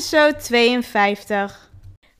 episode 0.00 0.36
52. 0.36 1.70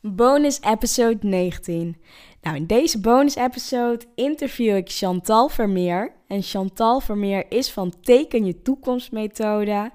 Bonus 0.00 0.60
episode 0.60 1.18
19. 1.20 1.96
Nou, 2.42 2.56
in 2.56 2.66
deze 2.66 3.00
bonus 3.00 3.34
episode 3.34 4.04
interview 4.14 4.76
ik 4.76 4.90
Chantal 4.90 5.48
Vermeer. 5.48 6.12
En 6.26 6.42
Chantal 6.42 7.00
Vermeer 7.00 7.44
is 7.48 7.70
van 7.70 7.92
Teken 8.00 8.44
je 8.44 8.62
toekomst 8.62 9.12
methode. 9.12 9.90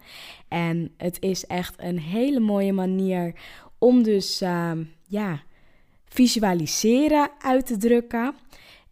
En 0.48 0.92
het 0.98 1.18
is 1.20 1.46
echt 1.46 1.74
een 1.78 2.00
hele 2.00 2.40
mooie 2.40 2.74
manier 2.74 3.34
om 3.78 4.04
dus 4.04 4.42
ehm, 4.42 4.84
ja, 5.08 5.42
visualiseren 6.06 7.30
uit 7.40 7.66
te 7.66 7.78
drukken. 7.78 8.36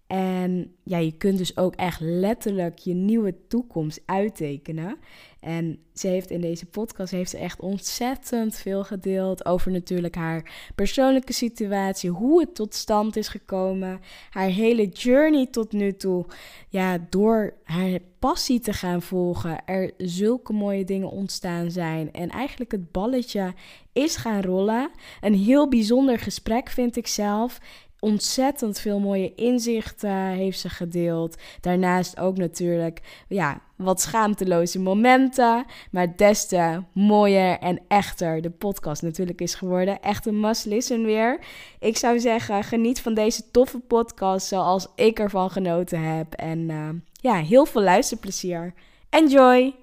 En 0.07 0.75
ja, 0.83 0.97
je 0.97 1.17
kunt 1.17 1.37
dus 1.37 1.57
ook 1.57 1.75
echt 1.75 1.99
letterlijk 1.99 2.77
je 2.77 2.93
nieuwe 2.93 3.35
toekomst 3.47 4.01
uittekenen. 4.05 4.97
En 5.43 5.79
ze 5.93 6.07
heeft 6.07 6.31
in 6.31 6.41
deze 6.41 6.65
podcast 6.65 7.11
heeft 7.11 7.29
ze 7.29 7.37
echt 7.37 7.59
ontzettend 7.59 8.55
veel 8.55 8.83
gedeeld 8.83 9.45
over 9.45 9.71
natuurlijk 9.71 10.15
haar 10.15 10.51
persoonlijke 10.75 11.33
situatie, 11.33 12.09
hoe 12.09 12.39
het 12.39 12.55
tot 12.55 12.73
stand 12.73 13.15
is 13.15 13.27
gekomen, 13.27 13.99
haar 14.29 14.47
hele 14.47 14.87
journey 14.87 15.47
tot 15.47 15.71
nu 15.71 15.95
toe. 15.95 16.25
Ja, 16.69 16.97
door 17.09 17.53
haar 17.63 17.99
passie 18.19 18.59
te 18.59 18.73
gaan 18.73 19.01
volgen, 19.01 19.65
er 19.65 19.91
zulke 19.97 20.53
mooie 20.53 20.85
dingen 20.85 21.09
ontstaan 21.09 21.71
zijn 21.71 22.11
en 22.11 22.29
eigenlijk 22.29 22.71
het 22.71 22.91
balletje 22.91 23.53
is 23.93 24.15
gaan 24.15 24.41
rollen. 24.41 24.91
Een 25.21 25.35
heel 25.35 25.69
bijzonder 25.69 26.19
gesprek 26.19 26.69
vind 26.69 26.95
ik 26.95 27.07
zelf 27.07 27.59
ontzettend 28.03 28.79
veel 28.79 28.99
mooie 28.99 29.35
inzichten 29.35 30.27
heeft 30.27 30.59
ze 30.59 30.69
gedeeld. 30.69 31.37
Daarnaast 31.61 32.19
ook 32.19 32.37
natuurlijk 32.37 33.01
ja, 33.27 33.61
wat 33.75 34.01
schaamteloze 34.01 34.79
momenten. 34.79 35.65
Maar 35.91 36.15
des 36.15 36.47
te 36.47 36.81
mooier 36.93 37.59
en 37.59 37.79
echter 37.87 38.41
de 38.41 38.49
podcast 38.49 39.01
natuurlijk 39.01 39.41
is 39.41 39.55
geworden. 39.55 40.01
Echt 40.01 40.25
een 40.25 40.39
must 40.39 40.65
listen 40.65 41.03
weer. 41.03 41.39
Ik 41.79 41.97
zou 41.97 42.19
zeggen, 42.19 42.63
geniet 42.63 43.01
van 43.01 43.13
deze 43.13 43.51
toffe 43.51 43.79
podcast 43.79 44.47
zoals 44.47 44.87
ik 44.95 45.19
ervan 45.19 45.49
genoten 45.49 45.99
heb. 45.99 46.33
En 46.33 46.59
uh, 46.59 46.89
ja, 47.11 47.35
heel 47.35 47.65
veel 47.65 47.81
luisterplezier. 47.81 48.73
Enjoy! 49.09 49.82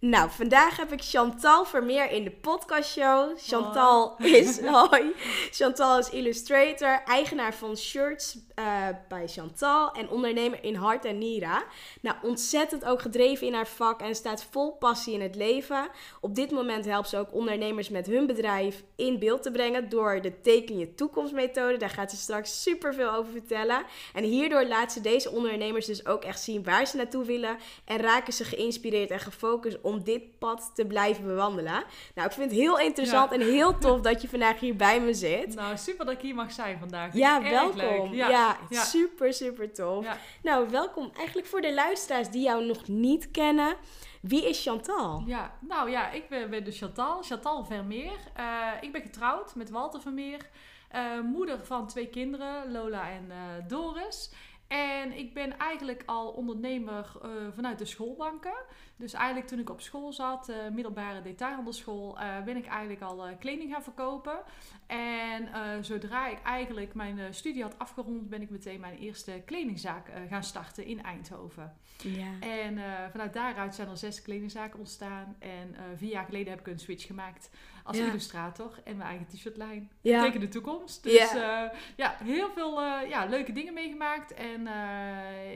Nou, 0.00 0.30
vandaag 0.30 0.76
heb 0.76 0.92
ik 0.92 1.02
Chantal 1.02 1.64
Vermeer 1.64 2.10
in 2.10 2.24
de 2.24 2.30
podcastshow. 2.30 3.38
Chantal 3.38 4.16
is, 4.18 4.60
hoi. 4.74 5.12
Chantal 5.50 5.98
is 5.98 6.10
illustrator, 6.10 7.02
eigenaar 7.04 7.54
van 7.54 7.76
shirts 7.76 8.38
uh, 8.58 8.88
bij 9.08 9.28
Chantal 9.28 9.92
en 9.92 10.08
ondernemer 10.08 10.64
in 10.64 10.74
Hart 10.74 11.04
en 11.04 11.18
Nira. 11.18 11.64
Nou, 12.00 12.16
ontzettend 12.22 12.84
ook 12.84 13.02
gedreven 13.02 13.46
in 13.46 13.54
haar 13.54 13.66
vak 13.66 14.00
en 14.00 14.14
staat 14.14 14.46
vol 14.50 14.72
passie 14.72 15.14
in 15.14 15.20
het 15.20 15.34
leven. 15.34 15.88
Op 16.20 16.34
dit 16.34 16.50
moment 16.50 16.84
helpt 16.84 17.08
ze 17.08 17.18
ook 17.18 17.34
ondernemers 17.34 17.88
met 17.88 18.06
hun 18.06 18.26
bedrijf 18.26 18.82
in 18.96 19.18
beeld 19.18 19.42
te 19.42 19.50
brengen 19.50 19.88
door 19.88 20.20
de 20.20 20.40
Teken 20.40 20.78
je 20.78 20.94
toekomst 20.94 21.32
methode. 21.32 21.76
Daar 21.76 21.90
gaat 21.90 22.10
ze 22.10 22.16
straks 22.16 22.62
super 22.62 22.94
veel 22.94 23.12
over 23.12 23.32
vertellen. 23.32 23.84
En 24.14 24.24
hierdoor 24.24 24.66
laat 24.66 24.92
ze 24.92 25.00
deze 25.00 25.30
ondernemers 25.30 25.86
dus 25.86 26.06
ook 26.06 26.24
echt 26.24 26.40
zien 26.40 26.64
waar 26.64 26.86
ze 26.86 26.96
naartoe 26.96 27.24
willen 27.24 27.56
en 27.84 27.98
raken 27.98 28.32
ze 28.32 28.44
geïnspireerd 28.44 29.10
en 29.10 29.20
gefocust 29.20 29.78
om 29.88 30.04
dit 30.04 30.38
pad 30.38 30.70
te 30.74 30.86
blijven 30.86 31.24
bewandelen. 31.24 31.84
Nou, 32.14 32.28
ik 32.28 32.32
vind 32.32 32.50
het 32.50 32.60
heel 32.60 32.78
interessant 32.78 33.32
en 33.32 33.40
heel 33.40 33.78
tof 33.78 34.00
dat 34.00 34.22
je 34.22 34.28
vandaag 34.28 34.60
hier 34.60 34.76
bij 34.76 35.00
me 35.00 35.14
zit. 35.14 35.54
Nou, 35.54 35.76
super 35.76 36.04
dat 36.04 36.14
ik 36.14 36.20
hier 36.20 36.34
mag 36.34 36.52
zijn 36.52 36.78
vandaag. 36.78 37.14
Ja, 37.14 37.42
welkom. 37.42 38.14
Ja. 38.14 38.56
ja. 38.68 38.84
super, 38.84 39.32
super 39.32 39.72
tof. 39.72 40.06
Nou, 40.42 40.70
welkom 40.70 41.10
eigenlijk 41.16 41.46
voor 41.46 41.60
de 41.60 41.74
luisteraars 41.74 42.30
die 42.30 42.42
jou 42.42 42.64
nog 42.64 42.88
niet 42.88 43.30
kennen. 43.30 43.76
Wie 44.20 44.48
is 44.48 44.62
Chantal? 44.62 45.22
Ja, 45.26 45.56
nou 45.60 45.90
ja, 45.90 46.10
ik 46.10 46.28
ben, 46.28 46.50
ben 46.50 46.64
dus 46.64 46.78
Chantal, 46.78 47.22
Chantal 47.22 47.64
Vermeer. 47.64 48.18
Uh, 48.38 48.68
ik 48.80 48.92
ben 48.92 49.02
getrouwd 49.02 49.54
met 49.54 49.70
Walter 49.70 50.00
Vermeer. 50.00 50.48
Uh, 50.94 51.20
moeder 51.20 51.66
van 51.66 51.86
twee 51.86 52.08
kinderen, 52.08 52.72
Lola 52.72 53.10
en 53.10 53.24
uh, 53.28 53.68
Doris. 53.68 54.30
En 54.68 55.18
ik 55.18 55.34
ben 55.34 55.58
eigenlijk 55.58 56.02
al 56.06 56.28
ondernemer 56.28 57.12
uh, 57.24 57.30
vanuit 57.54 57.78
de 57.78 57.84
schoolbanken. 57.84 58.54
Dus 58.98 59.12
eigenlijk 59.12 59.46
toen 59.46 59.58
ik 59.58 59.70
op 59.70 59.80
school 59.80 60.12
zat, 60.12 60.48
uh, 60.48 60.56
middelbare 60.72 61.22
detailhandelschool, 61.22 62.18
uh, 62.18 62.42
ben 62.42 62.56
ik 62.56 62.66
eigenlijk 62.66 63.00
al 63.00 63.28
kleding 63.38 63.72
gaan 63.72 63.82
verkopen. 63.82 64.38
En 64.86 65.48
zodra 65.84 66.28
ik 66.28 66.42
eigenlijk 66.42 66.94
mijn 66.94 67.34
studie 67.34 67.62
had 67.62 67.78
afgerond, 67.78 68.28
ben 68.28 68.42
ik 68.42 68.50
meteen 68.50 68.80
mijn 68.80 68.98
eerste 68.98 69.42
kledingzaak 69.44 70.10
gaan 70.28 70.44
starten 70.44 70.84
in 70.84 71.02
Eindhoven. 71.02 71.76
Ja. 72.02 72.26
En 72.40 72.78
vanuit 73.10 73.32
daaruit 73.32 73.74
zijn 73.74 73.88
er 73.88 73.96
zes 73.96 74.22
kledingzaken 74.22 74.78
ontstaan. 74.78 75.36
En 75.38 75.74
vier 75.96 76.10
jaar 76.10 76.24
geleden 76.24 76.50
heb 76.50 76.60
ik 76.60 76.66
een 76.66 76.78
switch 76.78 77.06
gemaakt 77.06 77.50
als 77.84 77.98
illustrator 77.98 78.80
en 78.84 78.96
mijn 78.96 79.08
eigen 79.08 79.26
t-shirtlijn. 79.26 79.90
Ja. 80.00 80.22
Teken 80.22 80.40
de 80.40 80.48
toekomst. 80.48 81.02
Dus 81.02 81.32
ja, 81.32 81.72
ja 81.96 82.16
heel 82.24 82.50
veel 82.50 82.82
ja, 82.84 83.24
leuke 83.24 83.52
dingen 83.52 83.74
meegemaakt. 83.74 84.34
En 84.34 84.66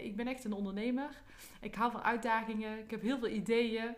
ik 0.02 0.16
ben 0.16 0.26
echt 0.26 0.44
een 0.44 0.52
ondernemer. 0.52 1.22
Ik 1.62 1.74
hou 1.74 1.92
van 1.92 2.02
uitdagingen. 2.02 2.78
Ik 2.78 2.90
heb 2.90 3.00
heel 3.00 3.18
veel 3.18 3.28
ideeën. 3.28 3.94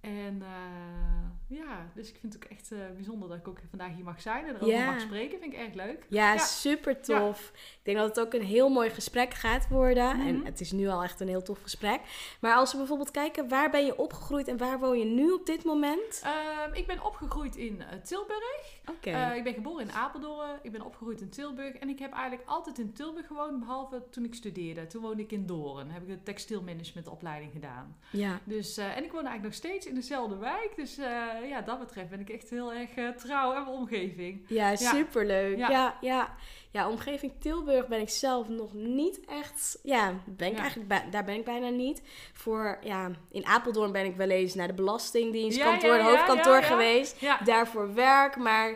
En 0.00 0.38
uh, 0.42 1.47
ja, 1.48 1.90
dus 1.94 2.08
ik 2.08 2.16
vind 2.20 2.32
het 2.32 2.44
ook 2.44 2.50
echt 2.50 2.72
uh, 2.72 2.78
bijzonder 2.94 3.28
dat 3.28 3.38
ik 3.38 3.48
ook 3.48 3.58
vandaag 3.68 3.94
hier 3.94 4.04
mag 4.04 4.20
zijn 4.20 4.44
en 4.44 4.54
erover 4.54 4.84
mag 4.84 5.00
spreken. 5.00 5.40
Vind 5.40 5.52
ik 5.52 5.58
erg 5.58 5.74
leuk. 5.74 6.06
Ja, 6.08 6.32
ja. 6.32 6.38
super 6.38 7.00
tof. 7.00 7.52
Ik 7.54 7.80
denk 7.82 7.98
dat 7.98 8.08
het 8.08 8.20
ook 8.20 8.32
een 8.32 8.46
heel 8.46 8.68
mooi 8.68 8.90
gesprek 8.90 9.34
gaat 9.34 9.68
worden. 9.68 10.10
En 10.10 10.36
mhm. 10.36 10.44
het 10.44 10.60
is 10.60 10.72
nu 10.72 10.88
al 10.88 11.02
echt 11.02 11.20
een 11.20 11.28
heel 11.28 11.42
tof 11.42 11.62
gesprek. 11.62 12.00
Maar 12.40 12.54
als 12.54 12.72
we 12.72 12.78
bijvoorbeeld 12.78 13.10
kijken, 13.10 13.48
waar 13.48 13.70
ben 13.70 13.84
je 13.84 13.98
opgegroeid 13.98 14.48
en 14.48 14.56
waar 14.56 14.78
woon 14.78 14.98
je 14.98 15.04
nu 15.04 15.32
op 15.32 15.46
dit 15.46 15.64
moment? 15.64 16.22
Um, 16.66 16.74
ik 16.74 16.86
ben 16.86 17.04
opgegroeid 17.04 17.56
in 17.56 17.76
uh, 17.76 17.86
Tilburg. 18.02 18.80
Okay. 18.88 19.36
ik 19.36 19.44
ben 19.44 19.54
geboren 19.54 19.82
in 19.82 19.92
Apeldoorn. 19.92 20.58
Ik 20.62 20.72
ben 20.72 20.82
opgegroeid 20.82 21.20
in 21.20 21.28
Tilburg. 21.30 21.74
En 21.74 21.88
ik 21.88 21.98
heb 21.98 22.12
eigenlijk 22.12 22.48
altijd 22.48 22.78
in 22.78 22.92
Tilburg 22.92 23.26
gewoond, 23.26 23.58
behalve 23.58 24.02
toen 24.10 24.24
ik 24.24 24.34
studeerde. 24.34 24.86
Toen 24.86 25.02
woonde 25.02 25.22
ik 25.22 25.32
in 25.32 25.46
Doorn. 25.46 25.90
Heb 25.90 26.02
ik 26.02 26.08
de 26.08 26.22
textielmanagementopleiding 26.22 27.52
gedaan. 27.52 27.96
Ja. 28.10 28.40
Dus, 28.44 28.76
en 28.76 29.04
ik 29.04 29.12
woon 29.12 29.26
eigenlijk 29.26 29.42
nog 29.42 29.54
steeds 29.54 29.86
in 29.86 29.94
dezelfde 29.94 30.36
wijk. 30.36 30.72
Dus 30.76 30.98
uh, 31.42 31.48
ja, 31.48 31.60
dat 31.60 31.78
betreft 31.78 32.10
ben 32.10 32.20
ik 32.20 32.28
echt 32.28 32.50
heel 32.50 32.72
erg 32.72 32.96
uh, 32.96 33.08
trouw 33.08 33.54
aan 33.54 33.64
mijn 33.64 33.76
omgeving. 33.76 34.44
Ja, 34.48 34.76
superleuk. 34.76 35.56
Ja. 35.56 35.70
ja, 35.70 35.98
ja. 36.00 36.36
Ja, 36.70 36.88
omgeving 36.88 37.32
Tilburg 37.38 37.86
ben 37.86 38.00
ik 38.00 38.08
zelf 38.08 38.48
nog 38.48 38.72
niet 38.72 39.20
echt. 39.26 39.78
Ja, 39.82 40.14
ben 40.26 40.50
ik 40.50 40.58
eigenlijk 40.58 41.12
daar 41.12 41.24
ben 41.24 41.34
ik 41.34 41.44
bijna 41.44 41.68
niet. 41.68 42.02
Voor 42.32 42.78
ja, 42.82 43.10
in 43.30 43.46
Apeldoorn 43.46 43.92
ben 43.92 44.04
ik 44.04 44.16
wel 44.16 44.30
eens 44.30 44.54
naar 44.54 44.66
de 44.66 44.72
Belastingdienstkantoor, 44.72 45.96
ja, 45.96 46.02
hoofdkantoor 46.02 46.62
geweest. 46.62 47.20
Daarvoor 47.44 47.94
werk. 47.94 48.36
Maar 48.36 48.74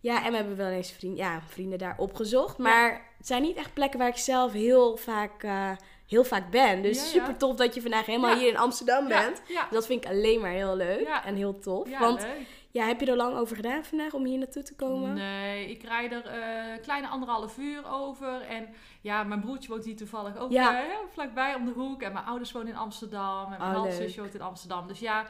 ja, 0.00 0.24
en 0.24 0.30
we 0.30 0.36
hebben 0.36 0.56
wel 0.56 0.68
eens 0.68 0.92
vrienden, 0.92 1.24
ja, 1.24 1.42
vrienden 1.48 1.78
daar 1.78 1.94
opgezocht. 1.98 2.58
Maar 2.58 3.10
het 3.18 3.26
zijn 3.26 3.42
niet 3.42 3.56
echt 3.56 3.74
plekken 3.74 3.98
waar 3.98 4.08
ik 4.08 4.16
zelf 4.16 4.52
heel 4.52 4.96
vaak. 4.96 5.42
Uh, 5.42 5.70
heel 6.06 6.24
vaak 6.24 6.50
ben. 6.50 6.82
Dus 6.82 7.10
super 7.10 7.36
tof 7.36 7.56
dat 7.56 7.74
je 7.74 7.80
vandaag 7.80 8.06
helemaal 8.06 8.36
hier 8.36 8.48
in 8.48 8.56
Amsterdam 8.56 9.08
bent. 9.08 9.42
Dat 9.70 9.86
vind 9.86 10.04
ik 10.04 10.10
alleen 10.10 10.40
maar 10.40 10.50
heel 10.50 10.76
leuk 10.76 11.08
en 11.24 11.34
heel 11.34 11.58
tof. 11.58 11.98
Want 11.98 12.26
ja, 12.70 12.86
heb 12.86 13.00
je 13.00 13.06
er 13.06 13.16
lang 13.16 13.36
over 13.36 13.56
gedaan 13.56 13.84
vandaag 13.84 14.12
om 14.12 14.24
hier 14.24 14.38
naartoe 14.38 14.62
te 14.62 14.74
komen? 14.74 15.14
Nee, 15.14 15.70
ik 15.70 15.82
rijd 15.82 16.12
er 16.12 16.24
uh, 16.26 16.82
kleine 16.82 17.08
anderhalf 17.08 17.58
uur 17.58 17.90
over. 17.90 18.40
En 18.40 18.68
ja, 19.00 19.22
mijn 19.22 19.40
broertje 19.40 19.68
woont 19.68 19.84
hier 19.84 19.96
toevallig 19.96 20.36
ook 20.36 20.52
uh, 20.52 20.78
vlakbij 21.12 21.54
om 21.54 21.64
de 21.64 21.70
hoek. 21.70 22.02
En 22.02 22.12
mijn 22.12 22.24
ouders 22.24 22.52
wonen 22.52 22.68
in 22.68 22.76
Amsterdam. 22.76 23.52
En 23.52 23.58
mijn 23.58 23.76
oh, 23.76 23.76
halfzus 23.76 24.16
woont 24.16 24.34
in 24.34 24.42
Amsterdam. 24.42 24.86
Dus 24.86 24.98
ja, 24.98 25.26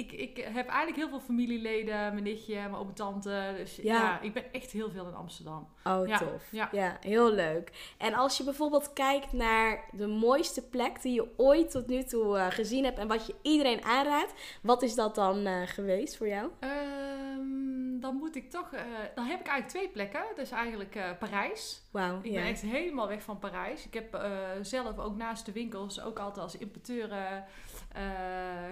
ik, 0.00 0.12
ik 0.12 0.36
heb 0.36 0.66
eigenlijk 0.66 0.96
heel 0.96 1.08
veel 1.08 1.20
familieleden, 1.20 1.94
mijn 1.94 2.22
nichtje, 2.22 2.54
mijn 2.54 2.74
oom 2.74 2.88
en 2.88 2.94
tante. 2.94 3.54
Dus 3.56 3.76
ja. 3.76 3.82
Ja. 3.82 4.20
ik 4.20 4.32
ben 4.32 4.52
echt 4.52 4.70
heel 4.70 4.90
veel 4.90 5.06
in 5.06 5.14
Amsterdam. 5.14 5.68
Oh, 5.84 6.06
Ja, 6.06 6.18
tof. 6.18 6.48
ja. 6.50 6.68
Ja. 6.72 6.96
heel 7.00 7.32
leuk. 7.32 7.94
En 7.98 8.14
als 8.14 8.36
je 8.36 8.44
bijvoorbeeld 8.44 8.92
kijkt 8.92 9.32
naar 9.32 9.84
de 9.92 10.06
mooiste 10.06 10.68
plek 10.68 11.02
die 11.02 11.14
je 11.14 11.28
ooit 11.36 11.70
tot 11.70 11.86
nu 11.86 12.02
toe 12.02 12.38
eh, 12.38 12.46
gezien 12.50 12.84
hebt 12.84 12.98
en 12.98 13.08
wat 13.08 13.26
je 13.26 13.34
iedereen 13.42 13.84
aanraadt, 13.84 14.34
wat 14.62 14.82
is 14.82 14.94
dat 14.94 15.14
dan 15.14 15.46
eh, 15.46 15.62
geweest 15.64 16.16
voor 16.16 16.28
jou? 16.28 16.50
Ehm, 16.60 18.00
dan 18.00 18.14
moet 18.16 18.36
ik 18.36 18.50
toch, 18.50 18.72
eh, 18.72 18.80
dan 19.14 19.24
heb 19.24 19.40
ik 19.40 19.46
eigenlijk 19.46 19.68
twee 19.68 19.88
plekken. 19.88 20.20
Dat 20.28 20.38
is 20.44 20.50
eigenlijk 20.50 20.98
Parijs. 21.18 21.82
Wauw. 21.90 22.18
Ik 22.22 22.32
ben 22.32 22.42
echt 22.44 22.60
helemaal 22.60 23.08
weg 23.08 23.22
van 23.22 23.38
Parijs. 23.38 23.86
Ik 23.86 23.94
heb 23.94 24.20
zelf 24.62 24.98
ook 24.98 25.16
naast 25.16 25.46
de 25.46 25.52
winkels 25.52 26.00
ook 26.02 26.18
altijd 26.18 26.44
als 26.44 26.56
importeur 26.56 27.08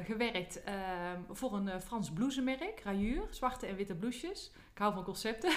gewerkt 0.05 0.63
ehm, 0.63 1.21
voor 1.31 1.53
een 1.53 1.69
eh, 1.69 1.81
Frans 1.81 2.11
blousemerk, 2.11 2.81
Rayure, 2.85 3.27
zwarte 3.31 3.67
en 3.67 3.77
witte 3.77 3.95
blouses. 3.95 4.51
Ik 4.73 4.79
hou 4.79 4.95
van 4.95 5.05
concepten. 5.05 5.51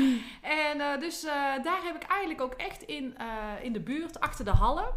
en 0.42 0.80
eh, 0.80 1.00
dus 1.00 1.24
eh, 1.24 1.32
daar 1.62 1.82
heb 1.82 1.94
ik 1.94 2.02
eigenlijk 2.02 2.40
ook 2.40 2.54
echt 2.54 2.82
in, 2.82 3.16
eh, 3.16 3.64
in 3.64 3.72
de 3.72 3.80
buurt, 3.80 4.20
achter 4.20 4.44
de 4.44 4.50
Hallen, 4.50 4.94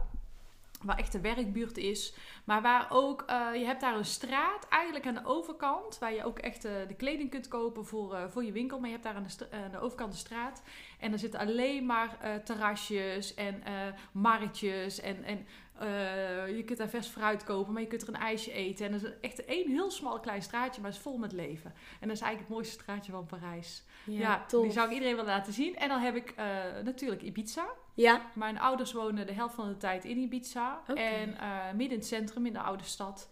waar 0.83 0.97
echt 0.97 1.12
de 1.12 1.21
werkbuurt 1.21 1.77
is, 1.77 2.13
maar 2.44 2.62
waar 2.62 2.88
ook, 2.89 3.21
eh, 3.21 3.47
je 3.53 3.65
hebt 3.65 3.81
daar 3.81 3.95
een 3.95 4.06
straat, 4.06 4.67
eigenlijk 4.69 5.07
aan 5.07 5.13
de 5.13 5.25
overkant, 5.25 6.00
waar 6.00 6.13
je 6.13 6.24
ook 6.24 6.39
echt 6.39 6.65
eh, 6.65 6.71
de 6.88 6.94
kleding 6.94 7.29
kunt 7.29 7.47
kopen 7.47 7.85
voor, 7.85 8.13
eh, 8.13 8.24
voor 8.27 8.44
je 8.44 8.51
winkel. 8.51 8.79
Maar 8.79 8.89
je 8.89 8.94
hebt 8.94 9.06
daar 9.07 9.15
aan 9.15 9.27
de, 9.38 9.47
aan 9.51 9.71
de 9.71 9.79
overkant 9.79 10.13
een 10.13 10.19
straat. 10.19 10.63
En 11.00 11.12
er 11.12 11.19
zitten 11.19 11.39
alleen 11.39 11.85
maar 11.85 12.17
eh, 12.19 12.35
terrasjes 12.35 13.33
en 13.33 13.63
eh, 13.63 13.74
marktjes. 14.12 15.00
En, 15.00 15.24
en 15.24 15.47
eh, 15.81 16.55
je 16.55 16.63
kunt 16.63 16.77
daar 16.77 16.89
vers 16.89 17.07
fruit 17.07 17.43
kopen, 17.43 17.73
maar 17.73 17.81
je 17.81 17.87
kunt 17.87 18.01
er 18.01 18.07
een 18.07 18.15
ijsje 18.15 18.51
eten. 18.51 18.85
En 18.85 18.91
dat 18.91 19.01
is 19.03 19.09
echt 19.21 19.45
één 19.45 19.69
heel 19.69 19.91
smal 19.91 20.19
klein 20.19 20.41
straatje, 20.41 20.81
maar 20.81 20.89
het 20.89 20.99
is 20.99 21.05
vol 21.05 21.17
met 21.17 21.31
leven. 21.31 21.73
En 21.99 22.07
dat 22.07 22.15
is 22.15 22.21
eigenlijk 22.21 22.39
het 22.39 22.49
mooiste 22.49 22.81
straatje 22.81 23.11
van 23.11 23.25
Parijs. 23.25 23.83
Ja, 24.05 24.45
die 24.49 24.71
zou 24.71 24.87
ik 24.87 24.93
iedereen 24.93 25.15
willen 25.15 25.31
laten 25.31 25.53
zien. 25.53 25.75
En 25.75 25.87
dan 25.89 25.99
heb 25.99 26.15
ik 26.15 26.29
eh, 26.29 26.45
natuurlijk 26.83 27.21
Ibiza. 27.21 27.65
Ja, 27.93 28.21
Mijn 28.33 28.59
ouders 28.59 28.93
wonen 28.93 29.27
de 29.27 29.33
helft 29.33 29.55
van 29.55 29.67
de 29.67 29.77
tijd 29.77 30.05
in 30.05 30.17
Ibiza. 30.17 30.81
En 30.87 31.37
eh, 31.37 31.65
midden 31.65 31.89
in 31.89 31.97
het 31.97 32.07
centrum, 32.07 32.45
in 32.45 32.53
de 32.53 32.59
oude 32.59 32.83
stad. 32.83 33.29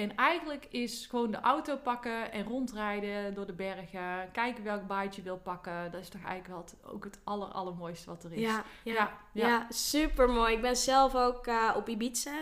En 0.00 0.16
eigenlijk 0.16 0.66
is 0.70 1.06
gewoon 1.06 1.30
de 1.30 1.40
auto 1.40 1.76
pakken 1.76 2.32
en 2.32 2.44
rondrijden 2.44 3.34
door 3.34 3.46
de 3.46 3.52
bergen. 3.52 4.30
Kijken 4.32 4.64
welk 4.64 4.86
baaitje 4.86 5.22
je 5.22 5.28
wil 5.28 5.38
pakken. 5.38 5.90
Dat 5.90 6.00
is 6.00 6.08
toch 6.08 6.24
eigenlijk 6.24 6.48
wel 6.48 6.58
het, 6.58 6.92
ook 6.94 7.04
het 7.04 7.18
aller, 7.24 7.48
allermooiste 7.48 8.10
wat 8.10 8.24
er 8.24 8.32
is. 8.32 8.40
ja, 8.40 8.64
ja, 8.82 8.92
ja, 8.94 9.18
ja. 9.32 9.48
ja. 9.48 9.66
super 9.70 10.30
mooi. 10.30 10.54
Ik 10.54 10.62
ben 10.62 10.76
zelf 10.76 11.14
ook 11.14 11.46
eh, 11.46 11.74
op 11.76 11.88
Ibiza, 11.88 12.32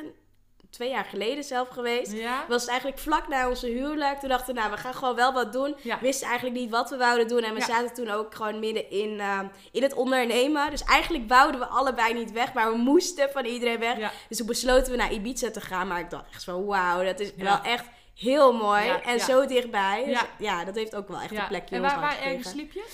twee 0.71 0.91
jaar 0.91 1.05
geleden 1.05 1.45
zelf 1.45 1.69
geweest. 1.69 2.13
Ja? 2.13 2.39
Het 2.39 2.49
was 2.49 2.67
eigenlijk 2.67 2.99
vlak 2.99 3.29
na 3.29 3.49
onze 3.49 3.67
huwelijk. 3.67 4.19
Toen 4.19 4.29
dachten 4.29 4.55
we, 4.55 4.61
nou, 4.61 4.73
we 4.73 4.77
gaan 4.77 4.95
gewoon 4.95 5.15
wel 5.15 5.33
wat 5.33 5.53
doen. 5.53 5.77
Ja. 5.83 5.99
Wisten 6.01 6.27
eigenlijk 6.29 6.59
niet 6.59 6.71
wat 6.71 6.91
we 6.91 6.97
wouden 6.97 7.29
doen. 7.29 7.43
En 7.43 7.55
we 7.55 7.61
Ja. 7.61 7.67
zaten 7.67 7.95
toen 7.95 8.11
ook 8.11 8.35
gewoon 8.35 8.59
midden 8.59 8.91
in, 8.91 9.21
eh, 9.21 9.41
in 9.73 9.83
het 9.83 9.95
ondernemen. 9.95 10.71
Dus 10.71 10.83
eigenlijk 10.85 11.29
wouden 11.29 11.61
we 11.61 11.67
allebei 11.67 12.15
niet 12.15 12.33
weg, 12.33 12.53
maar 12.53 12.71
we 12.71 12.77
moesten 12.79 13.31
van 13.31 13.45
iedereen 13.45 13.79
weg. 13.79 14.13
Dus 14.29 14.39
toen 14.39 14.47
besloten 14.47 14.91
we 14.93 14.99
naar 14.99 15.13
Ibiza 15.13 15.51
te 15.51 15.61
gaan. 15.61 15.89
Maar 15.89 16.01
ik 16.01 16.11
dacht 16.11 16.25
echt 16.33 16.45
van, 16.45 16.65
wauw, 16.67 17.05
dat 17.05 17.21
is 17.21 17.35
wel 17.37 17.61
echt 17.63 17.85
heel 18.15 18.53
mooi. 18.53 18.89
En 19.05 19.21
zo 19.21 19.47
dichtbij. 19.47 20.05
Dus 20.07 20.21
Ja. 20.39 20.65
dat 20.65 20.75
heeft 20.75 20.95
ook 20.95 21.09
wel 21.09 21.21
echt 21.21 21.31
een 21.37 21.47
plekje 21.49 21.75
En 21.77 21.83
waar, 21.83 22.01
waar 22.01 22.21
ergens 22.23 22.49
sliep 22.51 22.73
je? 22.73 22.85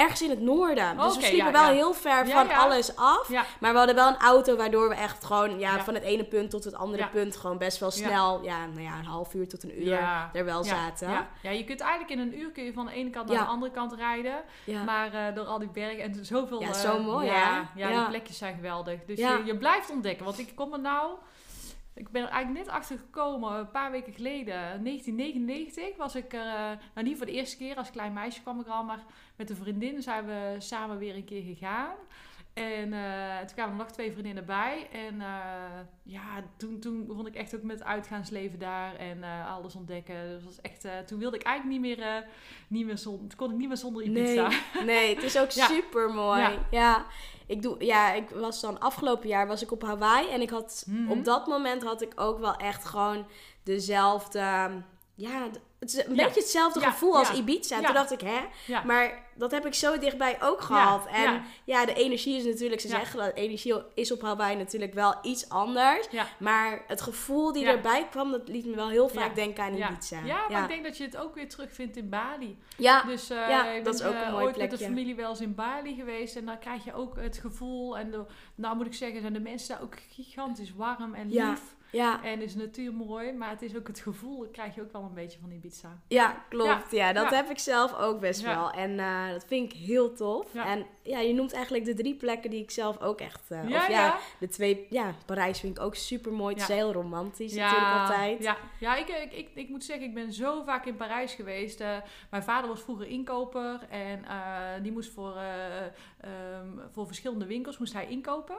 Ergens 0.00 0.22
in 0.22 0.30
het 0.30 0.40
noorden. 0.40 0.96
Dus 0.96 1.16
we 1.16 1.22
sliepen 1.22 1.46
ja, 1.46 1.52
wel 1.52 1.68
ja. 1.68 1.72
heel 1.72 1.94
ver 1.94 2.26
Ja, 2.26 2.46
van 2.46 2.56
alles 2.56 2.96
af. 2.96 3.30
Maar 3.60 3.72
we 3.72 3.78
hadden 3.78 3.94
wel 3.94 4.08
een 4.08 4.18
auto 4.18 4.56
waardoor 4.56 4.88
we 4.88 4.94
echt 4.94 5.24
gewoon 5.24 5.58
ja, 5.58 5.84
van 5.84 5.94
het 5.94 6.02
ene 6.02 6.24
punt 6.24 6.50
tot 6.50 6.64
het 6.64 6.74
andere 6.74 7.08
punt 7.08 7.36
gewoon 7.36 7.58
best 7.58 7.78
wel 7.78 7.90
snel, 7.90 8.42
ja. 8.42 8.66
nou 8.66 8.80
ja, 8.80 8.98
een 8.98 9.04
half 9.04 9.34
uur 9.34 9.48
tot 9.48 9.62
een 9.62 9.82
uur 9.82 9.98
er 10.32 10.44
wel 10.44 10.64
zaten. 10.64 11.10
Ja. 11.10 11.28
ja, 11.42 11.50
je 11.50 11.64
kunt 11.64 11.80
eigenlijk 11.80 12.10
in 12.10 12.18
een 12.18 12.38
uur 12.38 12.50
kun 12.50 12.64
je 12.64 12.72
van 12.72 12.86
de 12.86 12.92
ene 12.92 13.10
kant 13.10 13.28
naar 13.28 13.38
de 13.38 13.44
andere 13.44 13.72
kant 13.72 13.92
rijden. 13.92 14.42
Maar 14.86 15.12
eh, 15.12 15.34
door 15.34 15.44
al 15.44 15.58
die 15.58 15.68
bergen 15.68 16.02
en 16.02 16.24
zoveel... 16.24 16.60
Ja, 16.60 16.68
eh, 16.68 16.74
zo 16.74 17.02
mooi, 17.02 17.26
ja, 17.26 17.32
hè? 17.32 17.80
Ja, 17.80 17.88
Ja. 17.88 17.98
die 17.98 18.08
plekjes 18.08 18.38
zijn 18.38 18.54
geweldig. 18.54 19.04
Dus 19.04 19.18
je, 19.18 19.42
je 19.44 19.56
blijft 19.56 19.90
ontdekken. 19.90 20.24
Want 20.24 20.38
ik 20.38 20.52
kom 20.54 20.72
er 20.72 20.80
nou... 20.80 21.10
Ik 21.94 22.10
ben 22.10 22.22
er 22.22 22.28
eigenlijk 22.28 22.66
net 22.66 22.74
achter 22.74 22.98
gekomen, 22.98 23.58
een 23.58 23.70
paar 23.70 23.90
weken 23.90 24.12
geleden, 24.12 24.54
1999, 24.54 25.96
was 25.96 26.14
ik 26.14 26.32
er, 26.32 26.46
eh, 26.46 26.78
nou 26.94 27.06
niet 27.06 27.16
voor 27.16 27.26
de 27.26 27.32
eerste 27.32 27.56
keer, 27.56 27.76
als 27.76 27.90
klein 27.90 28.12
meisje 28.12 28.42
kwam 28.42 28.60
ik 28.60 28.66
al, 28.66 28.84
maar 28.84 29.04
met 29.40 29.50
een 29.50 29.56
vriendin 29.56 30.02
zijn 30.02 30.26
we 30.26 30.54
samen 30.58 30.98
weer 30.98 31.14
een 31.14 31.24
keer 31.24 31.42
gegaan. 31.42 31.94
En 32.54 32.92
eh, 32.92 33.38
toen 33.38 33.54
kwamen 33.54 33.72
er 33.72 33.78
nog 33.78 33.90
twee 33.90 34.12
vriendinnen 34.12 34.44
bij. 34.46 34.88
En 34.92 35.20
eh, 35.20 35.80
ja, 36.02 36.42
toen, 36.56 36.80
toen 36.80 37.06
begon 37.06 37.26
ik 37.26 37.34
echt 37.34 37.54
ook 37.56 37.62
met 37.62 37.78
het 37.78 37.88
uitgaansleven 37.88 38.58
daar 38.58 38.96
en 38.96 39.22
eh, 39.24 39.54
alles 39.54 39.74
ontdekken. 39.74 40.14
Dus 40.28 40.44
was 40.44 40.60
echt, 40.60 41.06
toen 41.06 41.18
wilde 41.18 41.36
ik 41.36 41.42
eigenlijk 41.42 41.78
niet 41.80 41.96
meer, 41.96 42.24
niet 42.68 42.86
meer 42.86 42.98
zonder, 42.98 43.36
kon 43.36 43.50
ik 43.50 43.56
niet 43.56 43.68
meer 43.68 43.76
zonder 43.76 44.02
Ibiza. 44.02 44.48
Nee, 44.48 44.84
nee, 44.84 45.14
het 45.14 45.24
is 45.24 45.38
ook 45.38 45.50
Ja. 45.60 45.66
super 45.66 46.10
mooi. 46.10 46.40
Ja. 46.40 46.52
Ja. 46.70 47.06
ik 47.46 47.62
doe, 47.62 47.84
ja, 47.84 48.12
ik 48.12 48.30
was 48.30 48.60
dan 48.60 48.80
afgelopen 48.80 49.28
jaar 49.28 49.46
was 49.46 49.62
ik 49.62 49.72
op 49.72 49.82
Hawaii 49.82 50.28
en 50.30 50.40
ik 50.40 50.50
had 50.50 50.84
Mhm. 50.86 51.10
op 51.10 51.24
dat 51.24 51.46
moment 51.46 51.82
had 51.82 52.02
ik 52.02 52.12
ook 52.16 52.38
wel 52.38 52.54
echt 52.56 52.84
gewoon 52.84 53.26
dezelfde, 53.62 54.70
ja, 55.14 55.48
het 55.80 55.88
is 55.94 56.04
een 56.06 56.14
Ja. 56.14 56.24
beetje 56.24 56.40
hetzelfde 56.40 56.80
Ja, 56.80 56.90
gevoel 56.90 57.16
als. 57.16 57.32
Ibiza. 57.32 57.76
En. 57.76 57.84
Toen 57.84 57.94
dacht 57.94 58.12
ik, 58.12 58.20
hè, 58.20 58.40
maar 58.84 59.28
dat 59.34 59.50
heb 59.50 59.66
ik 59.66 59.74
zo 59.74 59.98
dichtbij 59.98 60.42
ook 60.42 60.60
gehad. 60.60 61.06
en 61.06 61.42
ja. 61.64 61.84
de 61.86 61.94
energie 61.94 62.36
is 62.36 62.44
natuurlijk, 62.44 62.80
ze 62.80 62.88
zeggen 62.88 63.18
dat 63.18 63.34
energie 63.34 63.74
is 63.94 64.12
op 64.12 64.22
Hawaii 64.22 64.56
natuurlijk 64.56 64.94
wel 64.94 65.14
iets 65.22 65.48
anders. 65.48 66.06
Maar 66.38 66.84
het 66.86 67.00
gevoel 67.00 67.52
die 67.52 67.66
erbij 67.66 68.06
kwam, 68.10 68.30
dat 68.30 68.48
liet 68.48 68.66
me 68.66 68.74
wel 68.74 68.88
heel 68.88 69.08
vaak 69.08 69.34
denken 69.34 69.64
aan. 69.64 69.74
Ibiza. 69.74 70.18
Ja, 70.24 70.48
maar 70.48 70.62
ik 70.62 70.68
denk 70.68 70.84
dat 70.84 70.96
je 70.96 71.04
het 71.04 71.16
ook 71.16 71.34
weer 71.34 71.48
terugvindt 71.48 71.96
in 71.96 72.08
Bali. 72.08 72.58
ja. 72.76 73.02
Dus 73.02 73.30
eh, 73.30 73.36
Ja, 73.48 73.66
ik 73.70 73.84
dat 73.84 73.98
ben, 73.98 74.02
is 74.06 74.08
ook 74.14 74.20
een 74.20 74.26
eh, 74.26 74.32
mooi 74.32 74.44
ooit 74.44 74.56
met 74.56 74.70
de 74.70 74.78
familie 74.78 75.14
wel 75.14 75.30
eens 75.30 75.40
in 75.40 75.54
Bali 75.54 75.94
geweest. 75.94 76.36
En 76.36 76.44
dan 76.46 76.58
krijg 76.58 76.84
je 76.84 76.94
ook 76.94 77.16
het 77.16 77.38
gevoel. 77.38 77.98
En 77.98 78.10
de, 78.10 78.24
nou 78.54 78.76
moet 78.76 78.86
ik 78.86 78.94
zeggen, 78.94 79.20
zijn 79.20 79.32
de 79.32 79.40
mensen 79.40 79.68
daar 79.74 79.82
ook 79.82 79.94
gigantisch 80.10 80.72
warm 80.74 81.14
en 81.14 81.30
Ja. 81.30 81.50
lief. 81.50 81.62
Ja. 81.92 82.22
En 82.24 82.42
is 82.42 82.52
de 82.52 82.58
natuur 82.58 82.92
mooi. 82.94 83.32
Maar 83.32 83.50
het 83.50 83.62
is 83.62 83.76
ook 83.76 83.86
het 83.86 84.00
gevoel, 84.00 84.38
dat 84.38 84.50
krijg 84.50 84.74
je 84.74 84.80
ook 84.82 84.92
wel 84.92 85.02
een 85.02 85.14
beetje 85.14 85.38
van 85.40 85.50
Ibiza. 85.50 85.98
Ja, 86.08 86.44
klopt. 86.48 86.90
Ja, 86.90 87.12
dat 87.12 87.30
Ja. 87.30 87.36
heb 87.36 87.50
ik 87.50 87.58
zelf 87.58 87.98
ook 87.98 88.20
best 88.20 88.42
wel. 88.42 88.70
En 88.70 88.98
eh, 88.98 89.30
dat 89.30 89.44
vind 89.46 89.72
ik 89.72 89.78
heel 89.78 90.14
tof. 90.14 90.54
En 90.54 90.86
ja, 91.02 91.18
je 91.18 91.34
noemt 91.34 91.52
eigenlijk 91.52 91.84
de 91.84 91.94
drie 91.94 92.14
plekken 92.14 92.50
die 92.50 92.62
ik 92.62 92.70
zelf 92.70 93.00
ook 93.00 93.20
echt... 93.20 93.40
Ja, 93.48 93.62
of 93.62 93.88
ja, 93.88 94.18
de 94.38 94.48
twee... 94.48 94.86
Ja, 94.90 95.14
Parijs 95.26 95.60
vind 95.60 95.76
ik 95.76 95.82
ook 95.82 95.94
super 95.94 96.32
mooi. 96.32 96.54
Het 96.54 96.62
is 96.62 96.74
heel 96.76 96.92
romantisch 96.92 97.54
natuurlijk 97.54 97.92
altijd. 97.92 98.42
Ja, 98.42 98.56
ja 98.80 98.96
ik, 98.96 99.08
ik, 99.08 99.32
ik, 99.32 99.48
ik 99.54 99.68
moet 99.68 99.84
zeggen, 99.84 100.06
ik 100.06 100.14
ben 100.14 100.32
zo 100.32 100.62
vaak 100.62 100.86
in 100.86 100.96
Parijs 100.96 101.34
geweest. 101.34 101.80
Eh, 101.80 101.96
mijn 102.30 102.42
vader 102.42 102.68
was 102.68 102.80
vroeger 102.80 103.06
inkoper 103.06 103.80
en 103.88 104.24
die 104.82 104.92
moest 104.92 105.12
voor, 105.12 105.36
eh, 105.36 105.84
ehm, 106.20 106.68
voor 106.90 107.06
verschillende 107.06 107.46
winkels 107.46 107.78
moest 107.78 107.92
hij 107.92 108.06
inkopen. 108.06 108.56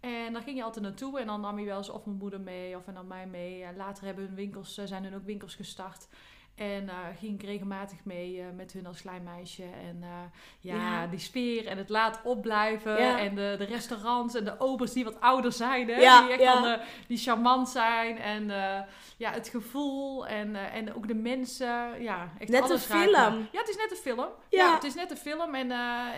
En 0.00 0.32
daar 0.32 0.42
ging 0.42 0.56
je 0.56 0.62
altijd 0.64 0.84
naartoe 0.84 1.20
en 1.20 1.26
dan 1.26 1.40
nam 1.40 1.56
hij 1.56 1.64
wel 1.64 1.76
eens 1.76 1.90
of 1.90 2.04
mijn 2.04 2.16
moeder 2.18 2.40
mee 2.40 2.76
of 2.76 2.86
en 2.86 2.94
dan 2.94 3.06
mij 3.06 3.26
mee. 3.26 3.62
En 3.62 3.76
later 3.76 4.04
hebben 4.04 4.24
hun 4.24 4.34
winkels, 4.34 4.78
eh, 4.78 4.84
zijn 4.86 5.04
hun 5.04 5.14
ook 5.14 5.24
winkels 5.24 5.54
gestart. 5.54 6.08
En 6.54 6.88
eh, 6.88 6.96
ging 7.18 7.34
ik 7.34 7.46
regelmatig 7.46 7.98
mee 8.04 8.40
eh, 8.40 8.46
met 8.56 8.72
hun 8.72 8.86
als 8.86 9.00
klein 9.00 9.22
meisje. 9.22 9.62
En 9.62 10.02
ja, 10.60 10.74
Ja. 10.74 11.06
die 11.06 11.18
sfeer 11.18 11.66
en 11.66 11.78
het 11.78 11.88
laat 11.88 12.20
opblijven. 12.24 13.02
Ja. 13.02 13.18
En 13.18 13.34
de, 13.34 13.54
de 13.58 13.64
restaurants 13.64 14.34
en 14.34 14.44
de 14.44 14.60
obers 14.60 14.92
die 14.92 15.04
wat 15.04 15.20
ouder 15.20 15.52
zijn. 15.52 15.88
Hè? 15.88 16.00
Ja, 16.00 16.22
die 16.22 16.32
echt 16.32 16.44
dan 16.62 16.78
die 17.06 17.18
charmant 17.18 17.68
zijn. 17.68 18.18
En 18.18 18.46
ja, 19.16 19.30
het 19.32 19.48
gevoel 19.48 20.26
en, 20.26 20.72
en 20.72 20.94
ook 20.94 21.08
de 21.08 21.14
mensen. 21.14 22.02
Ja, 22.02 22.32
echt 22.38 22.50
Net 22.50 22.62
alles 22.62 22.88
een 22.88 22.96
film. 22.96 23.48
Ja, 23.52 23.60
het 23.60 23.68
is 23.68 23.76
net 23.76 23.90
een 23.90 23.96
film. 23.96 24.18
Ja. 24.18 24.28
Ja, 24.48 24.74
het 24.74 24.84
is 24.84 24.94
net 24.94 25.10
een 25.10 25.16
film. 25.16 25.54
En 25.54 25.70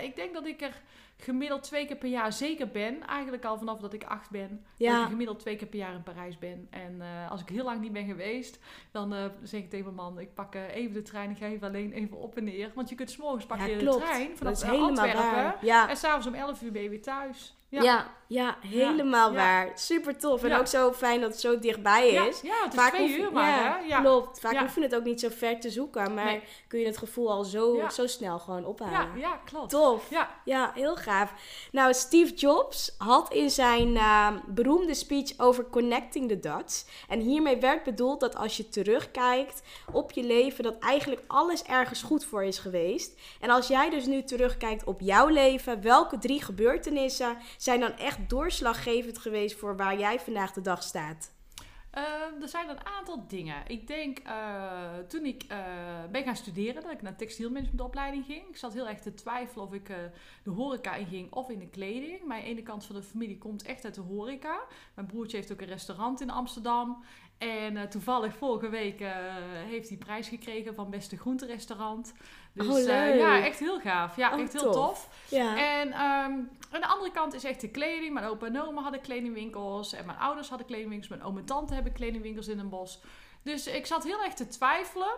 ik 0.02 0.16
denk 0.16 0.34
dat 0.34 0.46
ik 0.46 0.60
er 0.60 0.80
gemiddeld 1.24 1.62
twee 1.62 1.86
keer 1.86 1.96
per 1.96 2.08
jaar 2.08 2.32
zeker 2.32 2.68
ben. 2.68 3.06
Eigenlijk 3.06 3.44
al 3.44 3.58
vanaf 3.58 3.78
dat 3.80 3.92
ik 3.92 4.04
acht 4.04 4.30
ben. 4.30 4.64
Ja. 4.76 4.92
Dat 4.92 5.02
ik 5.02 5.08
gemiddeld 5.10 5.38
twee 5.38 5.56
keer 5.56 5.66
per 5.68 5.78
jaar 5.78 5.94
in 5.94 6.02
Parijs 6.02 6.38
ben. 6.38 6.66
En 6.70 7.00
eh, 7.00 7.30
als 7.30 7.40
ik 7.40 7.48
heel 7.48 7.64
lang 7.64 7.80
niet 7.80 7.92
ben 7.92 8.06
geweest, 8.06 8.58
dan 8.90 9.14
eh, 9.14 9.24
zeg 9.42 9.60
ik 9.60 9.70
tegen 9.70 9.84
mijn 9.84 9.96
man, 9.96 10.18
ik 10.18 10.34
pak 10.34 10.54
eh, 10.54 10.74
even 10.74 10.92
de 10.92 11.02
trein. 11.02 11.30
Ik 11.30 11.36
ga 11.36 11.46
even 11.46 11.68
alleen 11.68 11.92
even 11.92 12.16
op 12.16 12.36
en 12.36 12.44
neer. 12.44 12.72
Want 12.74 12.88
je 12.88 12.94
kunt 12.94 13.10
s'morgens 13.10 13.46
pak 13.46 13.58
Ja, 13.58 13.64
je 13.64 13.76
klopt. 13.76 13.98
de 13.98 14.04
trein 14.04 14.28
Dat 14.28 14.38
vanaf 14.64 14.80
Antwerpen. 14.80 15.20
waar. 15.20 15.58
Ja. 15.64 15.88
En 15.88 15.96
s'avonds 15.96 16.26
om 16.26 16.34
11 16.34 16.62
uur 16.62 16.72
ben 16.72 16.82
je 16.82 16.88
weer 16.88 17.02
thuis. 17.02 17.56
Ja. 17.80 18.20
Ja, 18.26 18.56
helemaal 18.60 19.28
Ja. 19.30 19.36
waar. 19.36 19.70
Super 19.74 20.18
tof. 20.18 20.42
En 20.44 20.56
ook 20.58 20.66
zo 20.66 20.92
fijn 20.92 21.20
dat 21.20 21.30
het 21.30 21.40
zo 21.40 21.58
dichtbij 21.58 22.08
is. 22.08 22.40
ja, 22.40 22.54
het 22.64 22.72
is 22.72 22.78
Vaak 22.80 22.92
twee 22.94 23.08
hoef 23.08 23.16
uur 23.16 23.32
maar, 23.32 23.86
ja. 23.86 24.00
Klopt. 24.00 24.40
Vaak 24.40 24.56
hoef 24.58 24.74
je 24.74 24.80
het 24.82 24.94
ook 24.94 25.04
niet 25.04 25.20
zo 25.20 25.28
ver 25.30 25.60
te 25.60 25.70
zoeken. 25.70 26.14
Maar 26.14 26.24
Nee. 26.24 26.42
kun 26.68 26.78
je 26.80 26.86
het 26.86 26.98
gevoel 26.98 27.30
al 27.30 27.44
zo, 27.44 27.80
zo 27.92 28.06
snel 28.06 28.38
gewoon 28.38 28.64
ophalen. 28.64 28.92
Ja, 28.92 29.08
ja, 29.16 29.40
klopt. 29.44 29.70
Tof. 29.70 30.10
Ja, 30.10 30.30
Ja, 30.44 30.70
heel 30.74 30.96
gaaf. 30.96 31.32
Nou, 31.72 31.94
Steve 31.94 32.34
Jobs 32.34 32.94
had 32.98 33.32
in 33.32 33.50
zijn 33.50 33.96
eh, 33.96 34.28
beroemde 34.46 34.94
speech 34.94 35.32
over 35.38 35.64
connecting 35.70 36.28
the 36.28 36.40
dots. 36.40 36.84
En 37.08 37.20
hiermee 37.20 37.56
werd 37.56 37.82
bedoeld 37.82 38.20
dat 38.20 38.36
als 38.36 38.56
je 38.56 38.68
terugkijkt 38.68 39.62
op 39.92 40.12
je 40.12 40.22
leven, 40.24 40.64
dat 40.64 40.78
eigenlijk 40.78 41.22
alles 41.26 41.62
ergens 41.62 42.02
goed 42.02 42.24
voor 42.24 42.44
is 42.44 42.58
geweest. 42.58 43.20
En 43.40 43.50
als 43.50 43.66
jij 43.68 43.90
dus 43.90 44.06
nu 44.06 44.22
terugkijkt 44.24 44.84
op 44.84 45.00
jouw 45.00 45.26
leven, 45.28 45.82
welke 45.82 46.18
drie 46.18 46.42
gebeurtenissen 46.42 47.36
zijn 47.62 47.80
dan 47.80 47.96
echt 47.96 48.28
doorslaggevend 48.28 49.18
geweest 49.18 49.58
voor 49.58 49.76
waar 49.76 49.98
jij 49.98 50.20
vandaag 50.20 50.52
de 50.52 50.60
dag 50.60 50.82
staat? 50.82 51.32
Ehm, 51.90 52.42
er 52.42 52.48
zijn 52.48 52.68
een 52.68 52.86
aantal 52.86 53.26
dingen. 53.28 53.62
Ik 53.66 53.86
denk, 53.86 54.18
eh, 54.18 54.98
toen 55.08 55.24
ik 55.24 55.42
eh, 55.42 55.58
ben 56.10 56.24
gaan 56.24 56.36
studeren, 56.36 56.82
dat 56.82 56.92
ik 56.92 57.02
naar 57.02 57.16
textielmanagementopleiding 57.16 58.24
ging. 58.24 58.48
Ik 58.48 58.56
zat 58.56 58.72
heel 58.72 58.88
erg 58.88 59.00
te 59.00 59.14
twijfelen 59.14 59.66
of 59.66 59.72
ik 59.72 59.88
eh, 59.88 59.96
de 60.42 60.50
horeca 60.50 60.94
in 60.94 61.06
ging 61.06 61.32
of 61.32 61.50
in 61.50 61.58
de 61.58 61.68
kleding. 61.68 62.24
Mijn 62.24 62.42
ene 62.42 62.62
kant 62.62 62.84
van 62.84 62.96
de 62.96 63.02
familie 63.02 63.38
komt 63.38 63.62
echt 63.62 63.84
uit 63.84 63.94
de 63.94 64.00
horeca. 64.00 64.60
Mijn 64.94 65.06
broertje 65.06 65.36
heeft 65.36 65.52
ook 65.52 65.60
een 65.60 65.66
restaurant 65.66 66.20
in 66.20 66.30
Amsterdam. 66.30 67.04
En 67.42 67.88
toevallig 67.88 68.34
vorige 68.36 68.68
week 68.68 69.04
heeft 69.68 69.88
hij 69.88 69.98
prijs 69.98 70.28
gekregen 70.28 70.74
van 70.74 70.90
beste 70.90 71.16
groenterestaurant. 71.16 72.12
Dus 72.52 72.66
oh, 72.66 72.72
leuk. 72.72 73.18
ja, 73.18 73.44
echt 73.44 73.58
heel 73.58 73.80
gaaf. 73.80 74.16
Ja, 74.16 74.32
Oh, 74.32 74.40
echt 74.40 74.52
heel 74.52 74.62
tof. 74.62 74.74
tof. 74.74 75.08
Ja. 75.28 75.56
En 75.56 75.92
ehm, 75.92 76.32
aan 76.70 76.80
de 76.80 76.86
andere 76.86 77.10
kant 77.10 77.34
is 77.34 77.44
echt 77.44 77.60
de 77.60 77.70
kleding. 77.70 78.12
Mijn 78.12 78.26
opa 78.26 78.46
en 78.46 78.62
oma 78.62 78.82
hadden 78.82 79.00
kledingwinkels. 79.00 79.92
En 79.92 80.06
mijn 80.06 80.18
ouders 80.18 80.48
hadden 80.48 80.66
kledingwinkels. 80.66 81.10
Mijn 81.10 81.22
oom 81.22 81.38
en 81.38 81.44
tante 81.44 81.74
hebben 81.74 81.92
kledingwinkels 81.92 82.48
in 82.48 82.58
een 82.58 82.68
bos. 82.68 83.00
Dus 83.42 83.66
ik 83.66 83.86
zat 83.86 84.04
heel 84.04 84.22
erg 84.22 84.34
te 84.34 84.48
twijfelen 84.48 85.14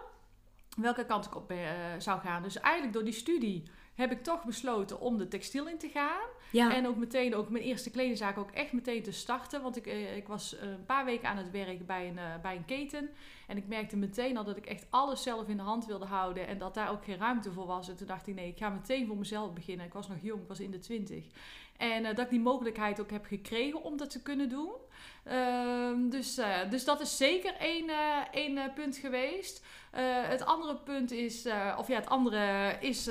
welke 0.76 1.06
kant 1.06 1.24
ik 1.26 1.36
op 1.36 1.50
eh, 1.50 1.58
zou 1.98 2.20
gaan. 2.20 2.42
Dus 2.42 2.60
eigenlijk 2.60 2.94
door 2.94 3.04
die 3.04 3.12
studie 3.12 3.62
heb 3.94 4.10
ik 4.10 4.22
toch 4.22 4.44
besloten 4.44 5.00
om 5.00 5.18
de 5.18 5.28
textiel 5.28 5.68
in 5.68 5.78
te 5.78 5.88
gaan. 5.88 6.28
ja. 6.50 6.74
En 6.74 6.86
ook 6.86 6.96
meteen 6.96 7.34
ook 7.34 7.48
mijn 7.48 7.64
eerste 7.64 7.90
kledingzaak 7.90 8.38
ook 8.38 8.50
echt 8.50 8.72
meteen 8.72 9.02
te 9.02 9.12
starten. 9.12 9.62
Want 9.62 9.76
ik, 9.76 9.86
eh, 9.86 10.16
ik 10.16 10.26
was 10.26 10.56
eh, 10.56 10.68
een 10.68 10.84
paar 10.84 11.04
weken 11.04 11.28
aan 11.28 11.36
het 11.36 11.50
werk 11.50 11.86
bij 11.86 12.08
een, 12.08 12.18
eh, 12.18 12.40
bij 12.42 12.56
een 12.56 12.64
keten. 12.64 13.10
En 13.46 13.56
ik 13.56 13.68
merkte 13.68 13.96
meteen 13.96 14.36
al 14.36 14.44
dat 14.44 14.56
ik 14.56 14.66
echt 14.66 14.86
alles 14.90 15.22
zelf 15.22 15.48
in 15.48 15.56
de 15.56 15.62
hand 15.62 15.86
wilde 15.86 16.04
houden. 16.04 16.46
En 16.46 16.58
dat 16.58 16.74
daar 16.74 16.90
ook 16.90 17.04
geen 17.04 17.18
ruimte 17.18 17.52
voor 17.52 17.66
was. 17.66 17.88
En 17.88 17.96
toen 17.96 18.06
dacht 18.06 18.26
ik, 18.26 18.34
nee, 18.34 18.48
ik 18.48 18.58
ga 18.58 18.68
meteen 18.68 19.06
voor 19.06 19.16
mezelf 19.16 19.52
beginnen. 19.52 19.86
Ik 19.86 19.92
was 19.92 20.08
nog 20.08 20.18
jong, 20.22 20.42
ik 20.42 20.48
was 20.48 20.60
in 20.60 20.70
de 20.70 20.78
twintig. 20.78 21.26
En 21.76 22.04
eh, 22.04 22.14
dat 22.14 22.24
ik 22.24 22.30
die 22.30 22.40
mogelijkheid 22.40 23.00
ook 23.00 23.10
heb 23.10 23.24
gekregen 23.24 23.82
om 23.82 23.96
dat 23.96 24.10
te 24.10 24.22
kunnen 24.22 24.48
doen. 24.48 24.72
Ehm, 25.24 26.08
dus, 26.08 26.38
eh, 26.38 26.70
dus 26.70 26.84
dat 26.84 27.00
is 27.00 27.16
zeker 27.16 27.54
één, 27.56 27.88
eh, 27.88 28.18
één 28.30 28.72
punt 28.74 28.96
geweest. 28.96 29.64
Het 30.26 30.44
andere 30.44 30.76
punt 30.76 31.10
is, 31.10 31.46
of 31.78 31.88
ja, 31.88 31.94
het 31.94 32.08
andere 32.08 32.76
is, 32.80 33.10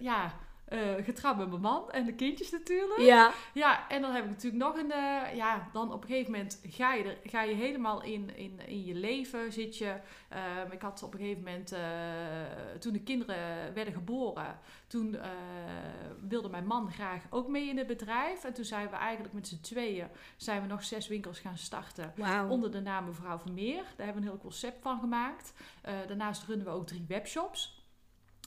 ja, 0.00 0.34
eh, 0.72 1.04
getrouwd 1.04 1.36
met 1.36 1.48
mijn 1.48 1.60
man 1.60 1.90
en 1.90 2.04
de 2.04 2.14
kindjes 2.14 2.50
natuurlijk. 2.50 3.00
ja. 3.00 3.32
Ja, 3.54 3.88
en 3.88 4.02
dan 4.02 4.12
heb 4.12 4.24
ik 4.24 4.30
natuurlijk 4.30 4.62
nog 4.64 4.76
een. 4.76 4.90
eh, 4.90 5.34
ja, 5.36 5.68
dan 5.72 5.92
op 5.92 6.02
een 6.02 6.08
gegeven 6.08 6.30
moment 6.32 6.60
ga 6.68 6.94
je, 6.94 7.04
er, 7.04 7.18
ga 7.30 7.42
je 7.42 7.54
helemaal 7.54 8.02
in, 8.02 8.36
in, 8.36 8.60
in 8.66 8.84
je 8.84 8.94
leven. 8.94 9.52
Zit 9.52 9.78
je. 9.78 9.94
ehm, 10.28 10.70
ik 10.72 10.80
had 10.82 11.02
op 11.02 11.12
een 11.14 11.20
gegeven 11.20 11.42
moment. 11.42 11.72
eh, 11.72 11.80
toen 12.78 12.92
de 12.92 13.02
kinderen 13.02 13.74
werden 13.74 13.92
geboren. 13.94 14.58
Toen 14.86 15.16
wilde 16.28 16.48
mijn 16.48 16.66
man 16.66 16.90
graag 16.92 17.22
ook 17.30 17.48
mee 17.48 17.68
in 17.68 17.78
het 17.78 17.86
bedrijf. 17.86 18.44
En 18.44 18.52
toen 18.52 18.64
zijn 18.64 18.88
we 18.90 18.96
eigenlijk 18.96 19.34
met 19.34 19.48
z'n 19.48 19.60
tweeën. 19.60 20.06
Zijn 20.36 20.60
we 20.62 20.66
nog 20.68 20.84
zes 20.84 21.08
winkels 21.08 21.38
gaan 21.38 21.56
starten. 21.58 22.12
Onder 22.50 22.70
de 22.70 22.80
naam 22.80 23.04
Mevrouw 23.04 23.38
Vermeer. 23.38 23.82
Daar 23.96 24.06
hebben 24.06 24.14
we 24.14 24.28
een 24.28 24.34
heel 24.34 24.42
concept 24.42 24.82
van 24.82 24.98
gemaakt. 25.00 25.52
Daarnaast 26.06 26.44
runnen 26.46 26.66
we 26.66 26.72
ook 26.72 26.86
drie 26.86 27.04
webshops. 27.08 27.81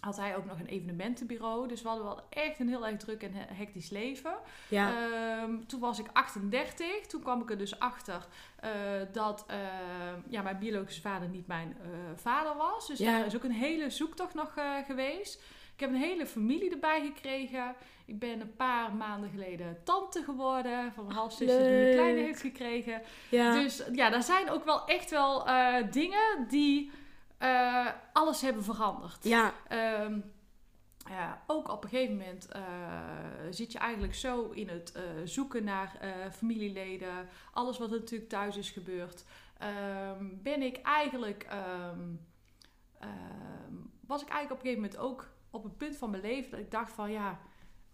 Had 0.05 0.17
hij 0.17 0.35
ook 0.35 0.45
nog 0.45 0.59
een 0.59 0.65
evenementenbureau. 0.65 1.67
Dus 1.67 1.81
we 1.81 1.87
hadden 1.87 2.05
wel 2.05 2.19
echt 2.29 2.59
een 2.59 2.67
heel 2.69 2.87
erg 2.87 2.97
druk 2.97 3.23
en 3.23 3.33
he- 3.33 3.53
hectisch 3.53 3.89
leven. 3.89 4.33
Ja. 4.69 4.91
Ehm, 4.91 5.51
toen 5.67 5.79
was 5.79 5.99
ik 5.99 6.05
38. 6.13 7.05
Toen 7.07 7.21
kwam 7.21 7.41
ik 7.41 7.49
er 7.49 7.57
dus 7.57 7.79
achter 7.79 8.27
eh, 8.59 8.71
dat 9.11 9.45
ehm, 9.47 10.19
ja, 10.29 10.41
mijn 10.41 10.59
biologische 10.59 11.01
vader 11.01 11.27
niet 11.29 11.47
mijn 11.47 11.77
eh, 11.81 11.87
vader 12.15 12.55
was. 12.55 12.87
Dus 12.87 12.99
Ja. 12.99 13.11
daar 13.17 13.25
is 13.25 13.35
ook 13.35 13.43
een 13.43 13.51
hele 13.51 13.89
zoektocht 13.89 14.33
nog 14.33 14.55
eh, 14.57 14.71
geweest. 14.85 15.41
Ik 15.73 15.79
heb 15.81 15.89
een 15.89 15.95
hele 15.95 16.25
familie 16.25 16.71
erbij 16.71 17.01
gekregen. 17.01 17.75
Ik 18.05 18.19
ben 18.19 18.41
een 18.41 18.55
paar 18.55 18.93
maanden 18.93 19.29
geleden 19.29 19.77
tante 19.83 20.23
geworden. 20.23 20.91
Van 20.93 21.05
een 21.05 21.11
halfzusje 21.15 21.57
die 21.57 21.87
een 21.87 21.93
kleine 21.93 22.19
heeft 22.19 22.41
gekregen. 22.41 23.01
ja. 23.29 23.53
Dus 23.53 23.83
ja, 23.91 24.09
daar 24.09 24.23
zijn 24.23 24.49
ook 24.49 24.65
wel 24.65 24.85
echt 24.85 25.09
wel 25.11 25.45
dingen 25.91 26.47
die 26.49 26.91
eh, 27.37 27.87
alles 28.13 28.41
hebben 28.41 28.63
veranderd. 28.63 29.23
ja. 29.23 29.53
Ehm, 29.67 30.19
ja, 31.09 31.43
ook 31.47 31.69
op 31.69 31.83
een 31.83 31.89
gegeven 31.89 32.17
moment 32.17 32.47
eh, 32.47 32.63
zit 33.49 33.71
je 33.71 33.77
eigenlijk 33.77 34.15
zo 34.15 34.49
in 34.49 34.69
het 34.69 34.91
eh, 34.91 35.03
zoeken 35.23 35.63
naar 35.63 35.97
familieleden, 36.31 37.27
alles 37.51 37.77
wat 37.77 37.91
er 37.91 37.99
natuurlijk 37.99 38.29
thuis 38.29 38.57
is 38.57 38.69
gebeurd. 38.69 39.25
Ehm, 39.57 40.25
ben 40.41 40.61
ik 40.61 40.77
eigenlijk, 40.77 41.43
ehm, 41.43 41.99
was 44.07 44.21
ik 44.21 44.29
eigenlijk 44.29 44.61
op 44.61 44.67
een 44.67 44.73
gegeven 44.73 44.81
moment 44.81 44.97
ook 44.97 45.29
op 45.49 45.63
een 45.63 45.77
punt 45.77 45.97
van 45.97 46.09
mijn 46.09 46.21
leven 46.21 46.51
dat 46.51 46.59
ik 46.59 46.71
dacht 46.71 46.91
van 46.91 47.11
ja, 47.11 47.39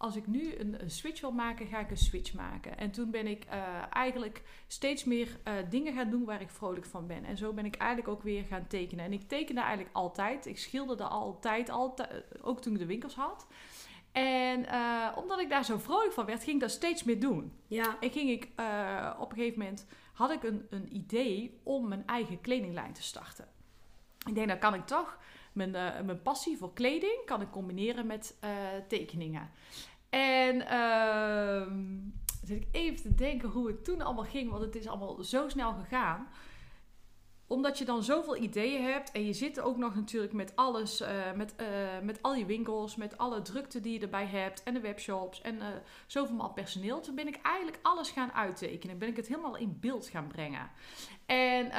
als 0.01 0.15
ik 0.15 0.27
nu 0.27 0.55
een, 0.55 0.81
een 0.81 0.89
switch 0.89 1.21
wil 1.21 1.31
maken, 1.31 1.67
ga 1.67 1.79
ik 1.79 1.89
een 1.89 1.97
switch 1.97 2.33
maken. 2.33 2.77
En 2.77 2.91
toen 2.91 3.11
ben 3.11 3.27
ik 3.27 3.45
eh, 3.45 3.61
eigenlijk 3.89 4.41
steeds 4.67 5.03
meer 5.03 5.39
eh, 5.43 5.53
dingen 5.69 5.93
gaan 5.93 6.09
doen 6.09 6.25
waar 6.25 6.41
ik 6.41 6.49
vrolijk 6.49 6.85
van 6.85 7.07
ben. 7.07 7.25
En 7.25 7.37
zo 7.37 7.53
ben 7.53 7.65
ik 7.65 7.75
eigenlijk 7.75 8.11
ook 8.11 8.23
weer 8.23 8.43
gaan 8.43 8.67
tekenen. 8.67 9.05
En 9.05 9.13
ik 9.13 9.27
tekende 9.27 9.61
eigenlijk 9.61 9.95
altijd. 9.95 10.45
Ik 10.45 10.57
schilderde 10.57 11.03
altijd, 11.03 11.69
altijd 11.69 12.23
ook 12.41 12.61
toen 12.61 12.73
ik 12.73 12.79
de 12.79 12.85
winkels 12.85 13.15
had. 13.15 13.47
En 14.11 14.65
eh, 14.65 15.07
omdat 15.15 15.39
ik 15.39 15.49
daar 15.49 15.65
zo 15.65 15.77
vrolijk 15.77 16.13
van 16.13 16.25
werd, 16.25 16.43
ging 16.43 16.55
ik 16.55 16.61
dat 16.61 16.71
steeds 16.71 17.03
meer 17.03 17.19
doen. 17.19 17.53
ja. 17.67 17.97
En 17.99 18.11
ging 18.11 18.29
ik 18.29 18.49
eh, 18.55 19.15
op 19.19 19.31
een 19.31 19.37
gegeven 19.37 19.59
moment 19.59 19.87
had 20.13 20.31
ik 20.31 20.43
een, 20.43 20.67
een 20.69 20.95
idee 20.95 21.59
om 21.63 21.87
mijn 21.87 22.07
eigen 22.07 22.41
kledinglijn 22.41 22.93
te 22.93 23.03
starten. 23.03 23.47
Ik 24.27 24.35
denk, 24.35 24.47
dan 24.47 24.59
kan 24.59 24.73
ik 24.73 24.85
toch 24.85 25.17
mijn, 25.53 25.75
eh, 25.75 26.01
mijn 26.01 26.21
passie 26.21 26.57
voor 26.57 26.73
kleding 26.73 27.21
kan 27.25 27.41
ik 27.41 27.51
combineren 27.51 28.07
met 28.07 28.37
eh, 28.39 28.49
tekeningen. 28.87 29.49
En 30.11 30.59
dan 30.59 32.13
zit 32.43 32.61
ik 32.61 32.67
even 32.71 33.01
te 33.01 33.15
denken 33.15 33.49
hoe 33.49 33.67
het 33.67 33.83
toen 33.83 34.01
allemaal 34.01 34.23
ging, 34.23 34.51
want 34.51 34.63
het 34.63 34.75
is 34.75 34.87
allemaal 34.87 35.23
zo 35.23 35.49
snel 35.49 35.73
gegaan 35.73 36.27
omdat 37.51 37.77
je 37.77 37.85
dan 37.85 38.03
zoveel 38.03 38.35
ideeën 38.35 38.83
hebt 38.83 39.11
en 39.11 39.25
je 39.25 39.33
zit 39.33 39.59
ook 39.59 39.77
nog 39.77 39.95
natuurlijk 39.95 40.33
met 40.33 40.55
alles, 40.55 41.01
eh, 41.01 41.31
met, 41.35 41.55
eh, 41.55 41.67
met 42.03 42.21
al 42.21 42.35
je 42.35 42.45
winkels, 42.45 42.95
met 42.95 43.17
alle 43.17 43.41
drukte 43.41 43.79
die 43.81 43.93
je 43.93 43.99
erbij 43.99 44.25
hebt 44.25 44.63
en 44.63 44.73
de 44.73 44.79
webshops 44.79 45.41
en 45.41 45.61
eh 45.61 45.67
zoveel 46.07 46.49
personeel. 46.49 46.99
Toen 46.99 47.15
ben 47.15 47.27
ik 47.27 47.39
eigenlijk 47.41 47.79
alles 47.81 48.09
gaan 48.09 48.31
uittekenen. 48.31 48.97
Ben 48.97 49.07
ik 49.07 49.15
het 49.15 49.27
helemaal 49.27 49.57
in 49.57 49.77
beeld 49.79 50.07
gaan 50.07 50.27
brengen. 50.27 50.69
En 51.25 51.71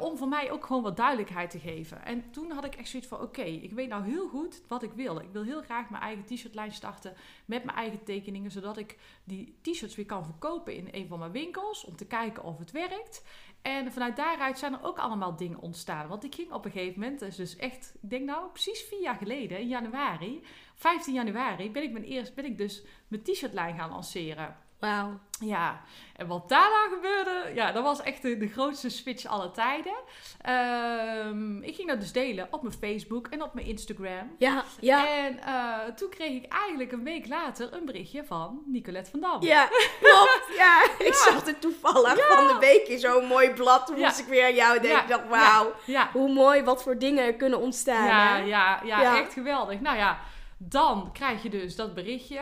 om 0.00 0.16
voor 0.16 0.28
mij 0.28 0.50
ook 0.50 0.66
gewoon 0.66 0.82
wat 0.82 0.96
duidelijkheid 0.96 1.50
te 1.50 1.58
geven. 1.58 2.04
En 2.04 2.30
toen 2.30 2.50
had 2.50 2.64
ik 2.64 2.74
echt 2.74 2.88
zoiets 2.88 3.08
van: 3.08 3.20
oké, 3.20 3.42
ik 3.42 3.72
weet 3.72 3.88
nou 3.88 4.04
heel 4.04 4.28
goed 4.28 4.62
wat 4.68 4.82
ik 4.82 4.92
wil. 4.92 5.20
Ik 5.20 5.32
wil 5.32 5.42
heel 5.42 5.62
graag 5.62 5.90
mijn 5.90 6.02
eigen 6.02 6.24
t-shirtlijn 6.24 6.72
starten 6.72 7.14
met 7.44 7.64
mijn 7.64 7.76
eigen 7.76 8.04
tekeningen, 8.04 8.50
zodat 8.50 8.76
ik 8.76 8.98
die 9.24 9.58
t-shirts 9.62 9.96
weer 9.96 10.06
kan 10.06 10.24
verkopen 10.24 10.74
in 10.74 10.88
een 10.90 11.08
van 11.08 11.18
mijn 11.18 11.32
winkels 11.32 11.84
om 11.84 11.96
te 11.96 12.06
kijken 12.06 12.44
of 12.44 12.58
het 12.58 12.70
werkt. 12.70 13.22
En 13.62 13.92
vanuit 13.92 14.16
daaruit 14.16 14.58
zijn 14.58 14.72
er 14.72 14.84
ook 14.84 14.98
allemaal 14.98 15.36
dingen 15.36 15.60
ontstaan. 15.60 16.08
Want 16.08 16.24
ik 16.24 16.34
ging 16.34 16.52
op 16.52 16.64
een 16.64 16.70
gegeven 16.70 17.00
moment, 17.00 17.36
dus, 17.36 17.56
echt, 17.56 17.94
ik 18.02 18.10
denk 18.10 18.24
nou 18.24 18.50
precies 18.50 18.82
vier 18.82 19.00
jaar 19.00 19.16
geleden, 19.16 19.60
in 19.60 19.68
januari, 19.68 20.44
15 20.74 21.14
januari, 21.14 21.70
ben 21.70 21.82
ik, 21.82 21.92
mijn 21.92 22.04
eerst, 22.04 22.34
ben 22.34 22.44
ik 22.44 22.58
dus 22.58 22.84
mijn 23.08 23.22
t-shirtlijn 23.22 23.76
gaan 23.76 23.90
lanceren. 23.90 24.56
Wauw. 24.80 25.18
Ja, 25.40 25.80
en 26.16 26.26
wat 26.26 26.48
daarna 26.48 26.86
gebeurde, 26.94 27.54
ja, 27.54 27.72
dat 27.72 27.82
was 27.82 28.02
echt 28.02 28.22
de, 28.22 28.36
de 28.36 28.48
grootste 28.48 28.88
switch 28.88 29.26
aller 29.26 29.50
tijden. 29.52 29.94
Ehm, 30.40 31.62
ik 31.62 31.74
ging 31.74 31.88
dat 31.88 32.00
dus 32.00 32.12
delen 32.12 32.48
op 32.50 32.62
mijn 32.62 32.74
Facebook 32.74 33.26
en 33.26 33.42
op 33.42 33.54
mijn 33.54 33.66
Instagram. 33.66 34.34
Ja, 34.38 34.64
ja. 34.80 35.06
En 35.16 35.38
eh, 35.38 35.94
toen 35.96 36.08
kreeg 36.10 36.42
ik 36.42 36.52
eigenlijk 36.52 36.92
een 36.92 37.04
week 37.04 37.26
later 37.28 37.72
een 37.74 37.84
berichtje 37.84 38.24
van 38.24 38.62
Nicolette 38.66 39.10
van 39.10 39.20
Dam. 39.20 39.42
Ja, 39.42 39.68
klopt. 40.00 40.44
Ja, 40.56 40.82
ik 40.98 41.14
zag 41.14 41.44
het 41.44 41.60
toevallig 41.60 42.26
van 42.34 42.46
de 42.46 42.56
week 42.60 42.86
in 42.88 42.98
zo'n 42.98 43.26
mooi 43.26 43.50
blad. 43.50 43.86
Toen 43.86 43.96
Ja. 43.98 44.06
moest 44.06 44.18
ik 44.18 44.26
weer 44.26 44.44
aan 44.44 44.54
jou 44.54 44.80
denken. 44.80 45.00
Ik 45.02 45.08
dacht, 45.08 45.28
wauw, 45.28 45.72
Ja, 45.86 46.08
hoe 46.12 46.32
mooi, 46.32 46.62
wat 46.62 46.82
voor 46.82 46.98
dingen 46.98 47.36
kunnen 47.36 47.58
ontstaan. 47.60 48.06
ja, 48.06 48.26
hè? 48.36 48.42
ja, 48.42 48.80
ja, 48.84 49.00
Ja. 49.02 49.20
echt 49.20 49.32
geweldig. 49.32 49.80
Nou 49.80 49.96
ja, 49.96 50.18
dan 50.58 51.10
krijg 51.12 51.42
je 51.42 51.48
dus 51.50 51.76
dat 51.76 51.94
berichtje. 51.94 52.40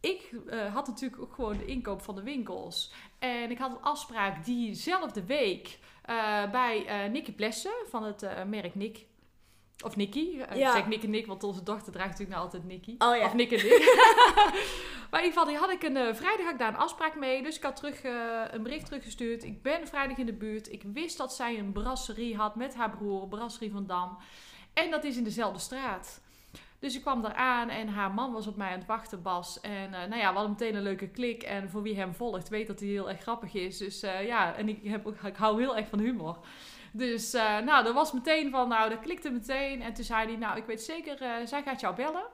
Ik 0.00 0.30
eh, 0.46 0.74
had 0.74 0.86
natuurlijk 0.86 1.22
ook 1.22 1.34
gewoon 1.34 1.56
de 1.56 1.64
inkoop 1.64 2.02
van 2.02 2.14
de 2.14 2.22
winkels. 2.22 2.92
En 3.18 3.50
ik 3.50 3.58
had 3.58 3.70
een 3.70 3.82
afspraak 3.82 4.44
diezelfde 4.44 5.24
week 5.24 5.78
eh, 6.02 6.50
bij 6.50 6.86
eh 6.86 7.10
Nicky 7.10 7.32
Plessen 7.32 7.72
van 7.88 8.04
het 8.04 8.26
merk 8.46 8.74
Nick. 8.74 9.06
Of 9.84 9.96
Nicky. 9.96 10.36
Ja. 10.36 10.48
Ik 10.48 10.66
zeg 10.66 10.86
Nick 10.86 11.02
en 11.02 11.10
Nick, 11.10 11.26
want 11.26 11.44
onze 11.44 11.62
dochter 11.62 11.92
draagt 11.92 12.10
natuurlijk 12.10 12.36
nou 12.36 12.44
altijd 12.44 12.64
Nicky. 12.64 12.94
Oh 12.98 13.16
ja. 13.16 13.24
Of 13.24 13.34
Nick 13.34 13.50
en 13.50 13.62
Nick. 13.62 13.94
maar 15.10 15.20
in 15.20 15.26
ieder 15.26 15.40
geval, 15.40 15.44
die 15.44 15.56
had 15.56 15.70
ik 15.70 15.82
een 15.82 16.16
vrijdag 16.16 16.44
had 16.44 16.52
ik 16.52 16.58
daar 16.58 16.68
een 16.68 16.80
afspraak 16.80 17.16
mee. 17.16 17.42
Dus 17.42 17.56
ik 17.56 17.62
had 17.62 17.76
terug, 17.76 18.02
een 18.52 18.62
bericht 18.62 18.86
teruggestuurd. 18.86 19.44
Ik 19.44 19.62
ben 19.62 19.88
vrijdag 19.88 20.16
in 20.16 20.26
de 20.26 20.32
buurt. 20.32 20.72
Ik 20.72 20.82
wist 20.82 21.16
dat 21.16 21.34
zij 21.34 21.58
een 21.58 21.72
brasserie 21.72 22.36
had 22.36 22.56
met 22.56 22.74
haar 22.74 22.90
broer, 22.90 23.28
Brasserie 23.28 23.70
van 23.70 23.86
Dam. 23.86 24.18
En 24.72 24.90
dat 24.90 25.04
is 25.04 25.16
in 25.16 25.24
dezelfde 25.24 25.60
straat. 25.60 26.20
Dus 26.80 26.94
ik 26.94 27.00
kwam 27.00 27.22
daar 27.22 27.34
aan 27.34 27.68
en 27.68 27.88
haar 27.88 28.14
man 28.14 28.32
was 28.32 28.46
op 28.46 28.56
mij 28.56 28.72
aan 28.72 28.78
het 28.78 28.86
wachten, 28.86 29.22
Bas. 29.22 29.60
En 29.60 29.94
eh, 29.94 30.08
nou 30.08 30.16
ja, 30.16 30.28
we 30.28 30.38
hadden 30.38 30.50
meteen 30.50 30.74
een 30.74 30.82
leuke 30.82 31.08
klik. 31.08 31.42
En 31.42 31.70
voor 31.70 31.82
wie 31.82 31.96
hem 31.96 32.14
volgt, 32.14 32.48
weet 32.48 32.66
dat 32.66 32.80
hij 32.80 32.88
heel 32.88 33.08
erg 33.08 33.20
grappig 33.20 33.54
is. 33.54 33.78
Dus 33.78 34.02
eh, 34.02 34.26
ja, 34.26 34.54
en 34.54 34.68
ik, 34.68 34.84
heb, 34.84 35.06
ik 35.24 35.36
hou 35.36 35.60
heel 35.60 35.76
erg 35.76 35.88
van 35.88 35.98
humor. 35.98 36.38
Dus 36.92 37.34
eh, 37.34 37.58
nou, 37.58 37.84
dat 37.84 37.94
was 37.94 38.12
meteen 38.12 38.50
van, 38.50 38.68
nou, 38.68 38.90
dat 38.90 39.00
klikte 39.00 39.30
meteen. 39.30 39.82
En 39.82 39.94
toen 39.94 40.04
zei 40.04 40.26
hij, 40.26 40.36
nou, 40.36 40.56
ik 40.56 40.64
weet 40.64 40.82
zeker, 40.82 41.46
zij 41.48 41.62
gaat 41.62 41.80
jou 41.80 41.94
bellen. 41.94 42.26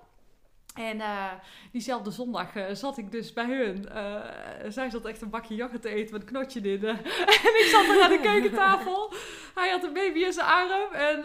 En 0.76 1.00
eh, 1.00 1.32
diezelfde 1.72 2.10
zondag 2.10 2.56
eh, 2.56 2.74
zat 2.74 2.98
ik 2.98 3.10
dus 3.10 3.32
bij 3.32 3.44
hun. 3.44 3.88
Eh, 3.88 4.20
zij 4.68 4.90
zat 4.90 5.04
echt 5.04 5.22
een 5.22 5.30
bakje 5.30 5.54
yoghurt 5.54 5.82
te 5.82 5.88
eten 5.88 6.12
met 6.12 6.22
een 6.22 6.28
knotje 6.28 6.60
in. 6.60 6.84
en 7.48 7.54
ik 7.60 7.68
zat 7.70 7.84
er 7.84 8.02
aan 8.02 8.10
de 8.10 8.20
keukentafel. 8.20 9.12
Hij 9.54 9.70
had 9.70 9.84
een 9.84 9.92
baby 9.92 10.18
in 10.18 10.32
zijn 10.32 10.46
arm. 10.46 10.92
En 10.92 11.22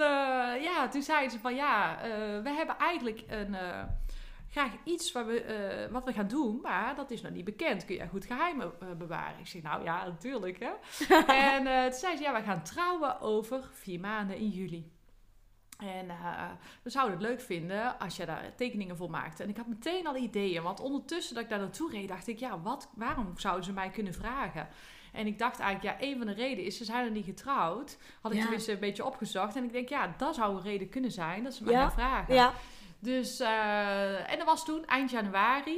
ja, 0.61 0.87
toen 0.89 1.01
zei 1.01 1.29
ze 1.29 1.39
van 1.39 1.55
ja, 1.55 1.97
we 2.43 2.49
hebben 2.49 2.77
eigenlijk 2.77 3.23
een, 3.27 3.55
graag 4.49 4.71
iets 4.83 5.11
wat 5.11 5.25
we, 5.25 5.87
wat 5.91 6.03
we 6.03 6.13
gaan 6.13 6.27
doen. 6.27 6.59
Maar 6.61 6.95
dat 6.95 7.11
is 7.11 7.21
nog 7.21 7.31
niet 7.31 7.45
bekend. 7.45 7.85
Kun 7.85 7.95
je 7.95 8.07
goed 8.07 8.25
geheimen 8.25 8.71
bewaren? 8.97 9.39
Ik 9.39 9.47
zei 9.47 9.63
nou 9.63 9.83
ja, 9.83 10.05
natuurlijk 10.05 10.59
hè. 10.59 10.71
en 11.47 11.89
toen 11.89 11.99
zei 11.99 12.17
ze 12.17 12.23
ja, 12.23 12.33
we 12.33 12.41
gaan 12.41 12.63
trouwen 12.63 13.21
over 13.21 13.69
vier 13.73 13.99
maanden 13.99 14.37
in 14.37 14.49
juli. 14.49 14.91
En 15.81 16.05
uh, 16.05 16.49
we 16.83 16.89
zouden 16.89 17.17
het 17.17 17.27
leuk 17.27 17.41
vinden 17.41 17.99
als 17.99 18.15
je 18.15 18.25
daar 18.25 18.55
tekeningen 18.55 18.97
voor 18.97 19.09
maakte. 19.09 19.43
En 19.43 19.49
ik 19.49 19.57
had 19.57 19.67
meteen 19.67 20.07
al 20.07 20.15
ideeën. 20.15 20.63
Want 20.63 20.79
ondertussen 20.79 21.35
dat 21.35 21.43
ik 21.43 21.49
daar 21.49 21.59
naartoe 21.59 21.91
reed, 21.91 22.07
dacht 22.07 22.27
ik, 22.27 22.39
ja, 22.39 22.59
wat, 22.59 22.89
waarom 22.95 23.33
zouden 23.35 23.63
ze 23.63 23.73
mij 23.73 23.89
kunnen 23.89 24.13
vragen? 24.13 24.67
En 25.11 25.27
ik 25.27 25.39
dacht 25.39 25.59
eigenlijk, 25.59 25.99
ja, 25.99 26.07
een 26.07 26.17
van 26.17 26.27
de 26.27 26.33
redenen 26.33 26.65
is, 26.65 26.77
ze 26.77 26.85
zijn 26.85 27.05
er 27.05 27.11
niet 27.11 27.25
getrouwd. 27.25 27.97
Had 28.21 28.31
ik 28.31 28.37
ja. 28.37 28.43
tenminste 28.43 28.71
een 28.71 28.79
beetje 28.79 29.05
opgezocht. 29.05 29.55
En 29.55 29.63
ik 29.63 29.71
denk, 29.71 29.89
ja, 29.89 30.13
dat 30.17 30.35
zou 30.35 30.55
een 30.55 30.61
reden 30.61 30.89
kunnen 30.89 31.11
zijn 31.11 31.43
dat 31.43 31.53
ze 31.53 31.63
mij 31.63 31.73
gaan 31.73 31.91
vragen. 31.91 32.33
Ja. 32.33 32.53
Dus, 32.99 33.41
uh, 33.41 34.31
en 34.31 34.37
dat 34.37 34.47
was 34.47 34.65
toen 34.65 34.85
eind 34.85 35.09
januari. 35.09 35.77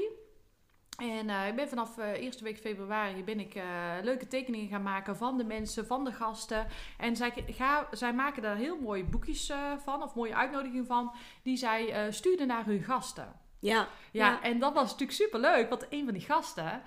En 0.98 1.30
uh, 1.30 1.48
ik 1.48 1.56
ben 1.56 1.70
vanaf 1.70 1.98
uh, 1.98 2.22
eerste 2.22 2.44
week 2.44 2.58
februari 2.58 3.24
ben 3.24 3.40
ik 3.40 3.56
uh, 3.56 3.64
leuke 4.02 4.28
tekeningen 4.28 4.68
gaan 4.68 4.84
maken 4.84 5.18
van 5.18 5.38
de 5.38 5.44
mensen, 5.44 5.86
van 5.86 6.04
de 6.04 6.12
gasten. 6.12 6.68
En 6.98 7.16
zij, 7.16 7.34
ga, 7.48 7.88
zij 7.92 8.14
maken 8.14 8.42
daar 8.42 8.56
heel 8.56 8.78
mooie 8.80 9.04
boekjes 9.04 9.52
van, 9.84 10.04
of 10.04 10.16
mooie 10.16 10.36
uitnodigingen 10.36 10.86
van, 10.86 11.12
die 11.44 11.58
zij 11.58 12.12
stuurden 12.12 12.48
naar 12.48 12.66
hun 12.66 12.84
gasten. 12.84 13.42
Ja, 13.60 13.88
ja, 14.12 14.28
ja, 14.28 14.42
en 14.42 14.60
dat 14.60 14.74
was 14.74 14.84
natuurlijk 14.84 15.12
super 15.12 15.40
leuk, 15.40 15.70
want 15.70 15.86
een 15.90 16.04
van 16.06 16.14
die 16.14 16.22
gasten 16.22 16.82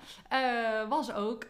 was 0.89 1.13
ook 1.13 1.45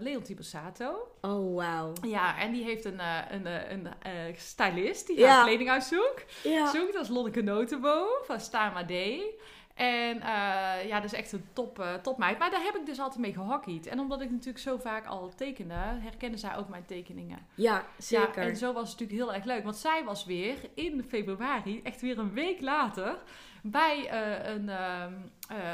Leontien 0.00 0.36
Borsato. 0.36 1.08
Oh, 1.20 1.56
wauw. 1.56 1.92
Ja, 2.02 2.38
en 2.38 2.52
die 2.52 2.64
heeft 2.64 2.84
een, 2.84 3.00
een, 3.30 3.46
een, 3.72 3.88
een 4.02 4.34
stylist 4.36 5.06
die 5.06 5.18
ja. 5.18 5.42
kleding 5.42 5.70
uitzoekt. 5.70 6.40
Ja. 6.42 6.70
Zoekt, 6.70 6.92
dat 6.92 7.02
is 7.02 7.08
Lonneke 7.08 7.42
Notenboom 7.42 8.08
van 8.24 8.40
Stama 8.40 8.82
Day. 8.82 9.34
En 9.74 10.16
uh, 10.16 10.86
ja, 10.86 11.00
dat 11.00 11.04
is 11.04 11.12
echt 11.12 11.32
een 11.32 11.44
top, 11.52 11.78
uh, 11.78 11.94
topmeid. 11.94 12.38
Maar 12.38 12.50
daar 12.50 12.62
heb 12.62 12.76
ik 12.76 12.86
dus 12.86 12.98
altijd 12.98 13.20
mee 13.20 13.32
gehockeyd. 13.32 13.86
En 13.86 14.00
omdat 14.00 14.20
ik 14.20 14.30
natuurlijk 14.30 14.58
zo 14.58 14.76
vaak 14.76 15.06
al 15.06 15.32
tekende, 15.36 15.74
herkennen 15.74 16.38
zij 16.38 16.56
ook 16.56 16.68
mijn 16.68 16.84
tekeningen. 16.86 17.38
Ja, 17.54 17.84
zeker. 17.98 18.42
Ja, 18.42 18.48
en 18.48 18.56
zo 18.56 18.72
was 18.72 18.90
het 18.90 19.00
natuurlijk 19.00 19.28
heel 19.28 19.34
erg 19.34 19.44
leuk. 19.44 19.64
Want 19.64 19.76
zij 19.76 20.04
was 20.04 20.24
weer 20.24 20.56
in 20.74 21.04
februari, 21.08 21.80
echt 21.82 22.00
weer 22.00 22.18
een 22.18 22.32
week 22.32 22.60
later, 22.60 23.16
bij 23.62 24.12
uh, 24.12 24.54
een, 24.54 24.68
ehm, 24.68 25.12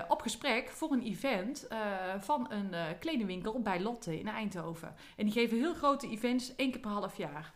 op 0.08 0.20
gesprek 0.20 0.68
voor 0.68 0.92
een 0.92 1.02
event 1.02 1.68
van 2.18 2.46
een 2.50 2.98
kledingwinkel 2.98 3.60
bij 3.60 3.80
Lotte 3.80 4.18
in 4.18 4.28
Eindhoven. 4.28 4.94
En 5.16 5.24
die 5.24 5.32
geven 5.32 5.58
heel 5.58 5.74
grote 5.74 6.08
events, 6.08 6.56
één 6.56 6.70
keer 6.70 6.80
per 6.80 6.90
half 6.90 7.16
jaar. 7.16 7.52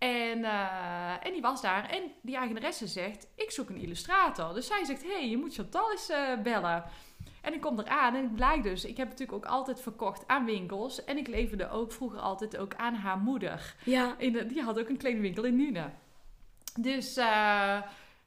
En, 0.00 0.38
uh, 0.38 1.26
en 1.26 1.32
die 1.32 1.40
was 1.40 1.60
daar. 1.60 1.88
En 1.88 2.02
die 2.22 2.36
eigenaresse 2.36 2.86
zegt, 2.86 3.26
ik 3.34 3.50
zoek 3.50 3.68
een 3.68 3.80
illustrator. 3.80 4.54
Dus 4.54 4.66
zij 4.66 4.84
zegt, 4.84 5.02
hé, 5.02 5.12
hey, 5.12 5.28
je 5.28 5.36
moet 5.36 5.54
Chantal 5.54 5.90
eens 5.90 6.10
uh, 6.10 6.38
bellen. 6.42 6.84
En 7.42 7.54
ik 7.54 7.60
kom 7.60 7.78
eraan 7.78 8.14
en 8.14 8.22
het 8.22 8.34
blijkt 8.34 8.62
dus, 8.62 8.84
ik 8.84 8.96
heb 8.96 9.08
natuurlijk 9.08 9.38
ook 9.38 9.50
altijd 9.52 9.80
verkocht 9.80 10.28
aan 10.28 10.44
winkels. 10.44 11.04
En 11.04 11.18
ik 11.18 11.26
leverde 11.26 11.70
ook 11.70 11.92
vroeger 11.92 12.20
altijd 12.20 12.56
ook 12.56 12.74
aan 12.74 12.94
haar 12.94 13.18
moeder. 13.18 13.74
Ja. 13.84 14.14
In 14.18 14.32
de, 14.32 14.46
die 14.46 14.62
had 14.62 14.78
ook 14.78 14.88
een 14.88 14.96
kledingwinkel 14.96 15.44
in 15.44 15.56
Nune. 15.56 15.90
Dus, 16.80 17.18
uh, 17.18 17.24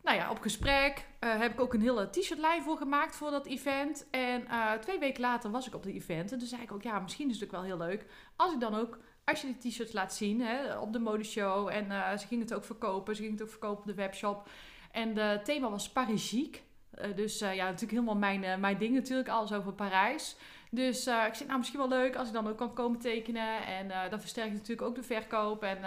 nou 0.03 0.17
ja, 0.17 0.29
op 0.29 0.39
gesprek 0.39 1.07
heb 1.19 1.51
ik 1.51 1.61
ook 1.61 1.73
een 1.73 1.81
hele 1.81 2.09
t-shirtlijn 2.09 2.63
voor 2.63 2.77
gemaakt 2.77 3.15
voor 3.15 3.31
dat 3.31 3.45
event. 3.45 4.07
En 4.11 4.47
twee 4.79 4.99
weken 4.99 5.21
later 5.21 5.51
was 5.51 5.67
ik 5.67 5.75
op 5.75 5.83
het 5.83 5.93
event. 5.93 6.31
En 6.31 6.37
toen 6.39 6.47
zei 6.47 6.61
ik 6.61 6.71
ook, 6.71 6.83
ja, 6.83 6.99
misschien 6.99 7.29
is 7.29 7.35
het 7.35 7.43
ook 7.43 7.51
wel 7.51 7.63
heel 7.63 7.77
leuk 7.77 8.05
als 8.35 8.53
ik 8.53 8.59
dan 8.59 8.75
ook 8.75 8.97
als 9.25 9.41
je 9.41 9.55
die 9.59 9.71
t-shirts 9.71 9.93
laat 9.93 10.13
zien 10.13 10.41
hè, 10.41 10.77
op 10.77 10.93
de 10.93 10.99
modeshow. 10.99 11.67
En 11.67 11.85
uh, 11.85 12.17
ze 12.17 12.27
gingen 12.27 12.43
het 12.43 12.53
ook 12.53 12.63
verkopen. 12.65 13.15
Ze 13.15 13.21
gingen 13.21 13.37
het 13.37 13.45
ook 13.45 13.51
verkopen 13.51 13.79
op 13.79 13.85
de 13.85 13.93
webshop. 13.93 14.49
En 14.91 15.17
het 15.17 15.45
thema 15.45 15.69
was 15.69 15.89
Parisiek. 15.89 16.63
Uh, 17.01 17.15
dus 17.15 17.41
uh, 17.41 17.55
ja, 17.55 17.63
natuurlijk 17.63 17.91
helemaal 17.91 18.15
mijn, 18.15 18.59
mijn 18.59 18.77
ding 18.77 18.93
natuurlijk. 18.93 19.29
Alles 19.29 19.53
over 19.53 19.73
Parijs. 19.73 20.35
Dus 20.69 20.97
ik 20.97 21.33
zei, 21.33 21.45
nou 21.47 21.57
misschien 21.57 21.79
wel 21.79 21.87
leuk 21.87 22.15
als 22.15 22.27
ik 22.27 22.33
dan 22.33 22.47
ook 22.47 22.57
kan 22.57 22.73
komen 22.73 22.99
tekenen. 22.99 23.65
En 23.65 24.09
dan 24.09 24.19
versterk 24.19 24.47
ik 24.47 24.53
natuurlijk 24.53 24.87
ook 24.87 24.95
de 24.95 25.03
verkoop. 25.03 25.63
En, 25.63 25.77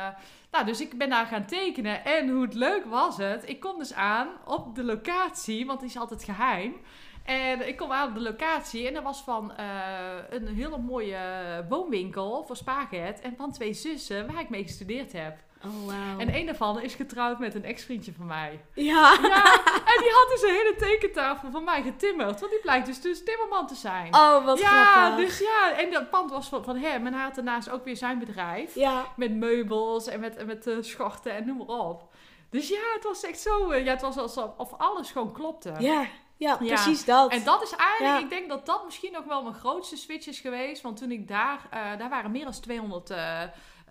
nou, 0.50 0.64
dus 0.64 0.80
ik 0.80 0.98
ben 0.98 1.10
daar 1.10 1.26
gaan 1.26 1.46
tekenen. 1.46 2.04
En 2.04 2.28
hoe 2.28 2.48
leuk 2.50 2.84
was 2.84 3.16
het. 3.16 3.48
Ik 3.48 3.60
kom 3.60 3.78
dus 3.78 3.92
aan 3.92 4.28
op 4.44 4.74
de 4.74 4.84
locatie, 4.84 5.66
want 5.66 5.80
die 5.80 5.88
is 5.88 5.96
altijd 5.96 6.24
geheim. 6.24 6.74
En 7.26 7.68
ik 7.68 7.76
kom 7.76 7.92
aan 7.92 8.08
op 8.08 8.14
de 8.14 8.20
locatie 8.20 8.88
en 8.88 8.94
er 8.94 9.02
was 9.02 9.22
van 9.22 9.52
uh, 9.60 9.66
een 10.30 10.46
hele 10.46 10.78
mooie 10.78 11.18
woonwinkel 11.68 12.44
voor 12.46 12.56
Spaget 12.56 13.20
en 13.20 13.36
van 13.36 13.52
twee 13.52 13.72
zussen 13.72 14.32
waar 14.32 14.40
ik 14.40 14.48
mee 14.48 14.62
gestudeerd 14.62 15.12
heb. 15.12 15.36
Oh, 15.64 15.84
wow. 15.84 16.20
En 16.20 16.34
een 16.34 16.46
daarvan 16.46 16.80
is 16.80 16.94
getrouwd 16.94 17.38
met 17.38 17.54
een 17.54 17.64
ex-vriendje 17.64 18.12
van 18.12 18.26
mij. 18.26 18.60
Ja. 18.74 19.18
ja. 19.22 19.44
En 19.92 20.02
die 20.02 20.10
had 20.12 20.28
dus 20.28 20.42
een 20.42 20.54
hele 20.54 20.74
tekentafel 20.78 21.50
van 21.50 21.64
mij 21.64 21.82
getimmerd. 21.82 22.40
Want 22.40 22.52
die 22.52 22.60
blijkt 22.60 22.86
dus, 22.86 23.00
dus 23.00 23.24
timmerman 23.24 23.66
te 23.66 23.74
zijn. 23.74 24.14
Oh, 24.14 24.44
wat 24.44 24.58
ja, 24.58 24.84
grappig. 24.84 25.26
Dus 25.26 25.38
ja, 25.38 25.72
en 25.78 25.90
dat 25.90 26.10
pand 26.10 26.30
was 26.30 26.48
van, 26.48 26.64
van 26.64 26.76
hem. 26.76 27.06
En 27.06 27.12
hij 27.14 27.22
had 27.22 27.34
daarnaast 27.34 27.70
ook 27.70 27.84
weer 27.84 27.96
zijn 27.96 28.18
bedrijf. 28.18 28.74
Ja. 28.74 29.04
Met 29.16 29.34
meubels 29.34 30.06
en 30.06 30.20
met, 30.20 30.46
met 30.46 30.66
uh, 30.66 30.76
schorten 30.80 31.32
en 31.32 31.46
noem 31.46 31.56
maar 31.56 31.66
op. 31.66 32.14
Dus 32.50 32.68
ja, 32.68 32.92
het 32.94 33.04
was 33.04 33.24
echt 33.24 33.40
zo... 33.40 33.72
Uh, 33.72 33.84
ja, 33.84 33.92
het 33.92 34.02
was 34.02 34.16
alsof 34.16 34.72
alles 34.76 35.10
gewoon 35.10 35.32
klopte. 35.32 35.74
Ja. 35.78 36.06
Ja, 36.36 36.56
precies 36.56 37.04
dat. 37.04 37.32
En 37.32 37.44
dat 37.44 37.62
is 37.62 37.72
eigenlijk, 37.72 38.24
ik 38.24 38.30
denk 38.30 38.48
dat 38.48 38.66
dat 38.66 38.84
misschien 38.84 39.12
nog 39.12 39.24
wel 39.24 39.42
mijn 39.42 39.54
grootste 39.54 39.96
switch 39.96 40.26
is 40.26 40.40
geweest. 40.40 40.82
Want 40.82 40.96
toen 40.96 41.10
ik 41.10 41.28
daar, 41.28 41.68
uh, 41.74 41.98
daar 41.98 42.08
waren 42.08 42.30
meer 42.30 42.44
dan 42.44 42.52
200 42.52 43.10
uh, 43.10 43.42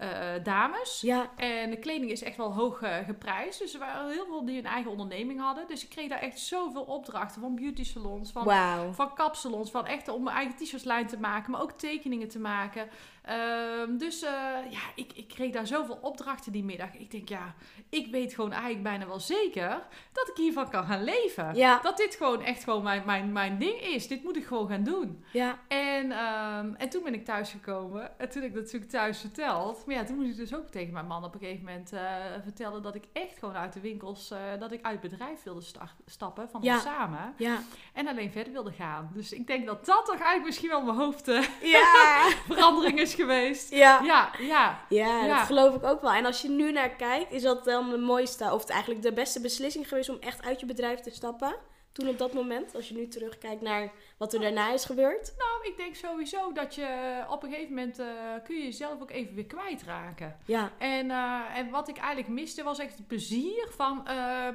uh, 0.01 0.43
dames. 0.43 1.01
Ja. 1.01 1.29
En 1.35 1.69
de 1.69 1.79
kleding 1.79 2.11
is 2.11 2.23
echt 2.23 2.37
wel 2.37 2.53
hoog 2.53 2.81
geprijsd. 3.05 3.59
Dus 3.59 3.73
er 3.73 3.79
waren 3.79 4.11
heel 4.11 4.25
veel 4.25 4.45
die 4.45 4.57
een 4.57 4.65
eigen 4.65 4.91
onderneming 4.91 5.39
hadden. 5.39 5.67
Dus 5.67 5.83
ik 5.83 5.89
kreeg 5.89 6.09
daar 6.09 6.19
echt 6.19 6.39
zoveel 6.39 6.83
opdrachten 6.83 7.41
van 7.41 7.55
beauty 7.55 7.83
salons, 7.83 8.31
van, 8.31 8.43
wow. 8.43 8.93
van 8.93 9.13
kapsalons, 9.13 9.71
van 9.71 9.85
echt 9.85 10.07
om 10.07 10.23
mijn 10.23 10.35
eigen 10.35 10.55
t-shirts 10.55 10.83
lijn 10.83 11.07
te 11.07 11.19
maken, 11.19 11.51
maar 11.51 11.61
ook 11.61 11.71
tekeningen 11.71 12.27
te 12.27 12.39
maken. 12.39 12.89
Um, 13.29 13.97
dus 13.97 14.23
uh, 14.23 14.29
ja, 14.69 14.79
ik, 14.95 15.11
ik 15.15 15.27
kreeg 15.27 15.51
daar 15.51 15.67
zoveel 15.67 15.97
opdrachten 16.01 16.51
die 16.51 16.63
middag. 16.63 16.93
Ik 16.93 17.11
denk, 17.11 17.29
ja, 17.29 17.53
ik 17.89 18.11
weet 18.11 18.33
gewoon 18.33 18.51
eigenlijk 18.51 18.83
bijna 18.83 19.07
wel 19.07 19.19
zeker 19.19 19.81
dat 20.11 20.27
ik 20.27 20.35
hiervan 20.35 20.69
kan 20.69 20.85
gaan 20.85 21.03
leven. 21.03 21.55
Ja. 21.55 21.79
Dat 21.81 21.97
dit 21.97 22.15
gewoon 22.15 22.41
echt 22.41 22.63
gewoon 22.63 22.83
mijn, 22.83 23.03
mijn, 23.05 23.31
mijn 23.31 23.57
ding 23.57 23.81
is. 23.81 24.07
Dit 24.07 24.23
moet 24.23 24.37
ik 24.37 24.45
gewoon 24.45 24.67
gaan 24.67 24.83
doen. 24.83 25.23
Ja. 25.31 25.59
En, 25.67 26.11
um, 26.11 26.75
en 26.75 26.89
toen 26.89 27.03
ben 27.03 27.13
ik 27.13 27.25
thuisgekomen. 27.25 28.19
En 28.19 28.29
toen 28.29 28.41
heb 28.41 28.49
ik 28.49 28.55
dat 28.55 28.63
natuurlijk 28.63 28.91
thuis 28.91 29.19
verteld. 29.19 29.85
Maar 29.85 29.95
ja, 29.95 30.03
toen 30.03 30.15
moest 30.15 30.29
ik 30.29 30.35
dus 30.35 30.55
ook 30.55 30.67
tegen 30.67 30.93
mijn 30.93 31.07
man 31.07 31.23
op 31.23 31.33
een 31.33 31.39
gegeven 31.39 31.65
moment 31.65 31.93
uh, 31.93 32.01
vertellen 32.43 32.81
dat 32.81 32.95
ik 32.95 33.03
echt 33.13 33.39
gewoon 33.39 33.55
uit 33.55 33.73
de 33.73 33.79
winkels, 33.79 34.31
uh, 34.31 34.39
dat 34.59 34.71
ik 34.71 34.83
uit 34.83 35.01
het 35.01 35.11
bedrijf 35.11 35.43
wilde 35.43 35.61
stappen 36.05 36.49
van 36.49 36.61
ja. 36.63 36.73
ons 36.73 36.83
samen. 36.83 37.33
Ja. 37.37 37.59
En 37.93 38.07
alleen 38.07 38.31
verder 38.31 38.53
wilde 38.53 38.71
gaan. 38.71 39.11
Dus 39.13 39.31
ik 39.31 39.47
denk 39.47 39.65
dat 39.65 39.85
dat 39.85 40.05
toch 40.05 40.15
eigenlijk 40.15 40.45
misschien 40.45 40.69
wel 40.69 40.81
mijn 40.81 40.97
hoofdverandering 40.97 42.97
ja. 42.97 43.01
is 43.01 43.14
geweest. 43.15 43.69
Ja. 43.69 44.01
Ja, 44.03 44.31
ja. 44.39 44.85
Ja, 44.89 45.27
dat 45.27 45.45
geloof 45.45 45.75
ik 45.75 45.83
ook 45.83 46.01
wel. 46.01 46.11
En 46.11 46.25
als 46.25 46.41
je 46.41 46.49
nu 46.49 46.71
naar 46.71 46.89
kijkt, 46.89 47.31
is 47.31 47.41
dat 47.41 47.65
dan 47.65 47.89
de 47.89 47.97
mooiste, 47.97 48.53
of 48.53 48.69
eigenlijk 48.69 49.01
de 49.01 49.13
beste 49.13 49.41
beslissing 49.41 49.87
geweest 49.87 50.09
om 50.09 50.17
echt 50.19 50.45
uit 50.45 50.59
je 50.59 50.65
bedrijf 50.65 50.99
te 50.99 51.11
stappen? 51.11 51.55
Toen 51.95 52.07
op 52.09 52.17
dat 52.17 52.33
moment, 52.33 52.75
als 52.75 52.87
je 52.87 52.95
nu 52.95 53.07
terugkijkt 53.07 53.61
naar 53.61 53.91
wat 54.17 54.33
er 54.33 54.39
daarna 54.39 54.73
is 54.73 54.85
gebeurd? 54.85 55.33
Nou, 55.37 55.71
ik 55.71 55.77
denk 55.77 55.95
sowieso 55.95 56.51
dat 56.51 56.75
je 56.75 57.23
op 57.29 57.43
een 57.43 57.49
gegeven 57.49 57.73
moment 57.73 57.99
uh, 57.99 58.05
kun 58.43 58.55
je 58.55 58.63
jezelf 58.63 59.01
ook 59.01 59.11
even 59.11 59.35
weer 59.35 59.45
kwijtraken. 59.45 60.35
Ja. 60.45 60.71
En, 60.77 61.05
uh, 61.05 61.41
en 61.55 61.69
wat 61.69 61.87
ik 61.87 61.97
eigenlijk 61.97 62.27
miste 62.27 62.63
was 62.63 62.79
echt 62.79 62.97
het 62.97 63.07
plezier 63.07 63.67
van 63.69 64.07
uh, 64.07 64.47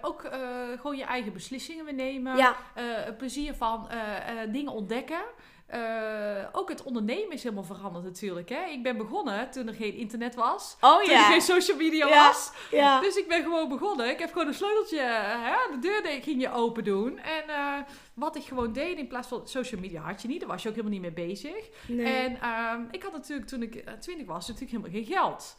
ook 0.00 0.20
gewoon 0.76 0.96
je 0.96 1.04
eigen 1.04 1.32
beslissingen 1.32 1.84
weer 1.84 1.94
nemen. 1.94 2.36
Ja. 2.36 2.56
het 2.80 3.16
plezier 3.16 3.54
van 3.54 3.88
dingen 4.48 4.72
ontdekken. 4.72 5.22
Uh, 5.74 6.44
ook 6.52 6.68
het 6.68 6.82
ondernemen 6.82 7.32
is 7.32 7.42
helemaal 7.42 7.64
veranderd 7.64 8.04
natuurlijk. 8.04 8.48
Hè? 8.48 8.64
Ik 8.64 8.82
ben 8.82 8.96
begonnen 8.96 9.50
toen 9.50 9.68
er 9.68 9.74
geen 9.74 9.94
internet 9.94 10.34
was. 10.34 10.76
Oh 10.80 10.98
toen 10.98 11.10
ja. 11.10 11.24
er 11.24 11.30
geen 11.30 11.40
social 11.40 11.76
media 11.76 12.06
ja. 12.06 12.26
was. 12.26 12.52
Ja. 12.70 13.00
Dus 13.00 13.16
ik 13.16 13.28
ben 13.28 13.42
gewoon 13.42 13.68
begonnen. 13.68 14.10
Ik 14.10 14.18
heb 14.18 14.32
gewoon 14.32 14.46
een 14.46 14.54
sleuteltje, 14.54 15.00
hè? 15.00 15.56
de 15.70 15.78
deur 15.80 16.22
ging 16.22 16.40
je 16.40 16.52
open 16.52 16.84
doen. 16.84 17.18
En 17.18 17.42
uh, 17.48 17.74
wat 18.14 18.36
ik 18.36 18.42
gewoon 18.42 18.72
deed 18.72 18.98
in 18.98 19.06
plaats 19.06 19.28
van 19.28 19.48
social 19.48 19.80
media 19.80 20.02
had 20.02 20.22
je 20.22 20.28
niet. 20.28 20.40
Daar 20.40 20.48
was 20.48 20.62
je 20.62 20.68
ook 20.68 20.74
helemaal 20.74 20.98
niet 21.00 21.14
mee 21.14 21.26
bezig. 21.26 21.68
Nee. 21.86 22.06
En 22.06 22.32
uh, 22.32 22.84
ik 22.90 23.02
had 23.02 23.12
natuurlijk 23.12 23.48
toen 23.48 23.62
ik 23.62 23.84
twintig 24.00 24.26
was 24.26 24.48
natuurlijk 24.48 24.70
helemaal 24.70 25.04
geen 25.04 25.14
geld. 25.16 25.56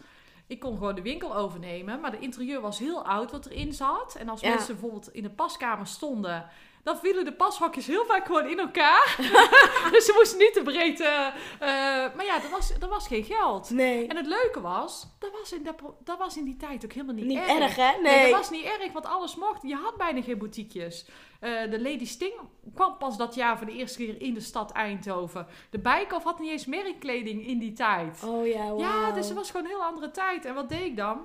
Ik 0.47 0.59
kon 0.59 0.77
gewoon 0.77 0.95
de 0.95 1.01
winkel 1.01 1.35
overnemen, 1.35 1.99
maar 1.99 2.11
de 2.11 2.19
interieur 2.19 2.61
was 2.61 2.79
heel 2.79 3.05
oud 3.05 3.31
wat 3.31 3.45
erin 3.45 3.73
zat. 3.73 4.15
En 4.15 4.29
als 4.29 4.41
mensen 4.41 4.73
bijvoorbeeld 4.73 5.13
in 5.13 5.23
de 5.23 5.29
paskamer 5.29 5.87
stonden, 5.87 6.49
dan 6.89 6.97
vielen 6.99 7.25
de 7.25 7.33
pashokjes 7.33 7.87
heel 7.87 8.05
vaak 8.05 8.25
gewoon 8.25 8.47
in 8.47 8.59
elkaar. 8.59 9.15
dus 9.91 10.05
ze 10.05 10.13
moesten 10.17 10.37
niet 10.37 10.53
te 10.53 10.61
breed. 10.63 10.99
eh, 10.99 11.27
eh, 11.27 12.15
maar 12.15 12.25
ja, 12.25 12.35
er 12.43 12.49
was, 12.51 12.71
er 12.81 12.87
was 12.87 13.07
geen 13.07 13.23
geld. 13.23 13.69
Nee. 13.69 14.07
En 14.07 14.15
het 14.15 14.25
leuke 14.25 14.61
was, 14.61 15.07
dat 15.19 15.31
was 15.39 15.51
in, 15.53 15.63
dat, 15.63 15.75
dat 16.03 16.17
was 16.17 16.37
in 16.37 16.43
die 16.43 16.57
tijd 16.57 16.85
ook 16.85 16.91
helemaal 16.93 17.15
niet, 17.15 17.25
Niet 17.25 17.37
erg. 17.37 17.49
erg, 17.59 17.75
hè? 17.75 17.91
Nee, 18.01 18.01
Nee. 18.15 18.29
dat 18.31 18.39
was 18.39 18.49
niet 18.49 18.63
erg, 18.63 18.91
want 18.91 19.05
alles 19.05 19.35
mocht. 19.35 19.61
Je 19.61 19.75
had 19.75 19.97
bijna 19.97 20.21
geen 20.21 20.37
boutiquejes. 20.37 21.05
Eh, 21.39 21.51
de 21.69 21.81
Lady 21.81 22.05
Sting 22.05 22.33
kwam 22.75 22.97
pas 22.97 23.17
dat 23.17 23.35
jaar 23.35 23.57
voor 23.57 23.65
de 23.67 23.73
eerste 23.73 23.97
keer 23.97 24.21
in 24.21 24.33
de 24.33 24.39
stad 24.41 24.71
Eindhoven. 24.71 25.47
De 25.69 25.79
Bijkhoff 25.79 26.23
had 26.23 26.39
niet 26.39 26.51
eens 26.51 26.65
merkkleding 26.65 27.47
in 27.47 27.59
die 27.59 27.73
tijd. 27.73 28.23
Oh 28.25 28.47
ja, 28.47 28.73
Ja, 28.77 29.11
dus 29.11 29.27
het 29.27 29.37
was 29.37 29.51
gewoon 29.51 29.65
een 29.65 29.71
heel 29.71 29.83
andere 29.83 30.11
tijd. 30.11 30.45
En 30.45 30.53
wat 30.53 30.69
deed 30.69 30.81
ik 30.85 30.97
dan? 30.97 31.19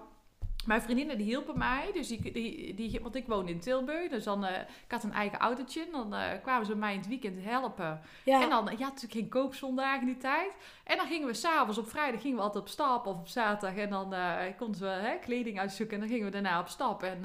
Mijn 0.66 0.82
vriendinnen 0.82 1.16
die 1.16 1.26
hielpen 1.26 1.58
mij, 1.58 1.90
dus 1.92 2.08
die, 2.08 2.32
die, 2.32 2.74
die, 2.74 3.00
want 3.02 3.14
ik 3.14 3.26
woonde 3.26 3.52
in 3.52 3.60
Tilburg, 3.60 4.10
dus 4.10 4.24
dan, 4.24 4.44
eh, 4.44 4.60
ik 4.60 4.90
had 4.90 5.02
een 5.02 5.12
eigen 5.12 5.38
autootje, 5.38 5.86
dan 5.92 6.14
eh, 6.14 6.42
kwamen 6.42 6.66
ze 6.66 6.76
mij 6.76 6.92
in 6.92 6.98
het 6.98 7.08
weekend 7.08 7.44
helpen. 7.44 8.00
Ja. 8.24 8.42
En 8.42 8.48
dan, 8.48 8.64
ja, 8.64 8.86
natuurlijk 8.86 9.12
geen 9.12 9.28
koopzondagen 9.28 10.00
in 10.00 10.06
die 10.06 10.16
tijd. 10.16 10.56
En 10.84 10.96
dan 10.96 11.06
gingen 11.06 11.26
we 11.26 11.34
s'avonds, 11.34 11.78
op 11.78 11.88
vrijdag 11.88 12.20
gingen 12.20 12.36
we 12.36 12.42
altijd 12.42 12.64
op 12.64 12.70
stap, 12.70 13.06
of 13.06 13.16
op 13.16 13.28
zaterdag, 13.28 13.78
en 13.78 13.90
dan 13.90 14.14
eh, 14.14 14.36
konden 14.56 14.80
we 14.80 14.86
hè, 14.86 15.18
kleding 15.18 15.58
uitzoeken, 15.58 15.94
en 15.94 16.00
dan 16.00 16.10
gingen 16.10 16.26
we 16.26 16.32
daarna 16.32 16.60
op 16.60 16.68
stap. 16.68 17.02
En 17.02 17.24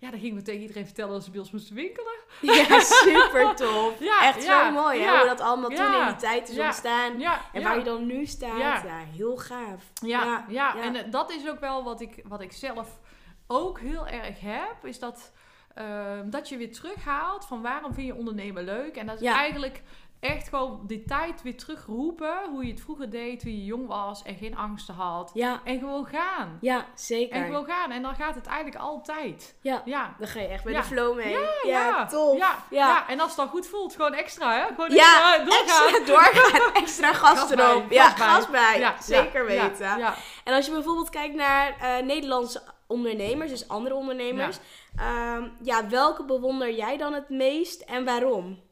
ja, 0.00 0.10
dan 0.10 0.20
gingen 0.20 0.36
we 0.36 0.42
tegen 0.42 0.60
iedereen 0.60 0.84
vertellen 0.84 1.12
dat 1.12 1.24
ze 1.24 1.30
bij 1.30 1.40
ons 1.40 1.50
moesten 1.50 1.74
winkelen. 1.74 2.12
Ja, 2.40 2.80
super 3.04 3.54
tof. 3.56 3.98
Ja, 4.00 4.22
Echt 4.28 4.44
ja, 4.44 4.66
zo 4.66 4.72
mooi, 4.72 5.00
hè? 5.00 5.16
Hoe 5.18 5.26
dat 5.26 5.40
allemaal 5.40 5.70
toen 5.70 6.00
in 6.00 6.06
die 6.06 6.16
tijd 6.16 6.48
is 6.48 6.58
ontstaan. 6.58 7.22
En 7.52 7.62
waar 7.62 7.78
je 7.78 7.84
dan 7.84 8.06
nu 8.06 8.26
staat. 8.26 8.58
Ja, 8.58 8.82
heel 9.16 9.36
gaaf. 9.36 9.82
Ja, 10.04 10.44
Ja, 10.48 10.76
en 10.76 10.96
eh, 10.96 11.10
dat 11.10 11.30
is 11.32 11.48
ook 11.48 11.60
wel 11.60 11.84
wat 11.84 12.00
ik, 12.00 12.22
wat 12.28 12.40
ik 12.40 12.52
zelf 12.52 12.98
ook 13.46 13.80
heel 13.80 14.06
erg 14.06 14.40
heb. 14.40 14.76
Is 14.82 14.98
dat, 14.98 15.32
ehm, 15.74 16.30
dat 16.30 16.48
je 16.48 16.56
weer 16.56 16.72
terughaalt 16.72 17.44
van 17.46 17.62
waarom 17.62 17.94
vind 17.94 18.06
je 18.06 18.14
ondernemen 18.14 18.64
leuk. 18.64 18.96
En 18.96 19.06
dat 19.06 19.14
is 19.16 19.20
Ja. 19.22 19.34
eigenlijk 19.36 19.82
echt 20.20 20.48
gewoon 20.48 20.80
die 20.86 21.04
tijd 21.04 21.42
weer 21.42 21.56
terugroepen. 21.56 22.34
Hoe 22.50 22.64
je 22.66 22.72
het 22.72 22.80
vroeger 22.80 23.10
deed, 23.10 23.40
toen 23.40 23.50
je 23.56 23.64
jong 23.64 23.86
was 23.86 24.22
en 24.22 24.34
geen 24.36 24.56
angsten 24.56 24.94
had. 24.94 25.30
Ja, 25.34 25.60
En 25.64 25.78
gewoon 25.78 26.06
gaan. 26.06 26.58
ja 26.60 26.86
zeker. 26.94 27.36
En 27.36 27.44
gewoon 27.44 27.64
gaan. 27.64 27.90
En 27.90 28.02
dan 28.02 28.14
gaat 28.14 28.34
het 28.34 28.46
eigenlijk 28.46 28.76
altijd. 28.82 29.56
Ja, 29.62 29.82
Ja. 29.84 30.14
dan 30.18 30.28
ga 30.28 30.40
je 30.40 30.46
echt 30.46 30.64
met 30.64 30.74
Ja. 30.74 30.80
de 30.80 30.86
flow 30.86 31.16
mee. 31.16 31.30
Ja, 31.32 31.48
Ja, 31.66 32.06
tof. 32.06 32.38
Ja, 32.38 32.64
ja. 32.70 33.08
en 33.08 33.20
als 33.20 33.28
het 33.28 33.38
dan 33.38 33.48
goed 33.48 33.66
voelt, 33.66 33.94
gewoon 33.94 34.14
extra, 34.14 34.54
hè? 34.54 34.66
Gewoon 34.74 34.90
Ja, 34.90 35.34
extra 35.38 35.44
doorgaan. 35.44 35.88
extra 35.88 36.04
doorgaan. 36.12 36.72
Extra 36.74 37.12
gas, 37.12 37.50
erop. 37.50 37.90
ja, 37.90 38.08
gas 38.10 38.50
bij. 38.50 38.94
Zeker 39.00 39.46
weten. 39.46 40.14
En 40.44 40.54
als 40.54 40.66
je 40.66 40.72
bijvoorbeeld 40.72 41.10
kijkt 41.10 41.34
naar 41.34 41.76
eh, 41.80 42.04
Nederlandse 42.04 42.62
ondernemers, 42.86 43.50
dus 43.50 43.68
andere 43.68 43.94
ondernemers. 43.94 44.58
Ja. 44.96 45.50
ja, 45.62 45.88
welke 45.88 46.24
bewonder 46.24 46.74
jij 46.74 46.96
dan 46.96 47.12
het 47.12 47.28
meest 47.28 47.80
en 47.80 48.04
waarom? 48.04 48.68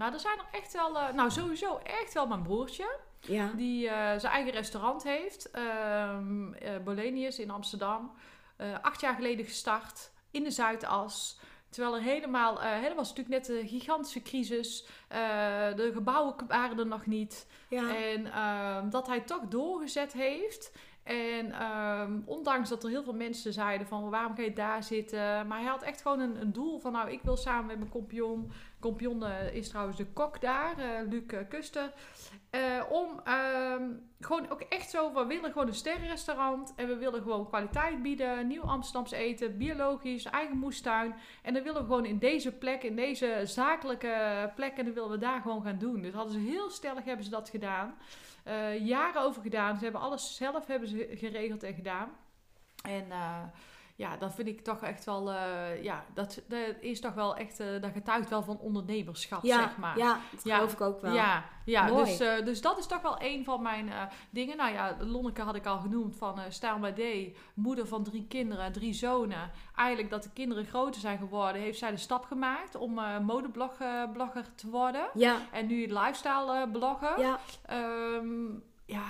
Nou, 0.00 0.12
er 0.12 0.20
zijn 0.20 0.38
er 0.38 0.58
echt 0.60 0.72
wel, 0.72 0.98
eh, 0.98 1.12
nou 1.14 1.30
sowieso 1.30 1.80
echt 1.82 2.12
wel 2.12 2.26
mijn 2.26 2.42
broertje. 2.42 2.98
Ja. 3.20 3.52
Die 3.56 3.88
eh, 3.88 4.18
zijn 4.18 4.32
eigen 4.32 4.52
restaurant 4.52 5.02
heeft. 5.02 5.50
ehm 5.50 6.52
eh, 6.52 6.78
Bolenius 6.84 7.38
in 7.38 7.50
Amsterdam. 7.50 8.12
Acht 8.82 9.00
jaar 9.00 9.14
geleden 9.14 9.44
gestart. 9.44 10.10
In 10.30 10.42
de 10.42 10.50
Zuidas. 10.50 11.40
Terwijl 11.68 11.94
er 11.94 12.02
helemaal... 12.02 12.54
dat 12.54 12.94
was 12.94 13.08
natuurlijk 13.08 13.28
net 13.28 13.48
een 13.48 13.68
gigantische 13.68 14.22
crisis. 14.22 14.86
De 15.76 15.90
gebouwen 15.94 16.34
waren 16.48 16.78
er 16.78 16.86
nog 16.86 17.06
niet. 17.06 17.46
Ja. 17.68 17.96
En 17.96 18.32
ehm, 18.32 18.90
dat 18.90 19.06
hij 19.06 19.20
toch 19.20 19.48
doorgezet 19.48 20.12
heeft. 20.12 20.72
En 21.02 21.52
ehm, 21.52 22.20
ondanks 22.24 22.68
dat 22.68 22.84
er 22.84 22.90
heel 22.90 23.02
veel 23.02 23.14
mensen 23.14 23.52
zeiden 23.52 23.86
van 23.86 24.10
waarom 24.10 24.36
ga 24.36 24.42
je 24.42 24.52
daar 24.52 24.82
zitten. 24.82 25.46
Maar 25.46 25.58
hij 25.58 25.68
had 25.68 25.82
echt 25.82 26.02
gewoon 26.02 26.20
een, 26.20 26.40
een 26.40 26.52
doel 26.52 26.78
van 26.78 26.92
nou 26.92 27.10
ik 27.10 27.22
wil 27.22 27.36
samen 27.36 27.66
met 27.66 27.78
mijn 27.78 27.90
kompion. 27.90 28.52
Kompion 28.80 29.24
eh, 29.24 29.54
is 29.54 29.68
trouwens 29.68 29.96
de 29.96 30.06
kok 30.06 30.40
daar, 30.40 30.78
eh, 30.78 31.08
Luc 31.08 31.26
eh, 31.26 31.38
Kuster. 31.48 31.92
om 32.90 33.20
ehm, 33.24 33.82
gewoon 34.20 34.50
ook 34.50 34.60
echt 34.60 34.90
zo, 34.90 35.12
we 35.12 35.26
willen 35.26 35.52
gewoon 35.52 35.66
een 35.66 35.74
sterrenrestaurant. 35.74 36.72
En 36.76 36.86
we 36.86 36.96
willen 36.96 37.22
gewoon 37.22 37.48
kwaliteit 37.48 38.02
bieden. 38.02 38.46
Nieuw 38.46 38.62
Amsterdams 38.62 39.10
eten, 39.10 39.56
biologisch, 39.56 40.24
eigen 40.24 40.56
moestuin. 40.56 41.14
En 41.42 41.54
dan 41.54 41.62
willen 41.62 41.80
we 41.80 41.86
gewoon 41.86 42.04
in 42.04 42.18
deze 42.18 42.52
plek, 42.52 42.82
in 42.82 42.96
deze 42.96 43.40
zakelijke 43.44 44.52
plek. 44.54 44.76
En 44.76 44.84
dan 44.84 44.94
willen 44.94 45.10
we 45.10 45.18
daar 45.18 45.40
gewoon 45.40 45.62
gaan 45.62 45.78
doen. 45.78 46.02
Dus 46.02 46.14
hadden 46.14 46.32
ze 46.32 46.38
heel 46.38 46.70
stellig 46.70 47.04
hebben 47.04 47.24
ze 47.24 47.30
dat 47.30 47.48
gedaan. 47.48 47.94
Jaren 48.82 49.22
over 49.22 49.42
gedaan. 49.42 49.76
Ze 49.76 49.82
hebben 49.82 50.00
alles 50.00 50.36
zelf 50.36 50.66
hebben 50.66 50.88
ze 50.88 51.08
geregeld 51.12 51.62
en 51.62 51.74
gedaan. 51.74 52.10
En 52.82 53.06
ja, 54.00 54.16
dat 54.16 54.34
vind 54.34 54.48
ik 54.48 54.60
toch 54.64 54.80
echt 54.82 55.04
wel, 55.04 55.30
eh, 55.32 55.82
ja, 55.82 56.04
dat, 56.14 56.42
dat 56.48 56.60
is 56.80 57.00
toch 57.00 57.14
wel 57.14 57.36
echt, 57.36 57.60
eh, 57.60 57.66
dat 57.80 57.92
getuigt 57.92 58.28
wel 58.30 58.42
van 58.42 58.58
ondernemerschap, 58.58 59.42
ja, 59.44 59.58
zeg 59.60 59.76
maar. 59.76 59.98
ja, 59.98 60.18
dat 60.32 60.44
Ja. 60.44 60.54
geloof 60.54 60.72
ik 60.72 60.80
ook 60.80 61.00
wel. 61.00 61.14
Ja, 61.14 61.44
ja 61.64 61.86
Mooi. 61.86 62.04
dus, 62.04 62.20
eh, 62.20 62.44
dus 62.44 62.60
dat 62.60 62.78
is 62.78 62.86
toch 62.86 63.02
wel 63.02 63.16
een 63.18 63.44
van 63.44 63.62
mijn 63.62 63.90
dingen. 64.30 64.56
Nou 64.56 64.72
ja, 64.72 64.96
Lonneke 65.00 65.42
had 65.42 65.54
ik 65.54 65.66
al 65.66 65.78
genoemd 65.78 66.16
van 66.16 66.38
Staal 66.48 66.78
bij 66.78 66.92
D. 66.92 67.36
Moeder 67.54 67.86
van 67.86 68.02
drie 68.04 68.26
kinderen, 68.28 68.72
drie 68.72 68.92
zonen. 68.92 69.50
Eigenlijk 69.76 70.10
dat 70.10 70.22
de 70.22 70.30
kinderen 70.32 70.64
groter 70.64 71.00
zijn 71.00 71.18
geworden, 71.18 71.62
heeft 71.62 71.78
zij 71.78 71.90
de 71.90 71.96
stap 71.96 72.24
gemaakt 72.24 72.74
om 72.74 72.94
modeblogger 73.22 74.54
te 74.54 74.70
worden. 74.70 75.08
Ja, 75.14 75.36
En 75.52 75.66
nu 75.66 75.86
lifestyle 75.86 76.68
blogger. 76.72 77.18
ja, 77.20 77.38
Ehm, 77.66 78.46
ja, 78.86 79.04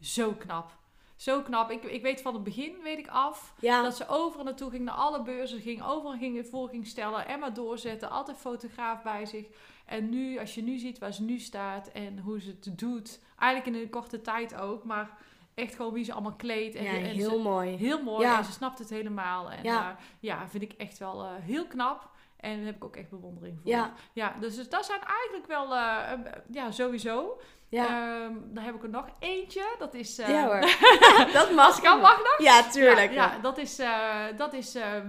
zo 0.00 0.32
knap. 0.32 0.77
Zo 1.18 1.42
knap. 1.42 1.70
Ik, 1.70 1.82
ik 1.84 2.02
weet 2.02 2.22
van 2.22 2.34
het 2.34 2.42
begin, 2.42 2.76
weet 2.82 2.98
ik 2.98 3.08
af, 3.08 3.54
ja. 3.60 3.82
dat 3.82 3.96
ze 3.96 4.08
overal 4.08 4.44
naartoe 4.44 4.70
ging, 4.70 4.84
naar 4.84 4.94
alle 4.94 5.22
beurzen 5.22 5.60
ging, 5.60 5.82
overal 5.82 6.16
ging, 6.18 6.46
voor 6.46 6.68
ging 6.68 6.86
stellen 6.86 7.26
en 7.26 7.38
maar 7.38 7.54
doorzetten. 7.54 8.10
Altijd 8.10 8.36
fotograaf 8.36 9.02
bij 9.02 9.26
zich. 9.26 9.46
En 9.86 10.08
nu, 10.08 10.38
als 10.38 10.54
je 10.54 10.62
nu 10.62 10.78
ziet 10.78 10.98
waar 10.98 11.12
ze 11.12 11.22
nu 11.22 11.38
staat 11.38 11.88
en 11.88 12.18
hoe 12.18 12.40
ze 12.40 12.48
het 12.60 12.78
doet, 12.78 13.20
eigenlijk 13.38 13.76
in 13.76 13.82
een 13.82 13.90
korte 13.90 14.20
tijd 14.20 14.54
ook, 14.60 14.84
maar 14.84 15.10
echt 15.54 15.74
gewoon 15.74 15.92
wie 15.92 16.04
ze 16.04 16.12
allemaal 16.12 16.36
kleedt. 16.36 16.74
En, 16.74 16.84
ja, 16.84 16.90
en 16.92 17.02
heel 17.04 17.30
ze- 17.30 17.38
mooi. 17.38 17.76
heel 17.76 18.02
mooi 18.02 18.26
Ja. 18.26 18.38
en 18.38 18.44
ze 18.44 18.52
snapt 18.52 18.78
het 18.78 18.90
helemaal. 18.90 19.50
En 19.50 19.62
Ja. 19.64 19.96
ja 20.20 20.48
vind 20.48 20.62
ik 20.62 20.72
echt 20.72 20.98
wel 20.98 21.24
eh, 21.24 21.30
heel 21.40 21.66
knap. 21.66 22.10
En 22.36 22.56
daar 22.56 22.66
heb 22.66 22.76
ik 22.76 22.84
ook 22.84 22.96
echt 22.96 23.10
bewondering 23.10 23.58
voor. 23.60 23.70
Ja. 23.70 23.92
ja 24.12 24.34
dus, 24.40 24.56
dus 24.56 24.68
dat 24.68 24.84
zijn 24.86 25.00
eigenlijk 25.00 25.46
wel, 25.46 25.74
eh, 25.74 26.12
eh, 26.12 26.18
ja, 26.50 26.70
sowieso. 26.70 27.40
Ja, 27.70 27.86
Ehm, 27.86 28.34
dan 28.44 28.64
heb 28.64 28.74
ik 28.74 28.82
er 28.82 28.88
nog 28.88 29.08
eentje. 29.18 29.74
Dat 29.78 29.94
is. 29.94 30.18
eh, 30.18 30.28
ja 30.28 30.44
hoor. 30.46 30.60
dat 31.38 31.52
mag. 31.52 31.80
Kan, 31.80 32.00
mag 32.00 32.16
nog? 32.18 32.36
Ja, 32.38 32.62
tuurlijk. 32.70 33.12
Ja, 33.12 33.32
ja, 33.32 33.38
dat 33.38 33.58
is, 33.58 33.78
eh, 33.78 34.24
dat 34.36 34.52
is 34.52 34.74
eh, 34.74 35.08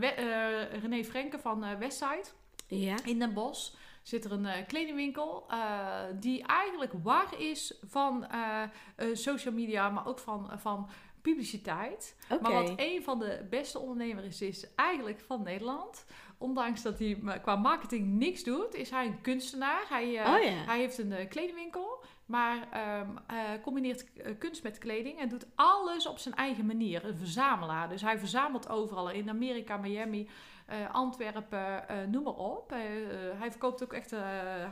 René 0.82 1.04
Frenke 1.04 1.40
van 1.40 1.78
Westside. 1.80 2.24
Ja. 2.68 2.96
In 3.04 3.20
Den 3.20 3.34
Bosch 3.34 3.72
zit 4.04 4.26
er 4.26 4.32
een 4.32 4.66
kledingwinkel 4.68 5.48
die 6.14 6.44
eigenlijk 6.48 6.92
war 7.04 7.28
is 7.38 7.80
van 7.90 8.28
social 9.14 9.54
media, 9.54 9.90
maar 9.90 10.08
ook 10.08 10.20
van, 10.20 10.50
van 10.56 10.90
publiciteit. 11.22 12.16
Maar 12.42 12.52
wat 12.54 12.74
een 12.76 13.04
van 13.04 13.20
de 13.20 13.46
beste 13.50 13.80
ondernemers 13.80 14.26
is, 14.28 14.42
is 14.42 14.74
eigenlijk 14.76 15.20
van 15.20 15.44
Nederland. 15.44 16.06
Ondanks 16.38 16.82
dat 16.82 17.00
hij 17.00 17.20
qua 17.42 17.56
marketing 17.56 18.08
niks 18.08 18.44
doet, 18.44 18.74
is 18.76 18.90
hij 18.90 19.06
een 19.06 19.22
kunstenaar. 19.22 19.86
Hij, 19.90 20.06
Oh 20.06 20.44
ja. 20.44 20.52
hij 20.66 20.80
heeft 20.80 20.98
een 20.98 21.28
kledingwinkel, 21.30 21.99
maar 22.30 22.68
eh, 22.72 23.62
combineert 23.62 24.14
eh, 24.14 24.38
kunst 24.38 24.64
met 24.64 24.78
kleding 24.78 25.20
en 25.20 25.30
doet 25.30 25.48
alles 25.56 26.08
op 26.08 26.18
zijn 26.18 26.36
eigen 26.36 26.66
manier. 26.66 27.06
Een 27.06 27.18
verzamelaar. 27.18 27.90
Dus 27.90 28.02
hij 28.02 28.20
verzamelt 28.20 28.70
overal 28.70 29.10
in 29.10 29.30
Amerika, 29.30 29.78
Miami, 29.78 30.30
eh, 30.66 30.94
Antwerpen, 30.94 31.86
noem 32.12 32.24
maar 32.24 32.34
op. 32.34 32.70
Hij 33.40 33.52
verkoopt 33.52 33.84
ook 33.84 33.94
echt 33.94 34.12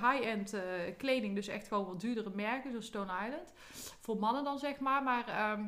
high-end 0.01 0.55
kleding, 0.97 1.35
dus 1.35 1.47
echt 1.47 1.67
gewoon 1.67 1.85
wat 1.85 1.99
duurdere 1.99 2.31
merken, 2.35 2.69
zoals 2.71 2.85
Stone 2.85 3.11
Island. 3.25 3.53
Voor 3.99 4.17
mannen 4.17 4.43
dan 4.43 4.59
zeg 4.59 4.79
maar. 4.79 5.03
Maar 5.03 5.27
ehm, 5.27 5.65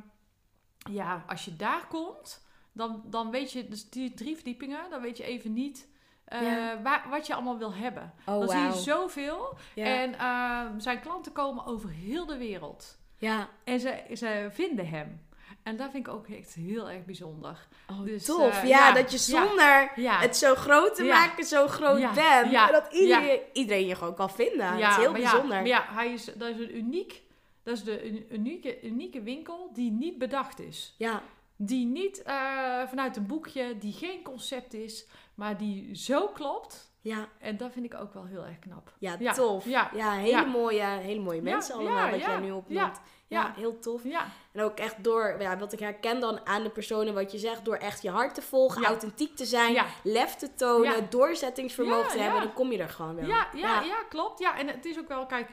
ja, 0.91 1.23
als 1.27 1.45
je 1.45 1.55
daar 1.55 1.87
komt, 1.87 2.47
dan, 2.71 3.03
dan 3.05 3.31
weet 3.31 3.51
je, 3.51 3.67
dus 3.67 3.89
die 3.89 4.13
drie 4.13 4.35
verdiepingen, 4.35 4.89
dan 4.89 5.01
weet 5.01 5.17
je 5.17 5.23
even 5.23 5.53
niet 5.53 5.87
eh, 6.29 6.41
Ja. 6.41 6.81
waar, 6.83 7.05
wat 7.09 7.27
je 7.27 7.33
allemaal 7.33 7.57
wil 7.57 7.73
hebben. 7.73 8.13
Oh, 8.25 8.39
dan 8.39 8.49
zie 8.49 8.59
je 8.59 8.73
zoveel. 8.73 9.57
Ja. 9.75 9.85
En 9.85 10.15
ehm, 10.19 10.79
zijn 10.79 10.99
klanten 10.99 11.31
komen 11.31 11.65
over 11.65 11.89
heel 11.89 12.25
de 12.25 12.37
wereld. 12.37 12.97
ja. 13.17 13.47
En 13.63 13.79
ze, 13.79 14.03
ze 14.15 14.47
vinden 14.51 14.87
hem. 14.89 15.27
En 15.63 15.77
dat 15.77 15.91
vind 15.91 16.07
ik 16.07 16.13
ook 16.13 16.27
echt 16.27 16.53
heel 16.53 16.89
erg 16.89 17.05
bijzonder. 17.05 17.67
Oh, 17.89 18.03
Dus, 18.05 18.25
tof. 18.25 18.61
eh, 18.61 18.67
ja, 18.69 18.87
ja, 18.87 18.91
dat 18.93 19.11
je 19.11 19.17
zonder 19.17 19.91
Ja, 19.95 20.19
het 20.19 20.37
zo 20.37 20.55
groot 20.55 20.95
te 20.95 21.03
Ja. 21.03 21.19
maken, 21.19 21.43
zo 21.45 21.67
groot 21.67 21.99
bent. 22.13 22.17
En 22.53 22.71
dat 22.71 22.87
iedereen, 22.93 23.39
iedereen 23.53 23.87
je 23.87 23.95
gewoon 23.95 24.15
kan 24.15 24.29
vinden. 24.29 24.79
dat 24.79 24.89
is 24.89 24.95
heel 24.95 25.11
maar 25.11 25.19
bijzonder. 25.21 25.49
maar 25.57 25.67
ja, 25.67 25.85
hij 25.89 26.11
is, 26.13 26.25
dat 26.25 26.49
is 26.49 26.57
een 26.59 26.77
uniek... 26.77 27.21
Dat 27.63 27.77
is 27.77 27.83
de 27.83 28.05
un- 28.07 28.25
unieke, 28.31 28.81
unieke 28.83 29.21
winkel 29.21 29.69
die 29.73 29.91
niet 29.91 30.17
bedacht 30.17 30.59
is. 30.59 30.95
ja. 30.97 31.21
Die 31.61 31.85
niet 31.85 32.21
eh, 32.21 32.87
vanuit 32.87 33.15
een 33.15 33.27
boekje, 33.27 33.77
die 33.77 33.93
geen 33.93 34.23
concept 34.23 34.73
is, 34.73 35.07
maar 35.35 35.57
die 35.57 35.95
zo 35.95 36.27
klopt. 36.27 36.93
Ja, 37.01 37.27
En 37.39 37.57
dat 37.57 37.71
vind 37.71 37.85
ik 37.85 37.99
ook 37.99 38.13
wel 38.13 38.25
heel 38.25 38.45
erg 38.45 38.59
knap. 38.59 38.93
ja, 38.99 39.15
Ja, 39.19 39.33
tof. 39.33 39.65
Ja, 39.65 39.91
ja, 39.93 40.11
hele, 40.11 40.27
ja. 40.27 40.43
Mooie, 40.43 40.83
hele 40.83 41.21
mooie 41.21 41.41
mensen 41.41 41.75
allemaal, 41.75 42.05
ja, 42.05 42.11
wat 42.11 42.19
jij 42.19 42.39
nu 42.39 42.51
opnoemt. 42.51 43.01
Ja, 43.27 43.43
ja. 43.43 43.53
heel 43.55 43.79
tof. 43.79 44.03
Ja, 44.03 44.27
En 44.53 44.61
ook 44.61 44.77
echt 44.77 45.03
door, 45.03 45.35
ja, 45.39 45.57
wat 45.57 45.73
ik 45.73 45.79
herken 45.79 46.19
dan 46.19 46.45
aan 46.45 46.63
de 46.63 46.69
personen, 46.69 47.13
wat 47.13 47.31
je 47.31 47.37
zegt, 47.37 47.65
door 47.65 47.75
echt 47.75 48.01
je 48.01 48.09
hart 48.09 48.35
te 48.35 48.41
volgen, 48.41 48.85
authentiek 48.85 49.35
te 49.35 49.45
zijn, 49.45 49.85
lef 50.03 50.35
te 50.35 50.53
tonen, 50.53 51.09
doorzettingsvermogen 51.09 52.11
te 52.11 52.19
hebben, 52.19 52.41
dan 52.41 52.53
kom 52.53 52.71
je 52.71 52.77
er 52.77 52.89
gewoon 52.89 53.15
wel. 53.15 53.25
Ja, 53.25 53.47
ja, 53.55 53.81
ja. 53.81 54.03
klopt. 54.09 54.39
Ja, 54.39 54.57
en 54.57 54.67
het 54.67 54.85
is 54.85 54.99
ook 54.99 55.07
wel, 55.07 55.25
kijk, 55.25 55.49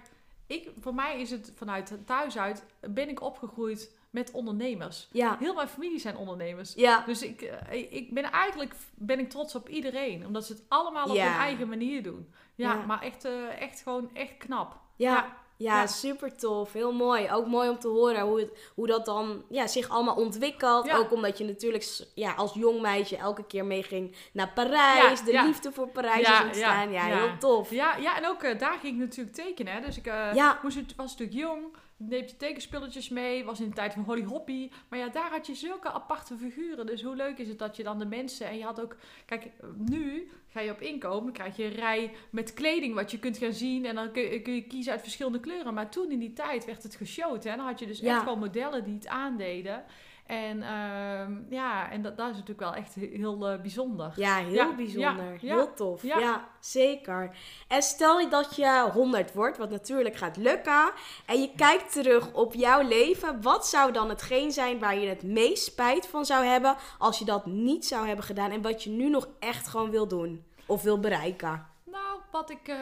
ik, 0.47 0.71
voor 0.81 0.95
mij 0.95 1.21
is 1.21 1.31
het 1.31 1.53
vanuit 1.57 1.99
thuis 2.07 2.39
uit, 2.39 2.65
ben 2.81 3.09
ik 3.09 3.21
opgegroeid 3.23 3.95
met 4.17 4.31
ondernemers. 4.31 5.09
Ja. 5.13 5.37
Heel 5.39 5.55
mijn 5.55 5.69
familie 5.69 5.99
zijn 5.99 6.17
ondernemers. 6.17 6.73
Ja. 6.75 7.03
Dus 7.07 7.23
ik, 7.23 7.43
eh, 7.43 7.93
ik 7.93 8.15
ben 8.15 8.25
eigenlijk 8.25 8.75
ben 8.95 9.19
ik 9.19 9.31
trots 9.31 9.55
op 9.55 9.69
iedereen. 9.69 10.27
Omdat 10.27 10.47
ze 10.47 10.53
het 10.53 10.63
allemaal 10.69 11.05
op 11.05 11.17
hun 11.17 11.27
eigen 11.27 11.69
manier 11.69 12.03
doen. 12.03 12.33
Ja, 12.55 12.75
maar 12.87 13.03
echt, 13.03 13.25
eh, 13.25 13.61
echt 13.61 13.81
gewoon 13.81 14.11
echt 14.15 14.37
knap. 14.37 14.77
Ja. 14.97 15.37
Ja. 15.57 15.87
Super 15.87 16.37
tof. 16.37 16.73
Heel 16.73 16.93
mooi. 16.93 17.31
Ook 17.31 17.47
mooi 17.47 17.69
om 17.69 17.79
te 17.79 17.89
horen 17.89 18.21
hoe, 18.21 18.41
het, 18.41 18.73
hoe 18.75 18.87
dat 18.87 19.05
dan 19.05 19.45
ja, 19.49 19.67
zich 19.67 19.89
allemaal 19.89 20.15
ontwikkelt. 20.15 20.87
Ja. 20.87 20.97
Ook 20.97 21.13
omdat 21.13 21.39
je 21.39 21.45
natuurlijk 21.45 21.85
ja, 22.15 22.33
als 22.33 22.55
jong 22.55 22.81
meisje 22.81 23.17
elke 23.17 23.45
keer 23.45 23.65
meeging 23.65 24.17
naar 24.33 24.53
Parijs. 24.55 25.19
Ja, 25.19 25.25
de 25.25 25.43
liefde 25.47 25.73
voor 25.73 25.89
Parijs 25.89 26.27
Ja, 26.27 26.39
is 26.39 26.47
ontstaan. 26.47 26.91
Ja, 26.93 27.07
ja, 27.07 27.17
ja. 27.17 27.23
heel 27.23 27.39
tof. 27.39 27.71
Ja, 27.71 27.97
ja 27.97 28.17
en 28.17 28.27
ook 28.27 28.43
eh, 28.43 28.59
daar 28.59 28.79
ging 28.81 28.95
ik 28.95 29.01
natuurlijk 29.01 29.37
tekenen. 29.37 29.73
Hè. 29.73 29.81
Dus 29.81 29.97
ik 29.97 30.05
Ja. 30.05 30.59
moest, 30.63 30.77
was 30.97 31.17
natuurlijk 31.17 31.39
jong. 31.39 31.65
Neem 31.99 32.21
je 32.27 32.37
tekenspulletjes 32.37 33.09
mee. 33.09 33.45
Was 33.45 33.61
in 33.61 33.69
de 33.69 33.75
tijd 33.75 33.93
van 33.93 34.03
Holly 34.03 34.23
Hoppy. 34.25 34.71
Maar 34.89 34.99
ja, 34.99 35.09
daar 35.09 35.31
had 35.31 35.47
je 35.47 35.55
zulke 35.55 35.91
aparte 35.93 36.37
figuren. 36.37 36.87
Dus 36.87 37.03
hoe 37.03 37.17
leuk 37.17 37.39
is 37.39 37.49
het 37.49 37.59
dat 37.59 37.77
je 37.77 37.83
dan 37.83 37.99
de 37.99 38.07
mensen... 38.07 38.47
En 38.47 38.59
je 38.59 38.65
had 38.65 38.81
ook... 38.81 38.97
Kijk, 39.27 39.51
nu 39.77 40.31
ga 40.49 40.61
je 40.61 40.71
op 40.71 40.81
inkomen. 40.81 41.33
Krijg 41.33 41.57
je 41.57 41.65
een 41.65 41.73
rij 41.73 42.13
met 42.31 42.55
kleding 42.55 42.95
wat 42.95 43.11
je 43.11 43.19
kunt 43.19 43.39
gaan 43.39 43.53
zien. 43.53 43.85
En 43.85 43.95
dan 43.95 44.13
kun 44.13 44.23
je, 44.23 44.43
kun 44.43 44.55
je 44.55 44.67
kiezen 44.67 44.93
uit 44.93 45.01
verschillende 45.03 45.41
kleuren. 45.41 45.75
Maar 45.75 45.91
toen 45.91 46.11
in 46.11 46.19
die 46.19 46.33
tijd 46.33 46.65
werd 46.65 46.83
het 46.83 46.95
geshowt. 46.95 47.45
Hè. 47.45 47.57
Dan 47.57 47.67
had 47.67 47.79
je 47.79 47.87
dus 47.87 47.99
Ja. 48.01 48.17
echt 48.17 48.25
wel 48.25 48.37
modellen 48.37 48.85
die 48.85 48.95
het 48.95 49.07
aandeden. 49.07 49.85
En 50.27 50.63
ehm, 50.63 51.33
ja, 51.51 51.91
en 51.91 52.03
dat, 52.03 52.17
dat 52.17 52.27
is 52.27 52.33
natuurlijk 52.33 52.61
wel 52.61 52.75
echt 52.75 52.95
heel 52.95 53.49
eh, 53.49 53.61
bijzonder. 53.61 54.13
Ja, 54.17 54.37
heel 54.37 54.53
Ja, 54.53 54.75
bijzonder. 54.75 55.25
ja, 55.25 55.39
ja, 55.41 55.55
heel 55.55 55.75
tof. 55.75 56.03
Ja. 56.03 56.19
ja. 56.19 56.49
zeker. 56.61 57.37
En 57.69 57.83
stel 57.83 58.21
je 58.21 58.29
dat 58.29 58.57
je 58.57 58.89
100 58.93 59.33
wordt, 59.33 59.59
wat 59.59 59.71
natuurlijk 59.71 60.17
gaat 60.17 60.37
lukken. 60.37 60.91
En 61.27 61.41
je 61.41 61.51
kijkt 61.57 61.93
terug 61.93 62.33
op 62.33 62.55
jouw 62.55 62.83
leven. 62.89 63.43
Wat 63.43 63.67
zou 63.67 63.93
dan 63.93 64.09
hetgeen 64.09 64.53
zijn 64.53 64.79
waar 64.79 64.99
je 64.99 65.09
het 65.09 65.23
meest 65.23 65.65
spijt 65.65 66.07
van 66.07 66.25
zou 66.25 66.45
hebben 66.45 66.77
als 66.99 67.19
je 67.19 67.25
dat 67.25 67.47
niet 67.47 67.87
zou 67.87 68.07
hebben 68.07 68.25
gedaan? 68.25 68.51
En 68.51 68.63
wat 68.63 68.83
je 68.85 68.91
nu 68.91 69.09
nog 69.11 69.29
echt 69.39 69.69
gewoon 69.69 69.91
wil 69.91 70.09
doen 70.09 70.45
of 70.67 70.83
wil 70.83 71.01
bereiken? 71.01 71.67
Nou, 71.85 72.19
wat 72.31 72.51
ik. 72.51 72.69
eh, 72.69 72.77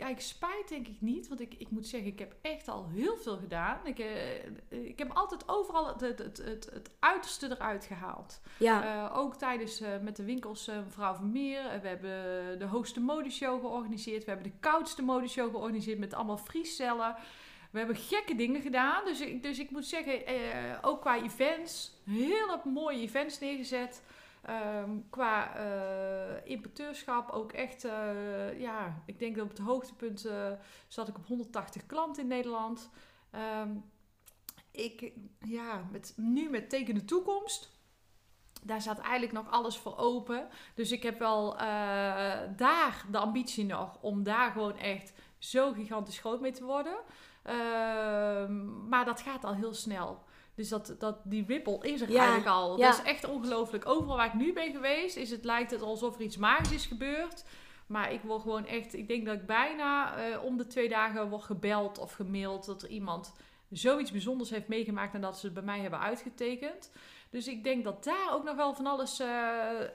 kijk, 0.00 0.20
spijt 0.20 0.68
denk 0.68 0.88
ik 0.88 1.00
niet. 1.00 1.28
Want 1.28 1.40
ik, 1.40 1.54
ik 1.58 1.70
moet 1.70 1.86
zeggen, 1.86 2.10
ik 2.10 2.18
heb 2.18 2.34
echt 2.42 2.68
al 2.68 2.88
heel 2.88 3.16
veel 3.16 3.36
gedaan. 3.36 3.78
Ik, 3.86 3.98
eh, 3.98 4.88
ik 4.88 4.98
heb 4.98 5.10
altijd 5.12 5.48
overal 5.48 5.86
het, 5.86 6.00
het, 6.00 6.18
het, 6.18 6.36
het, 6.36 6.70
het 6.72 6.90
uiterste 6.98 7.50
eruit 7.50 7.84
gehaald. 7.84 8.40
Ja, 8.56 8.84
Eh, 8.84 9.18
ook 9.18 9.34
tijdens 9.36 9.80
eh, 9.80 9.88
met 10.02 10.16
de 10.16 10.24
winkels 10.24 10.68
eh, 10.68 10.76
mevrouw 10.84 11.14
Vermeer. 11.14 11.64
Uh, 11.64 11.80
we 11.80 11.88
hebben 11.88 12.58
de 12.58 12.64
hoogste 12.64 13.00
modeshow 13.00 13.60
georganiseerd. 13.60 14.24
We 14.24 14.30
hebben 14.30 14.50
de 14.50 14.58
koudste 14.60 15.02
modeshow 15.02 15.50
georganiseerd 15.50 15.98
met 15.98 16.14
allemaal 16.14 16.38
vriescellen. 16.38 17.16
We 17.70 17.78
hebben 17.78 17.96
gekke 17.96 18.34
dingen 18.34 18.60
gedaan. 18.60 19.04
Dus 19.04 19.20
ik, 19.20 19.42
dus 19.42 19.58
ik 19.58 19.70
moet 19.70 19.86
zeggen, 19.86 20.22
ook 20.82 21.00
qua 21.00 21.22
events, 21.22 21.92
hele 22.04 22.60
mooie 22.64 23.00
events 23.00 23.38
neergezet. 23.38 24.02
Ehm, 24.42 24.90
qua 25.10 25.54
eh, 25.56 26.50
importeurschap 26.50 27.30
ook 27.30 27.52
echt, 27.52 27.84
eh, 27.84 28.60
ja, 28.60 29.02
ik 29.06 29.18
denk 29.18 29.34
dat 29.36 29.44
op 29.44 29.50
het 29.50 29.58
hoogtepunt 29.58 30.24
eh, 30.24 30.52
zat 30.88 31.08
ik 31.08 31.16
op 31.16 31.26
180 31.26 31.86
klanten 31.86 32.22
in 32.22 32.28
Nederland. 32.28 32.90
Ehm, 33.30 33.70
ik, 34.70 35.12
ja, 35.40 35.88
met, 35.90 36.12
nu 36.16 36.50
met 36.50 36.70
Teken 36.70 36.94
de 36.94 37.04
Toekomst, 37.04 37.70
daar 38.62 38.80
staat 38.80 38.98
eigenlijk 38.98 39.32
nog 39.32 39.50
alles 39.50 39.78
voor 39.78 39.96
open. 39.96 40.48
Dus 40.74 40.92
ik 40.92 41.02
heb 41.02 41.18
wel 41.18 41.56
daar 42.56 43.04
de 43.10 43.18
ambitie 43.18 43.64
nog 43.64 43.98
om 44.00 44.22
daar 44.22 44.50
gewoon 44.50 44.76
echt 44.76 45.12
zo 45.38 45.72
gigantisch 45.72 46.18
groot 46.18 46.40
mee 46.40 46.52
te 46.52 46.64
worden. 46.64 46.96
Ehm, 47.42 48.88
maar 48.88 49.04
dat 49.04 49.20
gaat 49.20 49.44
al 49.44 49.54
heel 49.54 49.74
snel. 49.74 50.24
Dus 50.60 50.68
dat, 50.68 50.94
dat, 50.98 51.16
die 51.24 51.44
wippel 51.44 51.82
is 51.82 52.00
er 52.00 52.10
Ja, 52.10 52.18
eigenlijk 52.18 52.48
al. 52.48 52.78
ja. 52.78 52.86
Dat 52.90 52.98
is 52.98 53.04
echt 53.04 53.28
ongelooflijk. 53.28 53.88
Overal 53.88 54.16
waar 54.16 54.26
ik 54.26 54.34
nu 54.34 54.52
ben 54.52 54.72
geweest, 54.72 55.16
is 55.16 55.30
het, 55.30 55.44
lijkt 55.44 55.70
het 55.70 55.82
alsof 55.82 56.14
er 56.14 56.20
iets 56.20 56.36
magisch 56.36 56.70
is 56.72 56.86
gebeurd. 56.86 57.44
Maar 57.86 58.12
ik 58.12 58.20
word 58.22 58.42
gewoon 58.42 58.66
echt, 58.66 58.94
ik 58.94 59.08
denk 59.08 59.26
dat 59.26 59.34
ik 59.34 59.46
bijna 59.46 60.16
eh, 60.16 60.44
om 60.44 60.56
de 60.56 60.66
twee 60.66 60.88
dagen 60.88 61.28
word 61.28 61.42
gebeld 61.42 61.98
of 61.98 62.12
gemaild 62.12 62.66
dat 62.66 62.82
er 62.82 62.88
iemand 62.88 63.32
zoiets 63.70 64.10
bijzonders 64.10 64.50
heeft 64.50 64.68
meegemaakt 64.68 65.14
en 65.14 65.20
dat 65.20 65.38
ze 65.38 65.44
het 65.44 65.54
bij 65.54 65.62
mij 65.62 65.80
hebben 65.80 66.00
uitgetekend. 66.00 66.90
Dus 67.30 67.48
ik 67.48 67.64
denk 67.64 67.84
dat 67.84 68.04
daar 68.04 68.32
ook 68.32 68.44
nog 68.44 68.56
wel 68.56 68.74
van 68.74 68.86
alles, 68.86 69.20
eh, 69.20 69.26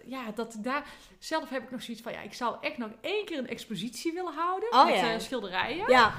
ja, 0.06 0.32
dat 0.36 0.58
daar, 0.60 0.88
zelf 1.20 1.50
heb 1.50 1.64
ik 1.64 1.72
nog 1.72 1.82
zoiets 1.82 2.04
van, 2.04 2.12
ja, 2.12 2.22
ik 2.22 2.34
zou 2.34 2.56
echt 2.62 2.78
nog 2.78 2.90
één 3.02 3.26
keer 3.26 3.38
een 3.38 3.48
expositie 3.48 4.14
willen 4.14 4.34
houden 4.34 4.72
Oh, 4.72 4.86
met 4.86 4.96
ja. 4.96 5.14
eh, 5.14 5.20
schilderijen 5.20 5.90
ja, 5.90 6.14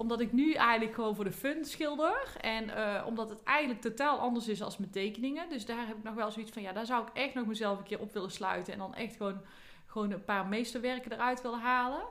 omdat 0.00 0.20
ik 0.20 0.32
nu 0.32 0.52
eigenlijk 0.52 0.94
gewoon 0.94 1.14
voor 1.14 1.24
de 1.24 1.32
fun 1.32 1.64
schilder. 1.64 2.32
En 2.40 2.70
eh, 2.70 3.06
omdat 3.06 3.30
het 3.30 3.42
eigenlijk 3.42 3.80
totaal 3.80 4.18
anders 4.18 4.48
is 4.48 4.62
als 4.62 4.76
mijn 4.78 4.90
tekeningen. 4.90 5.48
Dus 5.48 5.66
daar 5.66 5.86
heb 5.86 5.96
ik 5.96 6.02
nog 6.02 6.14
wel 6.14 6.30
zoiets 6.30 6.52
van, 6.52 6.62
ja, 6.62 6.72
daar 6.72 6.86
zou 6.86 7.02
ik 7.06 7.08
echt 7.12 7.34
nog 7.34 7.46
mezelf 7.46 7.78
een 7.78 7.84
keer 7.84 8.00
op 8.00 8.12
willen 8.12 8.30
sluiten. 8.30 8.72
En 8.72 8.78
dan 8.78 8.94
echt 8.94 9.16
gewoon, 9.16 9.40
gewoon 9.86 10.10
een 10.10 10.24
paar 10.24 10.46
meesterwerken 10.46 11.12
eruit 11.12 11.42
willen 11.42 11.60
halen. 11.60 12.02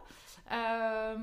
Ehm, 0.47 1.19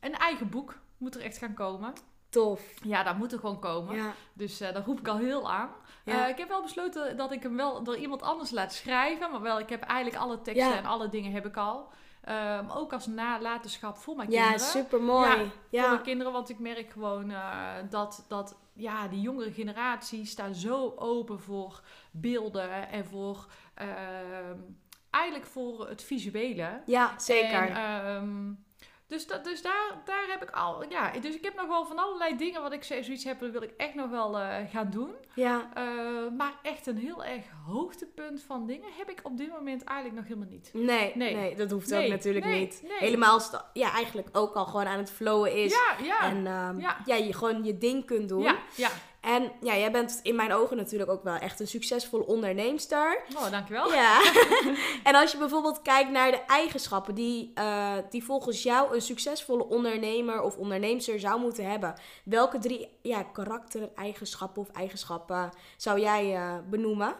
een 0.00 0.14
eigen 0.18 0.48
boek 0.48 0.78
moet 0.98 1.14
er 1.14 1.20
echt 1.20 1.38
gaan 1.38 1.54
komen. 1.54 1.92
tof. 2.28 2.74
Ja, 2.82 3.02
dat 3.02 3.16
moet 3.16 3.32
er 3.32 3.38
gewoon 3.38 3.58
komen. 3.58 3.96
Ja, 3.96 4.12
Dus 4.32 4.60
eh 4.60 4.72
daar 4.74 4.84
roep 4.84 4.98
ik 4.98 5.08
al 5.08 5.16
heel 5.16 5.50
aan. 5.52 5.70
Ja. 6.04 6.22
Eh, 6.24 6.28
ik 6.28 6.38
heb 6.38 6.48
wel 6.48 6.62
besloten 6.62 7.16
dat 7.16 7.32
ik 7.32 7.42
hem 7.42 7.56
wel 7.56 7.82
door 7.82 7.96
iemand 7.96 8.22
anders 8.22 8.50
laat 8.50 8.72
schrijven. 8.72 9.30
Maar 9.30 9.40
wel, 9.40 9.58
ik 9.60 9.68
heb 9.68 9.82
eigenlijk 9.82 10.22
alle 10.22 10.40
teksten 10.42 10.68
Ja. 10.68 10.76
en 10.76 10.84
alle 10.84 11.08
dingen 11.08 11.32
heb 11.32 11.46
ik 11.46 11.56
al. 11.56 11.88
Ehm, 12.26 12.70
ook 12.70 12.92
als 12.92 13.06
nalatenschap 13.06 13.96
voor 13.96 14.16
mijn 14.16 14.30
ja 14.30 14.42
kinderen 14.42 14.66
super 14.70 15.02
mooi. 15.02 15.28
Ja, 15.28 15.36
voor 15.36 15.50
Ja, 15.70 15.88
mijn 15.90 16.02
kinderen. 16.02 16.32
Want 16.32 16.48
ik 16.48 16.58
merk 16.58 16.90
gewoon 16.90 17.30
eh, 17.30 17.74
dat, 17.90 18.24
dat 18.28 18.56
ja, 18.72 19.08
die 19.08 19.20
jongere 19.20 19.52
generatie 19.52 20.24
staat 20.24 20.56
zo 20.56 20.92
open 20.96 21.40
voor 21.40 21.80
beelden 22.10 22.88
en 22.88 23.04
voor 23.04 23.46
ehm, 23.74 24.56
eigenlijk 25.10 25.46
voor 25.46 25.88
het 25.88 26.02
visuele. 26.02 26.82
ja 26.86 27.18
zeker. 27.18 27.70
En, 27.70 27.76
ehm, 27.76 28.52
dus 29.06 29.26
dat, 29.26 29.44
dus 29.44 29.62
daar, 29.62 30.02
daar 30.04 30.24
heb 30.28 30.42
ik 30.42 30.50
al. 30.50 30.84
Ja, 30.88 31.10
dus 31.20 31.34
ik 31.34 31.44
heb 31.44 31.54
nog 31.56 31.66
wel 31.66 31.84
van 31.86 31.98
allerlei 31.98 32.36
dingen 32.36 32.62
wat 32.62 32.72
ik 32.72 32.84
zo- 32.84 33.02
zoiets 33.02 33.24
heb, 33.24 33.40
dat 33.40 33.50
wil 33.50 33.62
ik 33.62 33.72
echt 33.76 33.94
nog 33.94 34.10
wel 34.10 34.38
eh, 34.38 34.56
gaan 34.70 34.90
doen. 34.90 35.10
ja, 35.34 35.70
Eh, 35.74 35.84
maar 36.36 36.52
echt 36.62 36.86
een 36.86 36.96
heel 36.98 37.24
erg 37.24 37.44
hoogtepunt 37.66 38.42
van 38.42 38.66
dingen 38.66 38.88
heb 38.98 39.10
ik 39.10 39.20
op 39.22 39.36
dit 39.36 39.50
moment 39.50 39.84
eigenlijk 39.84 40.18
nog 40.20 40.28
helemaal 40.28 40.50
niet. 40.52 40.70
nee, 40.72 41.12
nee, 41.14 41.34
Nee. 41.34 41.54
dat 41.56 41.70
hoeft 41.70 41.90
Nee, 41.90 42.04
ook 42.04 42.10
natuurlijk 42.10 42.44
nee, 42.44 42.60
niet. 42.60 42.82
Helemaal 42.88 43.32
als 43.32 43.50
het 43.50 43.64
ja, 43.72 43.92
eigenlijk 43.92 44.28
ook 44.32 44.54
al 44.54 44.64
gewoon 44.64 44.86
aan 44.86 44.98
het 44.98 45.10
flowen 45.10 45.52
is. 45.52 45.72
Ja, 45.72 46.04
ja. 46.04 46.20
En 46.20 46.46
ehm, 46.46 46.80
Ja. 46.80 46.96
ja, 47.04 47.14
je 47.14 47.32
gewoon 47.32 47.64
je 47.64 47.78
ding 47.78 48.04
kunt 48.06 48.28
doen. 48.28 48.42
ja, 48.42 48.56
ja. 48.76 48.88
En 49.26 49.52
ja, 49.60 49.76
jij 49.76 49.92
bent 49.92 50.20
in 50.22 50.34
mijn 50.34 50.52
ogen 50.52 50.76
natuurlijk 50.76 51.10
ook 51.10 51.22
wel 51.22 51.34
echt 51.34 51.60
een 51.60 51.66
succesvolle 51.66 52.26
onderneemster. 52.26 53.22
Oh, 53.36 53.50
dankjewel. 53.50 53.92
Ja. 53.92 54.20
en 55.08 55.14
als 55.14 55.32
je 55.32 55.38
bijvoorbeeld 55.38 55.82
kijkt 55.82 56.10
naar 56.10 56.30
de 56.30 56.42
eigenschappen 56.46 57.14
die, 57.14 57.50
eh, 57.54 57.94
die 58.10 58.24
volgens 58.24 58.62
jou 58.62 58.94
een 58.94 59.00
succesvolle 59.02 59.64
ondernemer 59.64 60.42
of 60.42 60.56
onderneemster 60.56 61.20
zou 61.20 61.40
moeten 61.40 61.70
hebben. 61.70 61.94
Welke 62.24 62.58
drie 62.58 62.88
ja, 63.02 63.22
karaktereigenschappen 63.22 64.62
of 64.62 64.68
eigenschappen 64.68 65.50
zou 65.76 66.00
jij 66.00 66.34
eh, 66.34 66.58
benoemen? 66.70 67.14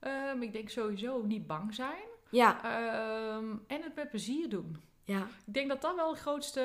Ehm, 0.00 0.42
ik 0.42 0.52
denk 0.52 0.68
sowieso 0.68 1.22
niet 1.22 1.46
bang 1.46 1.74
zijn. 1.74 2.08
Ja, 2.30 2.62
Ehm, 2.64 3.56
en 3.66 3.82
het 3.82 3.94
met 3.94 4.10
plezier 4.10 4.48
doen. 4.48 4.89
Ja, 5.04 5.20
Ik 5.46 5.54
denk 5.54 5.68
dat 5.68 5.80
dat 5.82 5.94
wel 5.94 6.10
het 6.10 6.18
grootste 6.20 6.60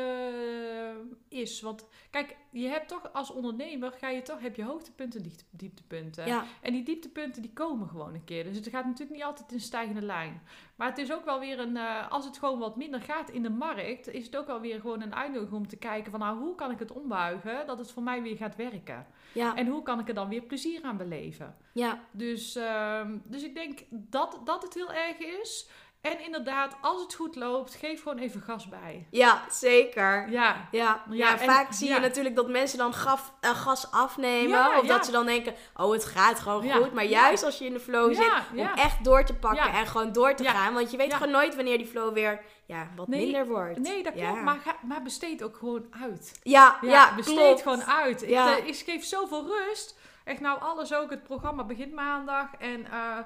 eh, 1.30 1.40
is. 1.40 1.62
Want 1.62 1.88
kijk, 2.10 2.36
je 2.52 2.68
hebt 2.68 2.88
toch 2.88 3.14
als 3.14 3.32
ondernemer 3.32 3.92
ga 3.92 4.10
je 4.10 4.22
toch, 4.22 4.40
heb 4.42 4.56
je 4.56 4.64
hoogtepunten 4.64 5.20
en 5.20 5.26
diepte- 5.28 5.46
dieptepunten. 5.50 6.28
ja, 6.28 6.44
En 6.62 6.74
die 6.74 6.84
dieptepunten 6.84 7.42
die 7.42 7.54
komen 7.54 7.88
gewoon 7.88 8.14
een 8.14 8.24
keer. 8.24 8.44
Dus 8.44 8.56
het 8.56 8.68
gaat 8.68 8.86
natuurlijk 8.86 9.12
niet 9.18 9.24
altijd 9.24 9.52
in 9.52 9.60
stijgende 9.60 10.02
lijn. 10.02 10.42
Maar 10.76 10.88
het 10.90 10.98
is 10.98 11.12
ook 11.14 11.26
wel 11.26 11.40
weer 11.40 11.60
een, 11.60 11.78
eh, 11.78 12.12
als 12.12 12.26
het 12.26 12.38
gewoon 12.38 12.60
wat 12.60 12.76
minder 12.76 13.02
gaat 13.02 13.30
in 13.30 13.44
de 13.44 13.50
markt, 13.50 14.08
is 14.08 14.26
het 14.26 14.38
ook 14.38 14.48
wel 14.48 14.62
weer 14.62 14.80
gewoon 14.80 15.02
een 15.02 15.16
uitnodiging 15.16 15.58
om 15.58 15.68
te 15.68 15.78
kijken 15.78 16.12
van 16.12 16.20
nou, 16.20 16.38
hoe 16.40 16.56
kan 16.56 16.72
ik 16.72 16.80
het 16.80 16.92
ombuigen 16.92 17.68
dat 17.68 17.78
het 17.78 17.92
voor 17.92 18.04
mij 18.04 18.22
weer 18.22 18.38
gaat 18.38 18.56
werken? 18.56 19.06
ja, 19.34 19.56
En 19.56 19.68
hoe 19.68 19.84
kan 19.84 20.00
ik 20.00 20.08
er 20.08 20.14
dan 20.14 20.30
weer 20.30 20.42
plezier 20.42 20.84
aan 20.84 20.98
beleven? 20.98 21.56
ja, 21.74 22.04
Dus, 22.12 22.56
ehm, 22.56 23.18
dus 23.24 23.44
ik 23.44 23.54
denk 23.56 23.80
dat, 23.90 24.40
dat 24.44 24.64
het 24.64 24.74
heel 24.74 24.92
erg 24.94 25.18
is. 25.18 25.70
En 26.06 26.24
inderdaad, 26.26 26.76
als 26.82 27.02
het 27.02 27.14
goed 27.14 27.36
loopt, 27.36 27.76
geef 27.76 28.02
gewoon 28.04 28.18
even 28.18 28.42
gas 28.42 28.70
bij. 28.70 29.08
ja, 29.12 29.42
zeker. 29.50 30.30
Ja, 30.30 30.68
Ja, 30.72 30.72
ja, 30.72 31.02
Ja, 31.10 31.32
en- 31.40 31.46
vaak 31.46 31.74
zie 31.74 31.90
je 31.94 32.00
natuurlijk 32.00 32.36
dat 32.36 32.50
mensen 32.50 32.78
dan 32.78 32.94
gaf, 32.94 33.34
eh, 33.42 33.50
gas 33.50 33.92
afnemen. 33.92 34.50
Ja, 34.50 34.80
of 34.80 34.86
dat 34.88 35.06
ze 35.06 35.12
dan 35.12 35.26
denken, 35.26 35.54
oh 35.76 35.92
het 35.92 36.06
gaat 36.06 36.40
gewoon 36.40 36.72
goed. 36.72 36.94
Maar 36.94 37.06
juist 37.06 37.44
als 37.44 37.58
je 37.58 37.66
in 37.66 37.74
de 37.74 37.80
flow 37.80 38.14
zit, 38.16 38.32
om 38.52 38.60
echt 38.60 39.04
door 39.04 39.24
te 39.24 39.34
pakken 39.36 39.72
en 39.72 39.86
gewoon 39.88 40.12
door 40.12 40.36
te 40.36 40.44
gaan. 40.44 40.74
Want 40.74 40.92
je 40.92 40.98
weet 40.98 41.14
gewoon 41.14 41.32
nooit 41.32 41.56
wanneer 41.56 41.78
die 41.78 41.88
flow 41.88 42.14
weer 42.14 42.42
ja, 42.66 42.88
wat 42.96 43.08
Nee, 43.08 43.20
minder 43.24 43.48
wordt. 43.48 43.80
nee, 43.80 44.04
dat 44.04 44.14
klopt. 44.14 44.42
Maar, 44.42 44.58
ga, 44.64 44.76
maar 44.82 45.02
besteed 45.02 45.44
ook 45.44 45.58
gewoon 45.58 45.86
uit. 46.02 46.40
Ja, 46.44 46.78
ja, 46.82 47.16
besteed 47.16 47.36
klopt. 47.38 47.62
gewoon 47.62 47.84
uit. 47.84 48.22
Ik, 48.24 48.30
eh, 48.30 48.52
ik 48.66 48.76
geef 48.86 49.04
zoveel 49.06 49.48
rust. 49.48 49.98
Echt 50.24 50.40
nou 50.40 50.60
alles 50.62 50.94
ook. 50.94 51.10
Het 51.10 51.24
programma 51.24 51.64
begint 51.64 51.94
maandag. 51.94 52.48
En 52.60 52.86
eh, 52.92 53.18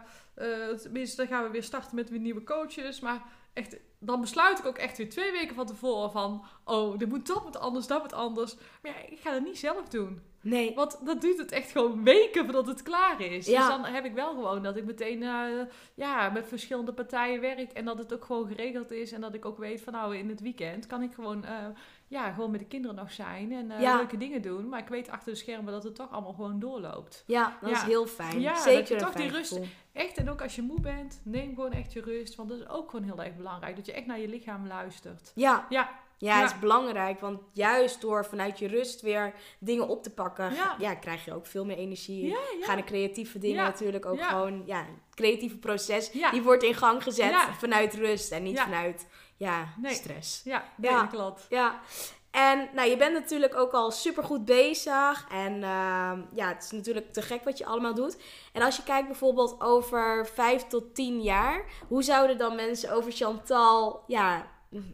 tenminste, 0.82 1.16
dan 1.16 1.28
gaan 1.28 1.44
we 1.44 1.50
weer 1.50 1.64
starten 1.64 1.96
met 1.96 2.10
weer 2.10 2.20
nieuwe 2.20 2.44
coaches. 2.44 3.00
Maar 3.00 3.24
echt, 3.54 3.78
dan 4.00 4.22
besluit 4.22 4.60
ik 4.60 4.66
ook 4.66 4.78
echt 4.78 4.98
weer 4.98 5.10
twee 5.10 5.32
weken 5.32 5.56
van 5.56 5.66
tevoren 5.66 6.12
van... 6.12 6.46
Oh, 6.66 6.98
dit 6.98 7.10
moet 7.10 7.28
dat 7.28 7.44
moet 7.44 7.60
anders, 7.60 7.88
dat 7.88 8.02
moet 8.02 8.14
anders. 8.14 8.56
Maar 8.82 8.92
ja, 8.92 9.08
ik 9.10 9.20
ga 9.20 9.32
dat 9.32 9.44
niet 9.44 9.60
zelf 9.60 9.90
doen. 9.90 10.22
Nee. 10.42 10.76
Want 10.76 11.06
dat 11.06 11.22
duurt 11.22 11.38
het 11.38 11.52
echt 11.52 11.72
gewoon 11.72 12.04
weken 12.04 12.44
voordat 12.44 12.68
het 12.68 12.82
klaar 12.82 13.22
is. 13.22 13.46
Ja. 13.46 13.60
Dus 13.60 13.68
dan 13.68 13.94
heb 13.94 14.06
ik 14.06 14.14
wel 14.14 14.34
gewoon 14.34 14.64
dat 14.64 14.78
ik 14.78 14.86
meteen 14.86 15.24
eh, 15.24 15.48
ja, 15.94 16.30
met 16.30 16.48
verschillende 16.48 16.94
partijen 16.94 17.42
werk. 17.42 17.72
En 17.72 17.86
dat 17.86 17.98
het 17.98 18.14
ook 18.14 18.26
gewoon 18.26 18.48
geregeld 18.48 18.92
is. 18.92 19.12
En 19.12 19.22
dat 19.22 19.34
ik 19.34 19.46
ook 19.46 19.58
weet 19.58 19.82
van 19.82 19.94
nou 19.94 20.18
in 20.18 20.30
het 20.30 20.42
weekend 20.42 20.88
kan 20.88 21.02
ik 21.02 21.14
gewoon, 21.14 21.46
eh, 21.46 21.66
ja, 22.10 22.32
gewoon 22.32 22.52
met 22.52 22.60
de 22.60 22.66
kinderen 22.66 22.96
nog 22.96 23.12
zijn. 23.12 23.52
En 23.52 23.72
eh, 23.72 23.82
Ja. 23.82 23.96
leuke 23.96 24.18
dingen 24.18 24.42
doen. 24.42 24.70
Maar 24.70 24.80
ik 24.80 24.88
weet 24.88 25.10
achter 25.10 25.32
de 25.32 25.38
schermen 25.38 25.74
dat 25.74 25.84
het 25.84 25.96
toch 25.96 26.12
allemaal 26.12 26.34
gewoon 26.34 26.60
doorloopt. 26.60 27.24
Ja, 27.28 27.58
dat 27.62 27.70
Ja. 27.70 27.76
is 27.76 27.82
heel 27.84 28.08
fijn. 28.08 28.42
Ja, 28.42 28.56
Zeker 28.62 28.80
dat 28.80 28.88
je 28.88 28.96
toch 29.06 29.14
die 29.14 29.30
rust-. 29.32 29.60
Echt, 29.94 30.18
en 30.18 30.30
ook 30.30 30.42
als 30.42 30.56
je 30.56 30.62
moe 30.62 30.82
bent, 30.82 31.22
neem 31.24 31.56
gewoon 31.56 31.72
echt 31.72 31.94
je 31.94 32.02
rust. 32.02 32.36
Want 32.36 32.50
dat 32.50 32.60
is 32.60 32.68
ook 32.70 32.90
gewoon 32.90 33.06
heel 33.06 33.24
erg 33.24 33.36
belangrijk. 33.36 33.76
Dat 33.76 33.86
je 33.86 33.94
echt 33.94 34.06
naar 34.06 34.20
je 34.20 34.28
lichaam 34.28 34.68
luistert. 34.68 35.32
Ja, 35.36 35.66
Ja, 35.70 35.90
ja, 36.18 36.34
Ja. 36.36 36.42
het 36.42 36.52
is 36.52 36.60
belangrijk. 36.60 37.20
Want 37.20 37.40
juist 37.54 38.02
door 38.02 38.26
vanuit 38.26 38.60
je 38.60 38.68
rust 38.68 39.02
weer 39.02 39.34
dingen 39.60 39.88
op 39.88 40.04
te 40.04 40.10
pakken, 40.14 40.54
Ja. 40.54 40.76
ja. 40.80 40.96
krijg 40.96 41.26
je 41.26 41.34
ook 41.34 41.46
veel 41.46 41.66
meer 41.66 41.78
energie. 41.78 42.26
ja. 42.26 42.38
Gaan 42.62 42.78
de 42.78 42.84
creatieve 42.84 43.40
dingen 43.40 43.64
natuurlijk 43.64 44.06
ook 44.06 44.22
gewoon, 44.24 44.64
ja, 44.66 44.78
het 44.80 45.16
creatieve 45.16 45.58
proces, 45.58 46.12
die 46.32 46.42
wordt 46.42 46.64
in 46.64 46.74
gang 46.74 47.04
gezet 47.04 47.34
vanuit 47.58 47.94
rust 47.94 48.32
en 48.32 48.44
niet 48.44 48.60
vanuit, 48.60 49.08
ja, 49.40 49.68
Nee. 49.78 49.94
stress. 49.94 50.42
Ja, 50.44 50.64
nee, 50.76 50.92
Ja. 50.92 51.06
klopt. 51.06 51.46
Ja, 51.50 51.80
en 52.32 52.70
nou, 52.74 52.90
je 52.90 52.98
bent 52.98 53.14
natuurlijk 53.14 53.56
ook 53.56 53.72
al 53.72 53.92
super 53.92 54.24
goed 54.24 54.46
bezig. 54.46 55.28
En 55.32 55.54
ehm, 55.64 56.22
ja, 56.32 56.48
het 56.48 56.64
is 56.64 56.72
natuurlijk 56.72 57.14
te 57.14 57.22
gek 57.22 57.44
wat 57.44 57.58
je 57.58 57.66
allemaal 57.66 57.94
doet. 57.94 58.18
En 58.54 58.62
als 58.62 58.76
je 58.76 58.84
kijkt 58.84 59.08
bijvoorbeeld 59.08 59.62
over 59.62 60.28
vijf 60.28 60.64
tot 60.68 60.96
tien 60.96 61.22
jaar, 61.22 61.66
hoe 61.88 62.04
zouden 62.04 62.38
dan 62.38 62.56
mensen 62.56 62.92
over 62.92 63.12
Chantal 63.12 64.04
ja, 64.08 64.48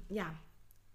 ja, 0.08 0.34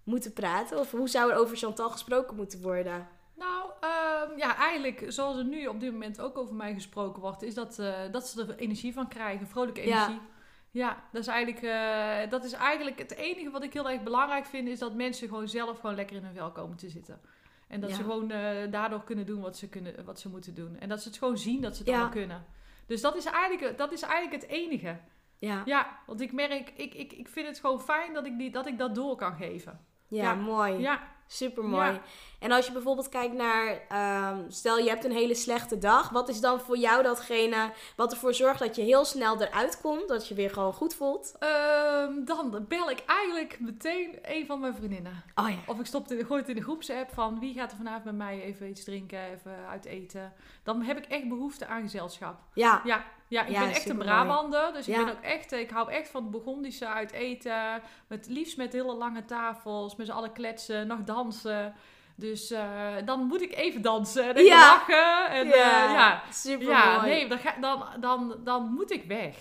moeten 0.04 0.32
praten? 0.32 0.78
Of 0.78 0.90
hoe 0.90 1.08
zou 1.08 1.30
er 1.30 1.36
over 1.36 1.56
Chantal 1.56 1.90
gesproken 1.90 2.36
moeten 2.36 2.62
worden? 2.62 3.08
Nou, 3.36 3.70
ehm, 3.80 4.38
ja, 4.38 4.56
eigenlijk 4.56 5.04
zoals 5.08 5.36
er 5.36 5.44
nu 5.44 5.66
op 5.66 5.80
dit 5.80 5.92
moment 5.92 6.20
ook 6.20 6.38
over 6.38 6.54
mij 6.54 6.74
gesproken 6.74 7.20
wordt, 7.22 7.42
is 7.42 7.54
dat, 7.54 7.78
eh, 7.78 7.94
dat 8.10 8.28
ze 8.28 8.40
er 8.40 8.56
energie 8.58 8.92
van 8.92 9.08
krijgen, 9.08 9.46
vrolijke 9.46 9.80
energie. 9.80 10.14
Ja, 10.14 10.20
dat 10.72 11.22
is, 11.22 11.26
eigenlijk, 11.26 11.62
eh, 11.64 12.30
dat 12.30 12.44
is 12.44 12.52
eigenlijk 12.52 12.98
het 12.98 13.14
enige 13.14 13.50
wat 13.50 13.62
ik 13.62 13.72
heel 13.72 13.90
erg 13.90 14.02
belangrijk 14.02 14.46
vind, 14.46 14.68
is 14.68 14.78
dat 14.78 14.94
mensen 14.94 15.28
gewoon 15.28 15.48
zelf 15.48 15.80
gewoon 15.80 15.94
lekker 15.96 16.16
in 16.16 16.24
hun 16.24 16.35
vel 16.35 16.52
komen 16.52 16.76
te 16.76 16.88
zitten. 16.88 17.20
En 17.68 17.80
dat 17.80 17.90
Ja. 17.90 17.96
ze 17.96 18.02
gewoon 18.02 18.30
eh, 18.30 18.70
daardoor 18.70 19.04
kunnen 19.04 19.26
doen 19.26 19.40
wat 19.40 19.56
ze, 19.56 19.68
kunnen, 19.68 20.04
wat 20.04 20.20
ze 20.20 20.28
moeten 20.28 20.54
doen. 20.54 20.78
En 20.78 20.88
dat 20.88 21.02
ze 21.02 21.09
het 21.09 21.18
gewoon 21.18 21.38
zien 21.38 21.61
dat 21.61 21.72
ze 21.72 21.78
het 21.78 21.88
Ja. 21.88 21.94
allemaal 21.94 22.12
kunnen. 22.12 22.44
Dus 22.87 23.00
dat 23.00 23.16
is, 23.16 23.24
eigenlijk, 23.24 23.78
dat 23.78 23.92
is 23.92 24.02
eigenlijk 24.02 24.42
het 24.42 24.50
enige. 24.50 24.98
Ja, 25.38 25.62
Ja, 25.64 25.98
want 26.06 26.20
ik 26.20 26.33
merk, 26.33 26.70
ik, 26.76 26.94
ik, 26.94 27.12
ik 27.12 27.28
vind 27.28 27.46
het 27.46 27.61
gewoon 27.61 27.80
fijn 27.80 28.12
dat 28.12 28.26
ik, 28.26 28.38
die, 28.38 28.50
dat 28.50 28.66
ik 28.66 28.78
dat 28.78 28.94
door 28.94 29.16
kan 29.16 29.35
geven. 29.35 29.80
ja, 30.09 30.22
Ja. 30.22 30.35
mooi. 30.35 30.78
Ja, 30.78 31.02
Super 31.33 31.64
mooi. 31.64 31.87
Ja. 31.87 32.01
En 32.38 32.53
als 32.53 32.66
je 32.66 32.73
bijvoorbeeld 32.73 33.09
kijkt 33.09 33.35
naar, 33.35 33.81
ehm, 33.88 34.38
stel 34.49 34.79
je 34.79 34.88
hebt 34.88 35.05
een 35.05 35.12
hele 35.12 35.35
slechte 35.35 35.79
dag, 35.79 36.09
wat 36.09 36.29
is 36.29 36.40
dan 36.40 36.61
voor 36.61 36.79
jou 36.79 37.03
datgene 37.03 37.73
wat 37.97 38.12
ervoor 38.12 38.35
zorgt 38.35 38.59
dat 38.59 38.77
je 38.77 38.83
heel 38.83 39.05
snel 39.05 39.43
eruit 39.43 39.81
komt, 39.81 40.09
dat 40.09 40.29
je 40.29 40.35
weer 40.35 40.51
gewoon 40.51 40.73
goed 40.73 40.95
voelt? 40.95 41.35
Ehm, 41.38 42.25
dan 42.25 42.64
bel 42.69 42.90
ik 42.90 43.03
eigenlijk 43.07 43.61
meteen 43.61 44.19
een 44.23 44.47
van 44.47 44.61
mijn 44.61 44.75
vriendinnen. 44.75 45.23
Oh 45.35 45.49
ja. 45.49 45.57
Of 45.66 45.79
ik 45.79 45.87
stop 45.87 46.09
het 46.09 46.19
in, 46.19 46.27
gooi 46.27 46.40
het 46.40 46.49
in 46.51 46.57
de 46.57 46.62
groepsapp 46.62 47.11
van 47.12 47.38
wie 47.38 47.55
gaat 47.55 47.71
er 47.71 47.77
vanavond 47.77 48.05
met 48.05 48.16
mij 48.16 48.43
even 48.43 48.69
iets 48.69 48.85
drinken, 48.85 49.31
even 49.31 49.66
uit 49.69 49.85
eten. 49.85 50.33
Dan 50.62 50.83
heb 50.83 50.99
ik 50.99 51.05
echt 51.05 51.29
behoefte 51.29 51.66
aan 51.66 51.83
gezelschap. 51.83 52.40
Ja, 52.55 52.81
Ja, 52.85 53.05
ja 53.31 53.45
ik 53.45 53.51
Ja, 53.51 53.61
ben 53.61 53.69
echt 53.71 53.88
een. 53.88 53.99
Brabander. 53.99 54.73
Dus 54.73 54.88
ik 54.88 54.97
ben 54.97 55.09
ook 55.09 55.23
echt, 55.23 55.53
ik 55.53 55.71
hou 55.71 55.90
echt 55.93 56.09
van 56.09 56.23
het 56.23 56.31
Burgondische 56.31 56.87
uit 56.87 57.12
eten. 57.12 57.83
Met, 58.09 58.27
liefst 58.29 58.57
met 58.57 58.73
hele 58.73 58.95
lange 58.95 59.25
tafels, 59.25 59.97
met 59.97 60.07
z'n 60.07 60.12
allen 60.12 60.33
kletsen, 60.33 60.87
nog 60.87 60.99
dansen. 61.05 61.75
Dus 62.16 62.51
eh, 62.51 62.87
dan 63.05 63.21
moet 63.27 63.43
ik 63.43 63.55
even 63.55 63.83
dansen 63.83 64.35
en 64.35 64.45
Ja. 64.45 64.61
lachen. 64.61 65.29
En, 65.31 65.47
ja, 65.49 65.93
ja. 65.93 66.23
super 66.33 66.69
ja 66.69 67.03
nee, 67.05 67.29
dan, 67.29 67.38
ga, 67.38 67.55
dan, 67.61 67.85
dan, 68.01 68.35
dan 68.45 68.73
moet 68.73 68.90
ik 68.90 69.05
weg. 69.05 69.37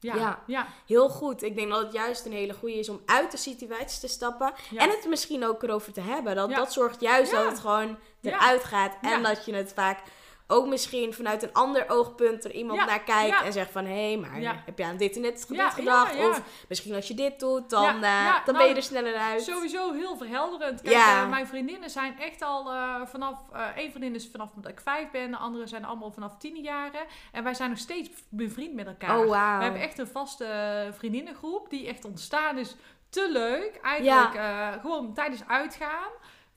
Ja, 0.00 0.14
Ja. 0.16 0.42
ja. 0.46 0.66
Heel 0.86 1.08
goed. 1.08 1.42
Ik 1.42 1.56
denk 1.56 1.70
dat 1.70 1.82
het 1.82 1.92
juist 1.92 2.26
een 2.26 2.32
hele 2.32 2.52
goede 2.54 2.78
is 2.78 2.88
om 2.88 3.00
uit 3.06 3.30
de 3.30 3.36
situatie 3.36 4.00
te 4.00 4.08
stappen. 4.08 4.52
ja. 4.70 4.80
En 4.82 4.90
het 4.90 5.06
misschien 5.08 5.44
ook 5.46 5.62
erover 5.62 5.92
te 5.92 6.00
hebben. 6.00 6.34
Dat, 6.34 6.50
dat 6.54 6.72
zorgt 6.72 7.00
juist 7.00 7.30
dat 7.32 7.44
het 7.44 7.60
gewoon 7.60 7.98
eruit 8.22 8.64
gaat. 8.64 8.96
En 9.00 9.22
dat 9.22 9.44
je 9.44 9.54
het 9.54 9.72
vaak 9.74 9.98
ook 10.46 10.66
misschien 10.66 11.14
vanuit 11.14 11.42
een 11.42 11.52
ander 11.52 11.84
oogpunt 11.88 12.44
er 12.44 12.52
iemand 12.52 12.78
Ja. 12.78 12.84
naar 12.84 13.02
kijkt. 13.02 13.38
Ja. 13.38 13.44
En 13.44 13.52
zegt 13.52 13.70
van, 13.70 13.84
hé, 13.84 14.08
hey, 14.08 14.16
maar 14.16 14.40
Ja. 14.40 14.62
heb 14.66 14.78
je 14.78 14.84
aan 14.84 14.96
dit 14.96 15.16
en 15.16 15.22
dit, 15.22 15.44
gedacht? 15.44 16.16
Of 16.16 16.42
misschien 16.68 16.94
als 16.94 17.08
je 17.08 17.14
dit 17.14 17.40
doet, 17.40 17.70
dan, 17.70 18.02
eh, 18.02 18.34
dan 18.44 18.54
nou, 18.54 18.58
ben 18.58 18.68
je 18.68 18.74
er 18.74 18.82
sneller 18.82 19.16
uit. 19.16 19.42
Sowieso 19.42 19.92
heel 19.92 20.16
verhelderend. 20.16 20.82
Kijk, 20.82 20.94
Ja. 20.94 21.22
eh, 21.22 21.28
mijn 21.28 21.46
vriendinnen 21.46 21.90
zijn 21.90 22.18
echt 22.18 22.42
al 22.42 22.70
eh, 22.72 23.06
vanaf... 23.06 23.38
één 23.76 23.90
vriendin 23.90 24.14
is 24.14 24.28
vanaf 24.30 24.50
dat 24.54 24.70
ik 24.72 24.80
vijf 24.80 25.10
ben. 25.10 25.30
De 25.30 25.36
andere 25.36 25.66
zijn 25.66 25.84
allemaal 25.84 26.12
vanaf 26.12 26.36
tien 26.38 26.56
jaren. 26.56 27.04
En 27.32 27.44
wij 27.44 27.54
zijn 27.54 27.70
nog 27.70 27.78
steeds 27.78 28.08
bevriend 28.28 28.74
met 28.74 28.86
elkaar. 28.86 29.18
Oh, 29.18 29.28
wauw. 29.28 29.56
We 29.58 29.62
hebben 29.64 29.82
echt 29.82 29.98
een 29.98 30.06
vaste 30.06 30.88
vriendinnengroep 30.92 31.70
die 31.70 31.88
echt 31.88 32.04
ontstaan 32.04 32.58
is. 32.58 32.76
Te 33.08 33.28
leuk. 33.30 33.78
Eigenlijk 33.82 34.38
gewoon 34.80 35.14
tijdens 35.14 35.46
uitgaan. 35.48 36.10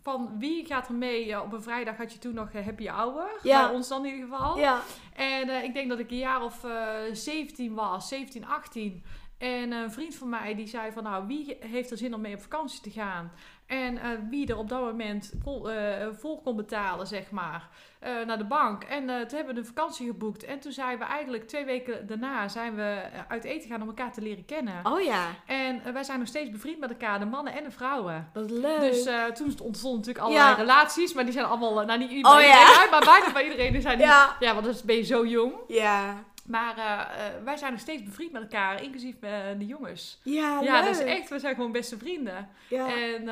Van 0.07 0.39
wie 0.39 0.65
gaat 0.65 0.87
er 0.87 0.93
mee? 0.93 1.31
Eh, 1.31 1.41
op 1.41 1.53
een 1.53 1.61
vrijdag 1.61 1.97
had 1.97 2.13
je 2.13 2.19
toen 2.19 2.33
nog 2.33 2.49
eh, 2.51 2.65
Happy 2.65 2.87
Hour. 2.87 3.29
Ja. 3.43 3.67
Bij 3.67 3.75
ons 3.75 3.87
dan 3.87 4.05
in 4.05 4.13
ieder 4.13 4.29
geval. 4.29 4.57
Ja, 4.57 4.81
En 5.13 5.49
eh, 5.49 5.63
ik 5.63 5.73
denk 5.73 5.89
dat 5.89 5.99
ik 5.99 6.11
een 6.11 6.17
jaar 6.17 6.43
of 6.43 6.63
eh 6.63 7.13
17 7.13 7.73
was, 7.73 8.07
17, 8.07 8.45
18. 8.45 9.03
En 9.37 9.71
een 9.71 9.91
vriend 9.91 10.15
van 10.15 10.29
mij 10.29 10.55
die 10.55 10.67
zei 10.67 10.91
van 10.91 11.03
nou, 11.03 11.27
wie 11.27 11.57
heeft 11.59 11.91
er 11.91 11.97
zin 11.97 12.13
om 12.13 12.21
mee 12.21 12.33
op 12.33 12.41
vakantie 12.41 12.81
te 12.81 12.91
gaan? 12.91 13.31
En 13.67 13.97
eh, 13.97 14.09
wie 14.29 14.47
er 14.47 14.57
op 14.57 14.69
dat 14.69 14.81
moment 14.81 15.33
kon, 15.43 15.69
eh, 15.69 16.07
vol 16.19 16.41
kon 16.43 16.55
betalen, 16.55 17.07
zeg 17.07 17.31
maar, 17.31 17.67
eh, 17.99 18.11
naar 18.25 18.37
de 18.37 18.43
bank. 18.45 18.83
En 18.83 19.05
toen 19.05 19.37
hebben 19.37 19.53
we 19.53 19.59
een 19.59 19.65
vakantie 19.65 20.07
geboekt. 20.07 20.43
En 20.45 20.59
toen 20.59 20.71
zijn 20.71 20.97
we 20.97 21.03
eigenlijk 21.03 21.47
twee 21.47 21.65
weken 21.65 22.07
daarna 22.07 22.47
zijn 22.47 22.75
we 22.75 23.01
uit 23.27 23.43
eten 23.43 23.69
gaan 23.69 23.81
om 23.81 23.87
elkaar 23.87 24.11
te 24.13 24.21
leren 24.21 24.45
kennen. 24.45 24.73
oh 24.83 25.01
ja, 25.01 25.25
En 25.45 25.93
wij 25.93 26.03
zijn 26.03 26.19
nog 26.19 26.27
steeds 26.27 26.49
bevriend 26.49 26.79
met 26.79 26.89
elkaar, 26.89 27.19
de 27.19 27.25
mannen 27.25 27.53
en 27.53 27.63
de 27.63 27.71
vrouwen. 27.71 28.29
wat 28.33 28.49
leuk. 28.51 28.79
Dus 28.79 29.03
toen 29.33 29.55
ontstonden 29.63 29.99
natuurlijk 29.99 30.25
allerlei 30.25 30.49
Ja. 30.49 30.55
relaties, 30.55 31.13
maar 31.13 31.23
die 31.23 31.33
zijn 31.33 31.45
allemaal, 31.45 31.85
nou 31.85 31.99
niet 31.99 32.09
Oh, 32.09 32.15
iedereen, 32.15 32.47
ja. 32.47 32.87
maar 32.91 33.05
bijna 33.05 33.31
bij 33.31 33.43
iedereen 33.43 33.81
zijn 33.81 33.97
die, 33.97 34.05
ja, 34.07 34.35
ja, 34.39 34.53
want 34.53 34.65
dan 34.65 34.75
ben 34.85 34.95
je 34.95 35.03
zo 35.03 35.25
jong. 35.25 35.53
ja, 35.67 36.23
Maar 36.47 36.77
eh, 36.77 37.27
eh, 37.27 37.43
wij 37.43 37.57
zijn 37.57 37.71
nog 37.71 37.81
steeds 37.81 38.03
bevriend 38.03 38.31
met 38.31 38.41
elkaar, 38.41 38.83
inclusief 38.83 39.15
eh, 39.21 39.31
de 39.57 39.65
jongens. 39.65 40.19
ja, 40.23 40.61
ja, 40.61 40.73
leuk. 40.73 40.85
dat 40.85 40.95
is 40.95 41.03
echt, 41.03 41.29
we 41.29 41.39
zijn 41.39 41.55
gewoon 41.55 41.71
beste 41.71 41.97
vrienden. 41.97 42.49
Ja. 42.69 42.95
En 42.95 43.23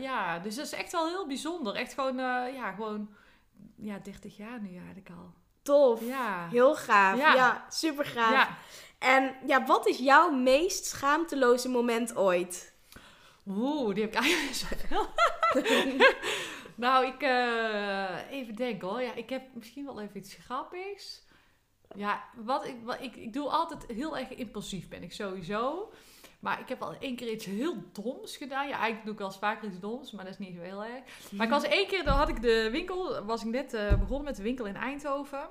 ja, 0.00 0.38
dus 0.38 0.54
dat 0.54 0.64
is 0.64 0.72
echt 0.72 0.92
wel 0.92 1.06
heel 1.06 1.26
bijzonder. 1.26 1.74
Echt 1.74 1.94
gewoon, 1.94 2.16
ja, 2.54 2.72
gewoon, 2.72 3.14
ja, 3.76 3.98
30 3.98 4.36
jaar 4.36 4.60
nu 4.60 4.76
eigenlijk 4.76 5.08
al. 5.08 5.32
Tof. 5.62 6.06
Ja. 6.06 6.48
Heel 6.50 6.74
gaaf. 6.74 7.18
Ja, 7.18 7.34
Ja. 7.34 7.66
super 7.68 8.04
gaaf. 8.04 8.32
Ja. 8.32 8.48
En 8.98 9.34
ja, 9.46 9.66
wat 9.66 9.86
is 9.86 9.98
jouw 9.98 10.30
meest 10.30 10.84
schaamteloze 10.84 11.68
moment 11.68 12.16
ooit? 12.16 12.74
Oeh, 13.46 13.94
die 13.94 14.04
heb 14.04 14.14
ik 14.14 14.20
eigenlijk 14.20 14.54
zoveel. 14.54 15.06
nou, 16.84 17.06
ik, 17.06 17.22
even 18.30 18.54
denken 18.54 18.88
hoor. 18.88 19.02
Ja, 19.02 19.14
ik 19.14 19.30
heb 19.30 19.42
misschien 19.54 19.84
wel 19.84 20.00
even 20.00 20.16
iets 20.16 20.34
grappigs. 20.34 21.22
Ja, 21.94 22.24
wat 22.36 22.66
ik, 22.66 22.76
wat 22.84 23.00
ik, 23.00 23.16
ik 23.16 23.32
doe 23.32 23.48
altijd 23.48 23.86
heel 23.86 24.18
erg 24.18 24.28
impulsief 24.28 24.88
ben 24.88 25.02
ik 25.02 25.12
sowieso. 25.12 25.92
Maar 26.42 26.60
ik 26.60 26.68
heb 26.68 26.82
al 26.82 26.94
één 27.00 27.16
keer 27.16 27.30
iets 27.30 27.44
heel 27.44 27.74
doms 27.92 28.36
gedaan. 28.36 28.68
Ja, 28.68 28.74
eigenlijk 28.74 29.04
doe 29.04 29.12
ik 29.12 29.18
wel 29.18 29.28
eens 29.28 29.38
vaker 29.38 29.68
iets 29.68 29.80
doms, 29.80 30.12
maar 30.12 30.24
dat 30.24 30.32
is 30.32 30.46
niet 30.46 30.54
zo 30.54 30.62
heel 30.62 30.84
erg. 30.84 31.30
Maar 31.30 31.46
ik 31.46 31.52
was 31.52 31.62
één 31.62 31.86
keer, 31.86 32.04
dan 32.04 32.16
had 32.16 32.28
ik 32.28 32.42
de 32.42 32.68
winkel, 32.70 33.24
was 33.24 33.44
ik 33.44 33.50
net 33.50 33.74
eh, 33.74 33.98
begonnen 33.98 34.24
met 34.24 34.36
de 34.36 34.42
winkel 34.42 34.66
in 34.66 34.76
Eindhoven. 34.76 35.48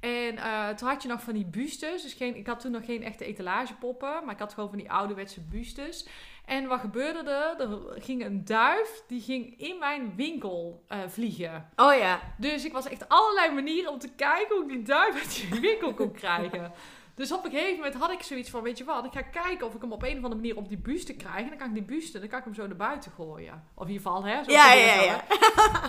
En 0.00 0.36
eh, 0.36 0.68
toen 0.68 0.88
had 0.88 1.02
je 1.02 1.08
nog 1.08 1.22
van 1.22 1.34
die 1.34 1.46
bustes. 1.46 2.02
Dus 2.02 2.12
geen, 2.12 2.36
ik 2.36 2.46
had 2.46 2.60
toen 2.60 2.70
nog 2.70 2.84
geen 2.84 3.02
echte 3.02 3.24
etalagepoppen, 3.24 4.24
maar 4.24 4.34
ik 4.34 4.40
had 4.40 4.54
gewoon 4.54 4.68
van 4.68 4.78
die 4.78 4.90
ouderwetse 4.90 5.40
bustes. 5.40 6.06
En 6.46 6.66
wat 6.66 6.80
gebeurde 6.80 7.30
er? 7.30 7.60
Er 7.60 8.02
ging 8.02 8.24
een 8.24 8.44
duif, 8.44 9.02
die 9.06 9.20
ging 9.20 9.58
in 9.58 9.78
mijn 9.78 10.12
winkel 10.16 10.84
eh, 10.88 10.98
vliegen. 11.06 11.70
Oh 11.76 11.94
ja. 11.94 12.20
Dus 12.38 12.64
ik 12.64 12.72
was 12.72 12.88
echt 12.88 13.08
allerlei 13.08 13.52
manieren 13.52 13.92
om 13.92 13.98
te 13.98 14.12
kijken 14.14 14.56
hoe 14.56 14.64
ik 14.64 14.70
die 14.70 14.82
duif 14.82 15.14
uit 15.14 15.48
die 15.50 15.60
winkel 15.70 15.94
kon 15.94 16.12
krijgen. 16.12 16.72
Dus 17.16 17.32
op 17.32 17.44
een 17.44 17.50
gegeven 17.50 17.74
moment 17.74 17.94
had 17.94 18.10
ik 18.10 18.22
zoiets 18.22 18.50
van, 18.50 18.62
weet 18.62 18.78
je 18.78 18.84
wat, 18.84 19.04
ik 19.04 19.12
ga 19.12 19.22
kijken 19.22 19.66
of 19.66 19.74
ik 19.74 19.80
hem 19.80 19.92
op 19.92 20.02
een 20.02 20.08
of 20.08 20.14
andere 20.16 20.34
manier 20.34 20.56
op 20.56 20.68
die 20.68 20.78
buste 20.78 21.16
krijg. 21.16 21.42
En 21.42 21.48
dan 21.48 21.58
kan 21.58 21.68
ik 21.68 21.74
die 21.74 21.96
buste, 21.96 22.18
dan 22.18 22.28
kan 22.28 22.38
ik 22.38 22.44
hem 22.44 22.54
zo 22.54 22.66
naar 22.66 22.76
buiten 22.76 23.12
gooien. 23.12 23.64
Of 23.74 23.86
in 23.86 23.92
ieder 23.92 24.06
geval, 24.06 24.24
hè. 24.24 24.44
Zo 24.44 24.50
Ja, 24.50 24.72
ja, 24.72 25.02
ja. 25.02 25.24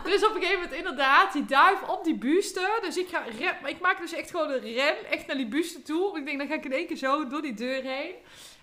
Dus 0.04 0.26
op 0.26 0.36
een 0.36 0.42
gegeven 0.42 0.62
moment 0.62 0.74
inderdaad, 0.74 1.34
die 1.34 1.46
duif 1.46 1.82
op 1.84 2.04
die 2.04 2.18
buste. 2.18 2.80
Dus 2.82 2.98
ik 2.98 3.08
ga 3.08 3.24
maar 3.62 3.70
ik 3.70 3.80
maak 3.80 4.00
dus 4.00 4.14
echt 4.14 4.32
gewoon 4.32 4.52
een 4.52 4.60
ren, 4.60 5.06
echt 5.12 5.28
naar 5.28 5.38
die 5.38 5.48
buste 5.48 5.82
toe. 5.82 6.18
Ik 6.18 6.26
denk, 6.26 6.38
dan 6.38 6.48
ga 6.48 6.54
ik 6.54 6.66
in 6.66 6.74
één 6.74 6.88
keer 6.88 6.98
zo 6.98 7.28
door 7.28 7.42
die 7.42 7.54
deur 7.54 7.84
heen. 7.84 8.16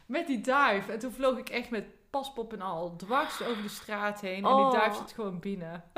Met 0.06 0.26
die 0.26 0.40
duif. 0.40 0.88
En 0.88 0.98
toen 0.98 1.12
vloog 1.12 1.38
ik 1.38 1.48
echt 1.48 1.70
met 1.70 1.84
paspop 2.20 2.52
en 2.52 2.60
al 2.60 2.94
dwars 2.96 3.42
over 3.42 3.62
de 3.62 3.68
straat 3.68 4.20
heen. 4.20 4.36
En 4.44 4.46
Oh. 4.46 4.70
die 4.70 4.78
duif 4.80 4.96
zit 4.96 5.12
gewoon 5.14 5.40
binnen. 5.40 5.84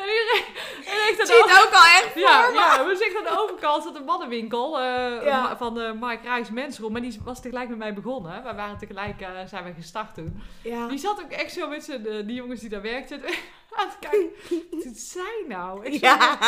en 0.00 0.08
iedereen, 0.14 0.44
en 0.86 1.08
ik 1.08 1.16
Ik 1.18 1.26
zie 1.26 1.42
het 1.42 1.66
ook 1.66 1.72
al 1.72 1.84
echt 1.84 2.12
ja, 2.14 2.48
ja, 2.48 2.84
we 2.86 2.96
zitten 2.96 3.18
aan 3.18 3.34
de 3.34 3.40
overkant 3.42 3.82
zat 3.82 3.96
een 3.96 4.04
mannenwinkel 4.04 4.80
eh, 4.80 5.24
Ja. 5.24 5.56
van 5.56 5.74
de 5.74 5.96
Mike 6.00 6.22
Rijs 6.22 6.50
Mensroom. 6.50 6.92
Maar 6.92 7.00
die 7.00 7.20
was 7.24 7.40
tegelijk 7.42 7.68
met 7.68 7.78
mij 7.78 7.94
begonnen. 7.94 8.42
Wij 8.42 8.54
waren 8.54 8.78
tegelijk, 8.78 9.20
eh, 9.20 9.28
zijn 9.46 9.64
we 9.64 9.72
gestart 9.74 10.14
toen. 10.14 10.42
Ja. 10.62 10.86
Die 10.88 10.98
zat 10.98 11.22
ook 11.22 11.30
echt 11.30 11.52
zo 11.52 11.68
met 11.68 11.88
eh, 11.88 11.96
die 12.26 12.34
jongens 12.34 12.60
die 12.60 12.68
daar 12.68 12.82
werkten. 12.82 13.22
aan 13.76 13.86
het 13.88 13.98
kijken. 14.00 14.30
Wat 14.70 14.82
doet 14.82 14.98
zij 14.98 15.44
nou? 15.48 15.84
Echt, 15.84 16.00
Ja. 16.00 16.38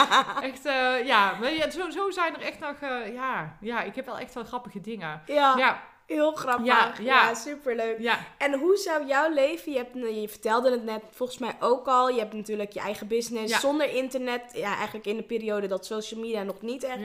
echt 0.42 0.64
eh, 0.66 1.06
ja, 1.06 1.34
zo, 1.70 1.90
zo 1.90 2.10
zijn 2.10 2.34
er 2.34 2.40
echt 2.42 2.58
nog, 2.60 2.76
eh, 2.80 3.14
ja, 3.14 3.56
ja, 3.60 3.82
ik 3.82 3.94
heb 3.94 4.06
wel 4.06 4.18
echt 4.18 4.34
wel 4.34 4.44
grappige 4.44 4.80
dingen. 4.80 5.22
Ja, 5.26 5.80
heel 6.06 6.32
grappig. 6.32 6.66
Ja, 6.66 6.92
Ja, 6.98 7.28
ja. 7.28 7.34
superleuk. 7.34 7.98
ja, 8.00 8.18
En 8.38 8.52
hoe 8.58 8.76
zou 8.76 9.06
jouw 9.06 9.32
leven, 9.32 9.72
je, 9.72 9.78
hebt, 9.78 9.94
je 9.94 10.28
vertelde 10.28 10.70
het 10.70 10.84
net 10.84 11.02
volgens 11.10 11.38
mij 11.38 11.56
ook 11.60 11.86
al, 11.86 12.08
je 12.08 12.18
hebt 12.18 12.32
natuurlijk 12.32 12.72
je 12.72 12.80
eigen 12.80 13.06
business 13.06 13.60
zonder 13.60 13.94
internet. 13.94 14.42
Ja, 14.52 14.74
eigenlijk 14.76 15.06
in 15.06 15.16
de 15.16 15.22
periode 15.22 15.66
dat 15.66 15.86
social 15.86 16.20
media 16.20 16.42
nog 16.42 16.60
niet 16.62 16.82
echt 16.84 17.00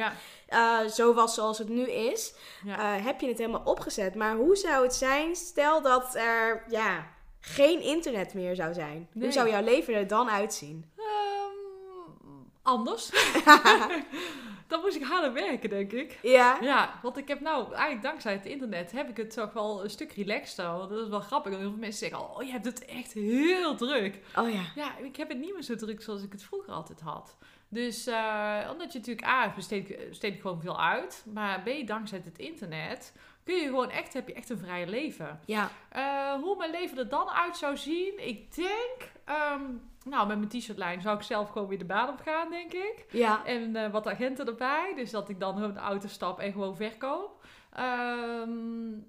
eh, 0.48 0.80
zo 0.88 1.14
was 1.14 1.34
zoals 1.34 1.58
het 1.58 1.70
nu 1.70 1.90
is, 1.90 2.34
eh, 2.68 3.06
heb 3.06 3.22
je 3.22 3.28
het 3.28 3.38
helemaal 3.38 3.62
opgezet. 3.66 4.16
Maar 4.16 4.36
hoe 4.36 4.56
zou 4.56 4.84
het 4.84 4.94
zijn, 4.96 5.36
stel 5.36 5.82
dat 5.82 6.16
er 6.16 6.64
ja, 6.70 7.08
geen 7.40 7.82
internet 7.82 8.34
meer 8.34 8.56
zou 8.56 8.74
zijn? 8.74 9.08
Nee. 9.12 9.24
Hoe 9.24 9.32
zou 9.34 9.50
jouw 9.50 9.64
leven 9.64 9.94
er 9.94 10.08
dan 10.08 10.30
uitzien? 10.30 10.92
Ehm, 10.98 12.28
anders. 12.62 13.10
Dan 14.72 14.82
moest 14.82 14.96
ik 14.96 15.04
harder 15.04 15.34
werken, 15.34 15.70
denk 15.70 15.92
ik. 15.92 16.20
Ja? 16.22 16.58
Ja, 16.62 17.00
want 17.02 17.18
ik 17.18 17.28
heb 17.28 17.40
nou, 17.40 17.74
eigenlijk 17.74 18.02
dankzij 18.04 18.34
het 18.34 18.46
internet, 18.46 18.92
heb 18.92 19.10
ik 19.10 19.18
het 19.18 19.34
toch 19.34 19.54
wel 19.54 19.84
een 19.84 19.90
stuk 19.90 20.12
relaxter. 20.12 20.66
Want 20.66 20.90
dat 20.90 21.00
is 21.04 21.08
wel 21.10 21.20
grappig. 21.20 21.50
Want 21.52 21.62
heel 21.64 21.72
veel 21.72 21.80
mensen 21.82 22.00
zeggen, 22.10 22.18
al, 22.28 22.36
oh, 22.36 22.44
je 22.44 22.52
hebt 22.52 22.66
het 22.66 22.86
echt 22.86 23.14
heel 23.14 23.76
druk. 23.76 24.20
Oh 24.36 24.50
ja. 24.54 24.62
Ja, 24.76 24.98
ik 24.98 25.16
heb 25.16 25.30
het 25.30 25.38
niet 25.40 25.54
meer 25.54 25.64
zo 25.64 25.76
druk 25.76 26.02
zoals 26.02 26.24
ik 26.24 26.32
het 26.32 26.44
vroeger 26.44 26.74
altijd 26.74 27.00
had. 27.02 27.38
Dus 27.70 28.08
eh, 28.08 28.58
omdat 28.72 28.92
je 28.94 28.98
natuurlijk, 29.00 29.28
A, 29.28 29.54
besteed, 29.56 29.90
ik- 29.90 30.10
besteed 30.10 30.34
ik 30.34 30.42
gewoon 30.42 30.62
veel 30.62 30.82
uit. 30.82 31.24
Maar 31.34 31.62
B, 31.62 31.88
dankzij 31.88 32.22
het 32.26 32.38
internet, 32.38 33.14
kun 33.44 33.56
je 33.56 33.66
gewoon 33.66 33.90
echt, 33.90 34.14
heb 34.14 34.28
je 34.28 34.34
echt 34.34 34.50
een 34.50 34.58
vrije 34.58 34.88
leven. 34.88 35.40
Ja. 35.46 35.70
Eh, 35.90 36.34
hoe 36.34 36.56
mijn 36.58 36.72
leven 36.72 36.98
er 36.98 37.10
dan 37.10 37.30
uit 37.30 37.58
zou 37.58 37.78
zien? 37.78 38.28
Ik 38.28 38.56
denk, 38.56 39.12
ehm, 39.26 39.62
nou, 40.06 40.28
met 40.28 40.38
mijn 40.38 40.50
t-shirtlijn 40.50 41.02
zou 41.02 41.18
ik 41.18 41.24
zelf 41.24 41.50
gewoon 41.50 41.68
weer 41.68 41.78
de 41.78 41.86
baan 41.86 42.10
op 42.10 42.20
gaan, 42.24 42.50
denk 42.50 42.74
ik. 42.74 43.06
Ja. 43.10 43.46
En 43.46 43.76
eh, 43.76 43.92
wat 43.92 44.08
agenten 44.08 44.48
erbij. 44.48 44.94
Dus 44.96 45.12
dat 45.12 45.30
ik 45.30 45.40
dan 45.40 45.74
de 45.74 45.80
auto 45.80 46.08
stap 46.08 46.40
en 46.40 46.52
gewoon 46.52 46.76
verkoop. 46.76 47.46
Ehm, 47.74 48.50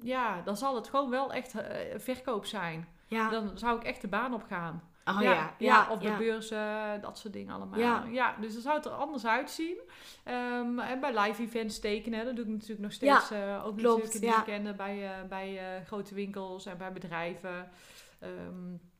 ja, 0.00 0.42
dan 0.44 0.56
zal 0.56 0.74
het 0.74 0.88
gewoon 0.88 1.10
wel 1.10 1.32
echt 1.32 1.54
eh, 1.54 1.98
verkoop 1.98 2.44
zijn. 2.46 2.88
Ja. 3.06 3.30
Dan 3.30 3.58
zou 3.58 3.78
ik 3.78 3.84
echt 3.84 4.00
de 4.00 4.08
baan 4.08 4.34
op 4.34 4.44
gaan. 4.48 4.90
Oh 5.04 5.20
ja, 5.20 5.32
ja. 5.32 5.54
ja, 5.58 5.88
op 5.90 6.00
de 6.00 6.08
ja. 6.08 6.16
beurzen, 6.16 7.00
dat 7.00 7.18
soort 7.18 7.32
dingen 7.32 7.54
allemaal. 7.54 7.78
Ja. 7.78 8.04
Ja, 8.10 8.36
dus 8.40 8.52
dan 8.52 8.62
zou 8.62 8.76
het 8.76 8.84
er 8.86 8.92
anders 8.92 9.26
uitzien. 9.26 9.76
Ehm, 10.24 10.78
en 10.78 11.00
bij 11.00 11.18
live 11.20 11.42
events 11.42 11.78
tekenen, 11.78 12.24
dat 12.24 12.36
doe 12.36 12.44
ik 12.44 12.50
natuurlijk 12.50 12.80
nog 12.80 12.92
steeds. 12.92 13.30
eh, 13.30 13.66
ook 13.66 13.76
klopt, 13.76 14.02
natuurlijk 14.04 14.24
in 14.24 14.30
de 14.30 14.36
weekenden 14.36 14.76
bij, 14.76 15.26
bij 15.28 15.82
grote 15.86 16.14
winkels 16.14 16.66
en 16.66 16.78
bij 16.78 16.92
bedrijven. 16.92 17.70
Ehm 18.20 18.90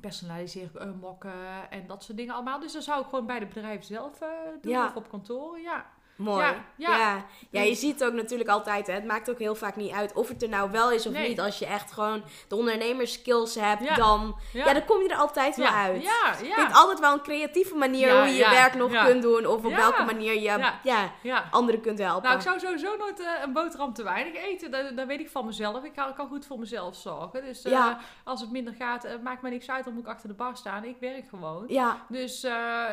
personaliseer 0.00 0.76
eh, 0.76 0.90
mokken 1.00 1.70
en 1.70 1.86
dat 1.86 2.02
soort 2.04 2.18
dingen 2.18 2.34
allemaal. 2.34 2.60
Dus 2.60 2.72
dan 2.72 2.82
zou 2.82 3.00
ik 3.02 3.08
gewoon 3.08 3.26
bij 3.26 3.38
de 3.38 3.46
bedrijven 3.46 3.86
zelf 3.86 4.20
eh, 4.20 4.28
doen 4.60 4.72
Ja. 4.72 4.86
of 4.86 4.96
op 4.96 5.08
kantoren. 5.08 5.62
Ja, 5.62 5.86
Mooi. 6.20 6.44
Ja, 6.44 6.54
Ja, 6.76 6.96
ja. 6.98 7.24
ja. 7.50 7.60
je 7.62 7.74
ziet 7.74 8.04
ook 8.04 8.12
natuurlijk 8.12 8.48
altijd, 8.50 8.86
hè, 8.86 8.92
het 8.92 9.04
maakt 9.04 9.30
ook 9.30 9.38
heel 9.38 9.54
vaak 9.54 9.76
niet 9.76 9.92
uit 9.92 10.12
of 10.12 10.28
het 10.28 10.42
er 10.42 10.48
nou 10.48 10.70
wel 10.70 10.90
is 10.92 11.06
of 11.06 11.12
Nee. 11.12 11.28
niet. 11.28 11.40
Als 11.40 11.58
je 11.58 11.66
echt 11.66 11.92
gewoon 11.92 12.22
de 12.48 12.56
ondernemerskills 12.56 13.54
hebt, 13.54 13.84
Ja. 13.84 13.94
dan, 13.94 14.36
ja. 14.52 14.72
dan 14.72 14.84
kom 14.84 15.02
je 15.02 15.08
er 15.08 15.16
altijd 15.16 15.56
wel 15.56 15.66
uit. 15.66 16.02
Ja, 16.02 16.34
Je 16.40 16.46
ja. 16.48 16.54
vindt 16.54 16.74
altijd 16.74 17.00
wel 17.00 17.12
een 17.12 17.22
creatieve 17.22 17.74
manier 17.74 18.18
hoe 18.18 18.26
je 18.28 18.34
je 18.34 18.50
werk 18.50 18.74
nog 18.74 19.04
kunt 19.06 19.22
doen. 19.22 19.46
Of 19.46 19.64
op 19.64 19.74
welke 19.74 20.04
manier 20.04 20.34
je 20.34 20.68
Ja. 21.22 21.44
anderen 21.50 21.80
kunt 21.80 21.98
helpen. 21.98 22.22
Nou, 22.22 22.36
ik 22.36 22.42
zou 22.42 22.58
sowieso 22.58 22.96
nooit 22.96 23.20
eh, 23.20 23.26
een 23.42 23.52
boterham 23.52 23.92
te 23.92 24.02
weinig 24.02 24.34
eten. 24.34 24.70
Dat, 24.70 24.96
dat 24.96 25.06
weet 25.06 25.20
ik 25.20 25.30
van 25.30 25.46
mezelf. 25.46 25.84
Ik 25.84 25.92
kan, 25.92 26.14
kan 26.14 26.28
goed 26.28 26.46
voor 26.46 26.58
mezelf 26.58 26.96
zorgen. 26.96 27.44
Dus 27.44 27.62
eh, 27.62 27.86
als 28.24 28.40
het 28.40 28.50
minder 28.50 28.74
gaat, 28.74 29.04
eh, 29.04 29.12
maakt 29.22 29.42
mij 29.42 29.50
niks 29.50 29.70
uit. 29.70 29.84
Dan 29.84 29.94
moet 29.94 30.02
ik 30.02 30.08
achter 30.08 30.28
de 30.28 30.34
bar 30.34 30.56
staan. 30.56 30.84
Ik 30.84 30.96
werk 31.00 31.28
gewoon. 31.28 31.64
Ja. 31.68 32.04
Dus 32.08 32.40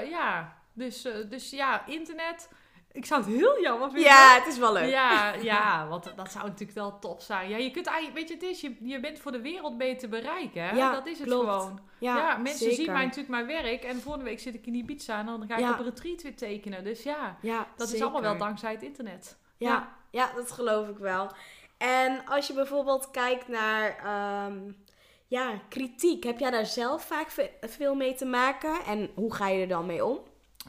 ja, 0.10 0.54
dus, 0.74 1.06
eh, 1.06 1.14
dus 1.30 1.50
ja, 1.50 1.86
internet. 1.86 2.50
Ik 2.98 3.06
zou 3.06 3.24
het 3.24 3.34
heel 3.34 3.62
jammer 3.62 3.92
vinden. 3.92 4.10
ja, 4.10 4.36
het 4.36 4.48
is 4.48 4.58
wel 4.58 4.74
leuk. 4.74 4.90
Ja, 4.90 5.34
ja, 5.34 5.88
want 5.88 6.14
dat 6.16 6.32
zou 6.32 6.44
natuurlijk 6.46 6.78
wel 6.78 7.00
top 7.00 7.22
zijn. 7.22 7.50
Ja, 7.50 7.58
je 7.58 7.72
kunt 7.72 7.86
eigenlijk, 7.86 8.18
weet 8.18 8.28
je, 8.28 8.34
het 8.34 8.44
is, 8.44 8.62
je, 8.62 8.76
je 8.82 9.00
bent 9.00 9.20
voor 9.20 9.32
de 9.32 9.42
wereld 9.42 9.78
mee 9.78 9.96
te 9.96 10.08
bereiken. 10.08 10.64
Hè? 10.64 10.76
Ja, 10.76 10.92
dat 10.92 11.06
is 11.08 11.20
het 11.20 11.28
klopt. 11.28 11.44
gewoon. 11.52 11.80
Ja, 12.00 12.18
Ja, 12.18 12.38
mensen 12.38 12.58
zeker. 12.60 12.76
zien 12.76 12.92
mij 12.94 13.04
natuurlijk 13.04 13.30
mijn 13.30 13.46
werk. 13.48 13.84
En 13.84 14.02
volgende 14.02 14.26
week 14.26 14.40
zit 14.40 14.54
ik 14.54 14.66
in 14.66 14.74
Ibiza 14.76 15.20
en 15.20 15.26
dan 15.26 15.46
ga 15.48 15.54
ik 15.54 15.60
Ja. 15.60 15.72
op 15.72 15.80
een 15.80 15.86
retreat 15.86 16.22
weer 16.22 16.36
tekenen. 16.36 16.84
Dus 16.84 17.04
ja, 17.04 17.38
Ja, 17.42 17.68
dat 17.76 17.92
is 17.94 18.02
allemaal 18.02 18.22
wel 18.22 18.38
dankzij 18.38 18.72
het 18.72 18.84
internet. 18.84 19.38
Ja, 19.58 19.96
ja, 20.12 20.32
dat 20.36 20.52
geloof 20.52 20.88
ik 20.88 20.98
wel. 20.98 21.32
En 21.78 22.26
als 22.26 22.48
je 22.48 22.54
bijvoorbeeld 22.54 23.12
kijkt 23.12 23.48
naar 23.48 23.98
ehm, 23.98 24.72
ja, 25.28 25.52
kritiek, 25.70 26.24
heb 26.24 26.40
jij 26.40 26.52
daar 26.52 26.66
zelf 26.66 27.04
vaak 27.06 27.30
ve- 27.32 27.52
veel 27.62 27.96
mee 27.96 28.14
te 28.14 28.26
maken? 28.26 28.76
En 28.88 29.10
hoe 29.16 29.34
ga 29.34 29.48
je 29.48 29.62
er 29.62 29.68
dan 29.68 29.86
mee 29.86 30.06
om? 30.06 30.20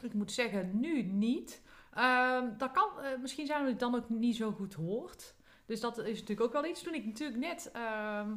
Ik 0.01 0.13
moet 0.13 0.31
zeggen, 0.31 0.69
nu 0.79 1.01
niet. 1.03 1.61
Ehm, 1.93 2.57
dat 2.57 2.71
kan 2.71 2.89
eh, 3.01 3.19
misschien 3.21 3.45
zijn 3.45 3.63
dat 3.63 3.71
ik 3.71 3.79
dan 3.79 3.95
ook 3.95 4.09
niet 4.09 4.35
zo 4.35 4.51
goed 4.51 4.73
hoort. 4.73 5.33
Dus 5.65 5.79
dat 5.79 5.97
is 5.97 6.19
natuurlijk 6.19 6.41
ook 6.41 6.61
wel 6.61 6.65
iets. 6.65 6.81
Toen 6.81 6.93
ik 6.93 7.05
natuurlijk 7.05 7.39
net 7.39 7.71
ehm, 7.73 8.27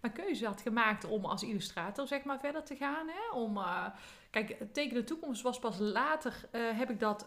mijn 0.00 0.12
keuze 0.12 0.46
had 0.46 0.60
gemaakt 0.60 1.04
om 1.04 1.24
als 1.24 1.42
illustrator 1.42 2.06
zeg 2.06 2.24
maar 2.24 2.40
verder 2.40 2.62
te 2.62 2.76
gaan. 2.76 3.08
Hè? 3.08 3.36
Om, 3.36 3.56
eh, 3.56 3.86
kijk, 4.30 4.56
Teken 4.72 4.94
de 4.94 5.04
Toekomst 5.04 5.42
was 5.42 5.58
pas 5.58 5.78
later, 5.78 6.48
eh, 6.50 6.60
heb 6.78 6.90
ik 6.90 7.00
dat, 7.00 7.26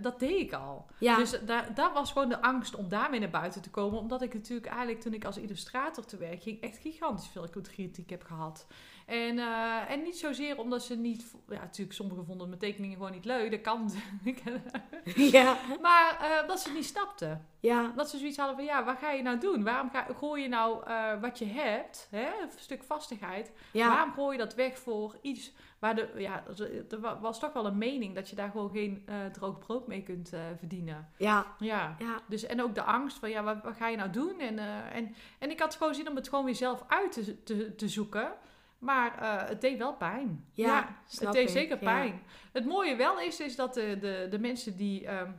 dat 0.00 0.20
deed 0.20 0.40
ik 0.40 0.52
al. 0.52 0.86
Ja, 0.98 1.16
Dus 1.16 1.44
daar, 1.44 1.74
daar 1.74 1.92
was 1.92 2.12
gewoon 2.12 2.28
de 2.28 2.42
angst 2.42 2.74
om 2.74 2.88
daarmee 2.88 3.20
naar 3.20 3.30
buiten 3.30 3.62
te 3.62 3.70
komen. 3.70 3.98
Omdat 3.98 4.22
ik 4.22 4.34
natuurlijk 4.34 4.66
eigenlijk 4.66 5.00
toen 5.00 5.14
ik 5.14 5.24
als 5.24 5.36
illustrator 5.36 6.04
te 6.04 6.16
werk 6.16 6.42
ging, 6.42 6.60
echt 6.60 6.78
gigantisch 6.78 7.28
veel 7.28 7.48
kritiek 7.62 8.10
heb 8.10 8.22
gehad. 8.22 8.66
En, 9.10 9.38
eh, 9.38 9.90
en 9.90 10.02
niet 10.02 10.18
zozeer 10.18 10.58
omdat 10.58 10.82
ze 10.82 10.96
niet... 10.96 11.34
Ja, 11.48 11.60
natuurlijk, 11.60 11.92
sommigen 11.96 12.24
vonden 12.24 12.48
mijn 12.48 12.60
tekeningen 12.60 12.96
gewoon 12.96 13.12
niet 13.12 13.24
leuk. 13.24 13.50
Dat 13.50 13.60
kan. 13.60 13.90
ja, 15.36 15.56
maar 15.80 16.18
eh, 16.20 16.48
dat 16.48 16.60
ze 16.60 16.68
het 16.68 16.76
niet 16.76 16.86
snapten. 16.86 17.46
ja, 17.60 17.92
Dat 17.96 18.10
ze 18.10 18.18
zoiets 18.18 18.36
hadden 18.36 18.56
van, 18.56 18.64
ja, 18.64 18.84
wat 18.84 18.98
ga 18.98 19.10
je 19.10 19.22
nou 19.22 19.38
doen? 19.38 19.64
Waarom 19.64 19.90
ga, 19.90 20.06
gooi 20.16 20.42
je 20.42 20.48
nou 20.48 20.86
eh, 20.86 21.20
wat 21.20 21.38
je 21.38 21.44
hebt, 21.46 22.08
hè, 22.10 22.26
een 22.42 22.48
stuk 22.56 22.82
vastigheid... 22.82 23.52
ja, 23.72 23.88
Waarom 23.88 24.12
gooi 24.12 24.36
je 24.36 24.42
dat 24.44 24.54
weg 24.54 24.78
voor 24.78 25.16
iets 25.20 25.52
waar 25.78 25.94
de... 25.94 26.08
Ja, 26.16 26.42
er 26.90 27.00
wa- 27.00 27.20
was 27.20 27.40
toch 27.40 27.52
wel 27.52 27.66
een 27.66 27.78
mening 27.78 28.14
dat 28.14 28.28
je 28.30 28.36
daar 28.36 28.50
gewoon 28.50 28.70
geen 28.70 29.04
droog 29.32 29.58
brood 29.58 29.86
mee 29.86 30.02
kunt 30.02 30.32
verdienen. 30.58 31.08
ja, 31.16 31.46
Ja. 31.58 31.94
ja, 31.98 32.20
Dus, 32.28 32.46
en 32.46 32.62
ook 32.62 32.74
de 32.74 32.82
angst 32.82 33.18
van, 33.18 33.30
ja, 33.30 33.42
wat, 33.42 33.62
wat 33.62 33.76
ga 33.76 33.88
je 33.88 33.96
nou 33.96 34.10
doen? 34.10 34.40
En, 34.40 34.58
en, 34.92 35.14
en 35.38 35.50
ik 35.50 35.60
had 35.60 35.74
gewoon 35.74 35.94
zin 35.94 36.08
om 36.08 36.16
het 36.16 36.28
gewoon 36.28 36.44
weer 36.44 36.54
zelf 36.54 36.84
uit 36.88 37.12
te, 37.12 37.42
te, 37.42 37.74
te 37.74 37.88
zoeken. 37.88 38.32
Maar 38.80 39.18
eh, 39.18 39.48
het 39.48 39.60
deed 39.60 39.78
wel 39.78 39.94
pijn. 39.94 40.44
Ja, 40.52 40.96
het 41.18 41.32
deed 41.32 41.42
ik, 41.42 41.48
zeker 41.48 41.76
ja. 41.80 41.92
pijn. 41.92 42.22
Het 42.52 42.64
mooie 42.66 42.96
wel 42.96 43.20
is, 43.20 43.40
is 43.40 43.56
dat 43.56 43.74
de, 43.74 43.98
de, 44.00 44.26
de 44.30 44.38
mensen 44.38 44.76
die 44.76 45.06
ehm, 45.06 45.30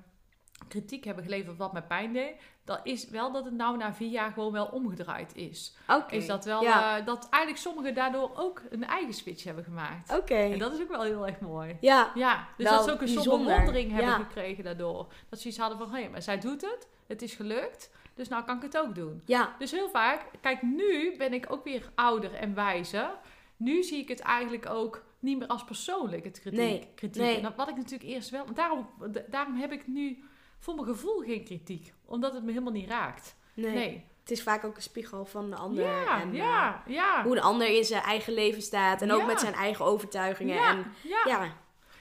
kritiek 0.67 1.03
hebben 1.03 1.23
geleverd 1.23 1.57
wat 1.57 1.73
mij 1.73 1.81
pijn 1.81 2.13
deed... 2.13 2.35
dat 2.65 2.79
is 2.83 3.09
wel 3.09 3.31
dat 3.31 3.45
het 3.45 3.53
nou 3.53 3.77
na 3.77 3.93
vier 3.93 4.09
jaar 4.09 4.31
gewoon 4.31 4.51
wel 4.51 4.65
omgedraaid 4.65 5.35
is. 5.35 5.75
oké. 5.87 6.15
Is 6.15 6.27
dat 6.27 6.45
wel, 6.45 6.61
Ja, 6.63 6.97
eh, 6.99 7.05
dat 7.05 7.27
eigenlijk 7.29 7.63
sommigen 7.63 7.93
daardoor 7.93 8.31
ook 8.35 8.61
een 8.69 8.85
eigen 8.85 9.13
switch 9.13 9.43
hebben 9.43 9.63
gemaakt. 9.63 10.17
oké. 10.17 10.35
En 10.35 10.59
dat 10.59 10.73
is 10.73 10.81
ook 10.81 10.89
wel 10.89 11.03
heel 11.03 11.27
erg 11.27 11.39
mooi. 11.39 11.77
Ja, 11.79 12.11
Ja, 12.15 12.47
dus 12.57 12.69
dat 12.69 12.83
ze 12.83 12.91
ook 12.91 13.01
een 13.01 13.07
soort 13.07 13.25
bewondering 13.25 13.91
hebben 13.91 14.25
gekregen 14.25 14.63
daardoor. 14.63 15.07
Dat 15.29 15.39
ze 15.39 15.47
iets 15.47 15.57
hadden 15.57 15.77
van, 15.77 15.93
hé, 15.93 16.09
maar 16.09 16.21
zij 16.21 16.39
doet 16.39 16.61
het, 16.61 16.87
het 17.07 17.21
is 17.21 17.33
gelukt, 17.35 17.91
dus 18.15 18.27
nou 18.27 18.43
kan 18.43 18.55
ik 18.55 18.61
het 18.61 18.77
ook 18.77 18.95
doen. 18.95 19.21
ja, 19.25 19.55
Dus 19.59 19.71
heel 19.71 19.89
vaak, 19.89 20.25
kijk, 20.41 20.61
nu 20.61 21.15
ben 21.17 21.33
ik 21.33 21.45
ook 21.51 21.63
weer 21.63 21.91
ouder 21.95 22.33
en 22.33 22.53
wijzer. 22.55 23.09
Nu 23.57 23.83
zie 23.83 23.99
ik 24.01 24.07
het 24.07 24.19
eigenlijk 24.19 24.69
ook 24.69 25.03
niet 25.19 25.39
meer 25.39 25.47
als 25.47 25.63
persoonlijk, 25.63 26.23
het 26.23 26.39
kritiek. 26.39 26.59
Nee, 26.59 26.87
kritiek. 26.95 27.21
nee. 27.21 27.35
En 27.35 27.41
dat, 27.41 27.55
wat 27.55 27.69
ik 27.69 27.75
natuurlijk 27.75 28.09
eerst 28.09 28.29
wel... 28.29 28.45
Daarom, 28.53 28.89
daarom 29.27 29.55
heb 29.55 29.71
ik 29.71 29.87
nu 29.87 30.23
voor 30.59 30.75
mijn 30.75 30.87
gevoel 30.87 31.19
geen 31.19 31.43
kritiek. 31.43 31.93
Omdat 32.05 32.33
het 32.33 32.43
me 32.43 32.49
helemaal 32.51 32.71
niet 32.73 32.89
raakt. 32.89 33.35
nee. 33.53 33.73
Nee. 33.73 34.09
Het 34.21 34.31
is 34.31 34.43
vaak 34.43 34.63
ook 34.63 34.75
een 34.75 34.81
spiegel 34.81 35.25
van 35.25 35.49
de 35.49 35.55
ander. 35.55 35.83
Ja, 35.83 36.21
en, 36.21 36.29
eh, 36.31 36.37
ja, 36.37 36.83
ja. 36.87 37.23
hoe 37.23 37.35
de 37.35 37.41
ander 37.41 37.67
in 37.77 37.83
zijn 37.85 38.03
eigen 38.03 38.33
leven 38.33 38.61
staat. 38.61 39.01
En 39.01 39.11
ook 39.11 39.19
Ja. 39.19 39.25
met 39.25 39.39
zijn 39.39 39.53
eigen 39.53 39.85
overtuigingen. 39.85 40.55
ja, 40.55 40.69
En 40.69 40.93
ja. 41.03 41.21
ja, 41.25 41.39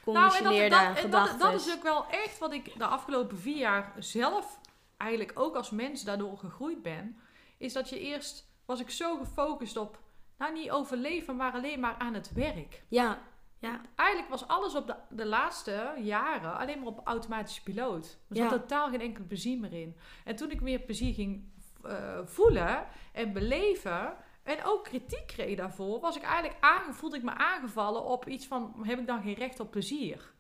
Nou, 0.05 0.37
en, 0.37 0.45
dat, 0.45 0.53
dat, 0.53 0.63
en 0.63 0.71
dat, 0.71 0.99
gedachten. 0.99 1.39
dat 1.39 1.55
is 1.67 1.75
ook 1.77 1.83
wel 1.83 2.07
echt 2.11 2.39
wat 2.39 2.53
ik 2.53 2.79
de 2.79 2.85
afgelopen 2.87 3.39
vier 3.39 3.57
jaar 3.57 3.93
zelf 3.99 4.59
eigenlijk 5.01 5.39
ook 5.39 5.57
als 5.57 5.71
mens 5.71 6.05
daardoor 6.05 6.39
gegroeid 6.39 6.83
ben. 6.83 7.17
Is 7.59 7.73
dat 7.73 7.89
je 7.89 8.01
eerst 8.01 8.49
was 8.65 8.81
ik 8.81 8.91
zo 8.91 9.17
gefocust 9.17 9.77
op, 9.77 9.99
nou 10.39 10.53
niet 10.53 10.71
overleven, 10.71 11.37
maar 11.37 11.53
alleen 11.53 11.81
maar 11.81 11.95
aan 11.99 12.15
het 12.15 12.33
werk. 12.33 12.85
Ja, 12.89 13.19
ja, 13.59 13.81
Eigenlijk 13.95 14.31
was 14.31 14.49
alles 14.49 14.75
op 14.75 14.87
de, 14.87 14.95
de 15.09 15.27
laatste 15.27 15.95
jaren 15.99 16.57
alleen 16.57 16.79
maar 16.79 16.89
op 16.89 17.01
automatische 17.05 17.63
piloot. 17.63 18.19
Er 18.29 18.37
zat 18.37 18.51
Ja. 18.51 18.59
totaal 18.59 18.91
geen 18.91 19.01
enkel 19.01 19.25
plezier 19.25 19.59
meer 19.59 19.73
in. 19.73 19.97
En 20.25 20.37
toen 20.37 20.51
ik 20.51 20.61
meer 20.61 20.81
plezier 20.81 21.15
ging 21.15 21.45
eh, 21.83 22.21
voelen 22.25 22.87
en 23.13 23.33
beleven... 23.33 24.17
En 24.43 24.65
ook 24.65 24.85
kritiek 24.85 25.27
kreeg 25.27 25.57
daarvoor, 25.57 26.01
was 26.01 26.17
ik 26.17 26.23
eigenlijk 26.23 26.95
voelde 26.95 27.17
ik 27.17 27.23
me 27.23 27.35
aangevallen 27.35 28.05
op 28.05 28.29
iets 28.29 28.47
van: 28.47 28.75
heb 28.83 28.99
ik 28.99 29.07
dan 29.07 29.23
geen 29.23 29.35
recht 29.35 29.61
op 29.61 29.71
plezier? 29.71 30.33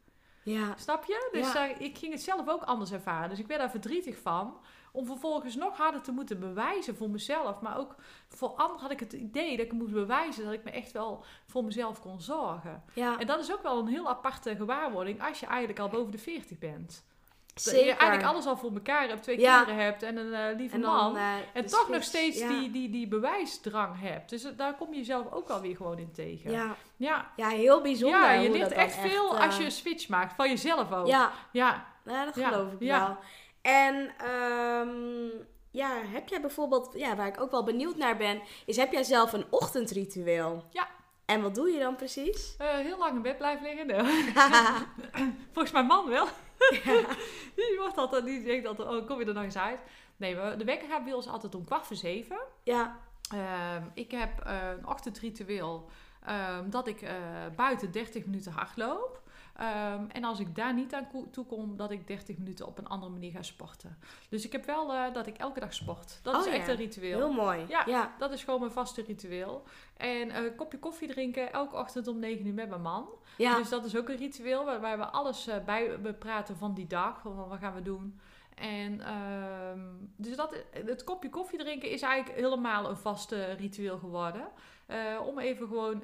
Ja, 0.42 0.74
Snap 0.76 1.04
je? 1.04 1.28
Dus 1.32 1.52
Ja. 1.52 1.64
ik 1.78 1.98
ging 1.98 2.12
het 2.12 2.22
zelf 2.22 2.48
ook 2.48 2.62
anders 2.62 2.92
ervaren. 2.92 3.28
Dus 3.28 3.38
ik 3.38 3.46
werd 3.46 3.60
daar 3.60 3.70
verdrietig 3.70 4.18
van. 4.18 4.58
Om 4.92 5.06
vervolgens 5.06 5.56
nog 5.56 5.76
harder 5.76 6.00
te 6.02 6.12
moeten 6.12 6.40
bewijzen 6.40 6.96
voor 6.96 7.10
mezelf. 7.10 7.60
Maar 7.60 7.78
ook 7.78 7.94
voor 8.28 8.48
anderen 8.48 8.80
had 8.80 8.90
ik 8.90 9.00
het 9.00 9.12
idee 9.12 9.56
dat 9.56 9.66
ik 9.66 9.72
moest 9.72 9.92
bewijzen 9.92 10.44
dat 10.44 10.52
ik 10.52 10.64
me 10.64 10.70
echt 10.70 10.92
wel 10.92 11.24
voor 11.46 11.64
mezelf 11.64 12.00
kon 12.00 12.20
zorgen. 12.20 12.82
Ja, 12.94 13.18
En 13.18 13.26
dat 13.26 13.40
is 13.40 13.52
ook 13.52 13.62
wel 13.62 13.78
een 13.78 13.86
heel 13.86 14.08
aparte 14.08 14.56
gewaarwording 14.56 15.22
als 15.28 15.40
je 15.40 15.46
eigenlijk 15.46 15.78
al 15.78 15.88
boven 15.88 16.12
de 16.12 16.18
40 16.18 16.58
bent. 16.58 17.04
Dat 17.64 17.74
zeker. 17.74 17.86
je 17.86 17.92
eigenlijk 17.94 18.30
alles 18.32 18.46
al 18.46 18.56
voor 18.56 18.72
elkaar 18.72 19.08
hebt, 19.08 19.22
twee 19.22 19.40
Ja. 19.40 19.56
kinderen 19.56 19.84
hebt 19.84 20.02
en 20.02 20.16
een 20.16 20.34
eh, 20.34 20.56
lieve 20.56 20.74
en 20.74 20.80
man. 20.80 21.16
eh, 21.16 21.32
En 21.52 21.62
de 21.62 21.70
toch 21.70 21.88
nog 21.88 22.02
steeds 22.02 22.38
ja. 22.38 22.48
die, 22.48 22.70
die, 22.70 22.90
die 22.90 23.08
bewijsdrang 23.08 24.00
hebt. 24.00 24.30
Dus 24.30 24.44
eh, 24.44 24.50
daar 24.56 24.74
kom 24.74 24.90
je 24.92 24.96
jezelf 24.98 25.32
ook 25.32 25.48
alweer 25.48 25.76
gewoon 25.76 25.98
in 25.98 26.12
tegen. 26.12 26.50
Ja, 26.50 26.76
ja. 26.96 27.30
ja 27.36 27.48
heel 27.48 27.80
bijzonder. 27.80 28.20
Ja, 28.20 28.32
je 28.32 28.50
leert 28.50 28.72
echt 28.72 28.94
veel 28.94 29.38
als 29.38 29.56
je 29.56 29.64
een 29.64 29.70
switch 29.70 30.08
maakt. 30.08 30.34
Van 30.34 30.48
jezelf 30.48 30.92
ook. 30.92 31.06
Ja, 31.06 31.32
Ja. 31.52 31.86
dat 32.04 32.34
geloof 32.34 32.72
ik 32.72 32.88
wel. 32.88 33.16
En 33.62 34.10
ehm, 34.18 35.28
ja, 35.70 35.90
heb 36.12 36.28
jij 36.28 36.40
bijvoorbeeld, 36.40 36.90
ja, 36.96 37.16
waar 37.16 37.26
ik 37.26 37.40
ook 37.40 37.50
wel 37.50 37.64
benieuwd 37.64 37.96
naar 37.96 38.16
ben, 38.16 38.40
is 38.66 38.76
heb 38.76 38.92
jij 38.92 39.02
zelf 39.02 39.32
een 39.32 39.44
ochtendritueel? 39.50 40.64
Ja. 40.70 40.88
En 41.26 41.42
wat 41.42 41.54
doe 41.54 41.70
je 41.70 41.78
dan 41.78 41.96
precies? 41.96 42.54
Heel 42.58 42.98
lang 42.98 43.14
in 43.16 43.22
bed 43.22 43.38
blijven 43.38 43.62
liggen. 43.66 44.06
Volgens 45.52 45.72
mijn 45.72 45.86
man 45.86 46.08
wel. 46.08 46.26
Die, 47.56 47.76
wordt 47.78 47.96
altijd, 47.96 48.24
die 48.24 48.42
denkt 48.44 48.66
altijd, 48.66 48.88
oh, 48.88 49.06
kom 49.06 49.18
je 49.20 49.24
er 49.26 49.34
nog 49.34 49.42
eens 49.44 49.58
uit? 49.58 49.80
Nee, 50.16 50.36
we- 50.36 50.54
de 50.56 50.64
wekker 50.64 50.88
gaat 50.88 51.04
bij 51.04 51.12
ons 51.12 51.28
altijd 51.28 51.54
om 51.54 51.64
kwart 51.64 51.86
voor 51.86 51.96
zeven. 51.96 52.38
ja, 52.62 52.98
Ehm, 53.34 53.82
ik 53.94 54.10
heb 54.10 54.40
eh, 54.40 54.58
een 54.78 54.86
ochtendritueel 54.86 55.88
ehm, 56.26 56.70
dat 56.70 56.86
ik 56.86 57.02
eh, 57.02 57.14
buiten 57.56 57.90
30 57.92 58.24
minuten 58.24 58.52
hardloop. 58.52 59.19
Ehm, 59.60 60.04
en 60.08 60.24
als 60.24 60.40
ik 60.40 60.54
daar 60.54 60.74
niet 60.74 60.94
aan 60.94 61.08
toe 61.30 61.46
kom, 61.46 61.76
dat 61.76 61.90
ik 61.90 62.06
30 62.06 62.38
minuten 62.38 62.66
op 62.66 62.78
een 62.78 62.86
andere 62.86 63.12
manier 63.12 63.30
ga 63.30 63.42
sporten. 63.42 63.98
Dus 64.28 64.44
ik 64.44 64.52
heb 64.52 64.64
wel 64.64 64.92
eh, 64.92 65.12
dat 65.12 65.26
ik 65.26 65.36
elke 65.36 65.60
dag 65.60 65.74
sport. 65.74 66.20
Dat 66.22 66.34
Oh 66.34 66.40
is 66.40 66.46
ja. 66.46 66.52
echt 66.52 66.68
een 66.68 66.76
ritueel. 66.76 67.18
heel 67.18 67.32
mooi. 67.32 67.64
Ja. 67.68 67.82
ja. 67.86 68.14
Dat 68.18 68.32
is 68.32 68.44
gewoon 68.44 68.60
mijn 68.60 68.72
vaste 68.72 69.02
ritueel. 69.02 69.62
En 69.96 70.30
eh, 70.30 70.44
een 70.44 70.54
kopje 70.54 70.78
koffie 70.78 71.08
drinken 71.08 71.52
elke 71.52 71.76
ochtend 71.76 72.06
om 72.06 72.18
9 72.18 72.46
uur 72.46 72.54
met 72.54 72.68
mijn 72.68 72.82
man. 72.82 73.08
Ja. 73.36 73.56
Dus 73.56 73.68
dat 73.68 73.84
is 73.84 73.96
ook 73.96 74.08
een 74.08 74.16
ritueel 74.16 74.64
waarbij 74.64 74.98
we 74.98 75.04
alles 75.04 75.46
eh, 75.46 75.64
bij 75.64 76.00
bepraten 76.00 76.56
van 76.56 76.74
die 76.74 76.86
dag. 76.86 77.20
Van 77.20 77.48
wat 77.48 77.58
gaan 77.58 77.74
we 77.74 77.82
doen. 77.82 78.20
En 78.54 79.00
ehm, 79.00 79.80
dus 80.16 80.36
dat, 80.36 80.54
het 80.70 81.04
kopje 81.04 81.30
koffie 81.30 81.58
drinken 81.58 81.90
is 81.90 82.02
eigenlijk 82.02 82.40
helemaal 82.40 82.88
een 82.88 82.96
vaste 82.96 83.52
ritueel 83.52 83.98
geworden. 83.98 84.48
Om 85.26 85.38
even 85.38 85.66
gewoon 85.66 86.02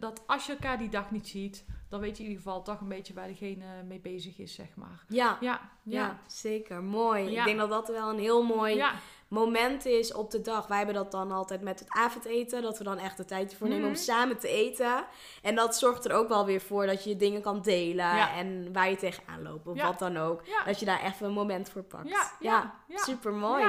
dat 0.00 0.22
als 0.26 0.46
je 0.46 0.52
elkaar 0.52 0.78
die 0.78 0.88
dag 0.88 1.10
niet 1.10 1.28
ziet, 1.28 1.64
dan 1.94 2.02
weet 2.02 2.16
je 2.16 2.22
in 2.22 2.28
ieder 2.28 2.44
geval 2.44 2.62
toch 2.62 2.80
een 2.80 2.88
beetje 2.88 3.14
waar 3.14 3.26
degene 3.26 3.82
mee 3.82 4.00
bezig 4.00 4.38
is, 4.38 4.54
zeg 4.54 4.74
maar. 4.74 5.04
Ja. 5.08 5.38
Ja, 5.40 5.70
Ja, 5.82 6.00
ja, 6.00 6.20
zeker. 6.26 6.82
Mooi. 6.82 7.30
Ja. 7.30 7.38
Ik 7.40 7.44
denk 7.44 7.58
dat 7.58 7.70
dat 7.70 7.88
wel 7.88 8.10
een 8.10 8.18
heel 8.18 8.42
mooi 8.42 8.74
ja. 8.74 8.94
Moment 9.34 9.86
is 9.86 10.12
op 10.12 10.30
de 10.30 10.40
dag. 10.40 10.66
Wij 10.66 10.76
hebben 10.76 10.94
dat 10.94 11.10
dan 11.10 11.32
altijd 11.32 11.60
met 11.62 11.78
het 11.78 11.88
avondeten. 11.88 12.62
Dat 12.62 12.78
we 12.78 12.84
dan 12.84 12.98
echt 12.98 13.16
de 13.16 13.24
tijd 13.24 13.50
ervoor 13.50 13.68
nemen 13.68 13.84
om 13.84 13.90
Mhm. 13.92 14.00
samen 14.00 14.38
te 14.38 14.48
eten. 14.48 15.04
En 15.42 15.54
dat 15.54 15.76
zorgt 15.78 16.04
er 16.04 16.12
ook 16.12 16.28
wel 16.28 16.44
weer 16.46 16.60
voor 16.60 16.86
dat 16.86 17.04
je 17.04 17.10
je 17.10 17.16
dingen 17.16 17.40
kan 17.42 17.62
delen. 17.62 18.16
Ja. 18.16 18.34
En 18.36 18.72
waar 18.72 18.90
je 18.90 18.96
tegenaan 18.96 19.42
loopt. 19.42 19.66
Of 19.66 19.76
Ja. 19.76 19.86
wat 19.86 19.98
dan 19.98 20.16
ook. 20.16 20.40
Ja. 20.46 20.64
Dat 20.64 20.78
je 20.80 20.86
daar 20.86 21.00
echt 21.00 21.20
een 21.20 21.32
moment 21.32 21.70
voor 21.70 21.82
pakt. 21.82 22.08
Ja, 22.40 22.74
super 22.94 23.32
mooi. 23.32 23.64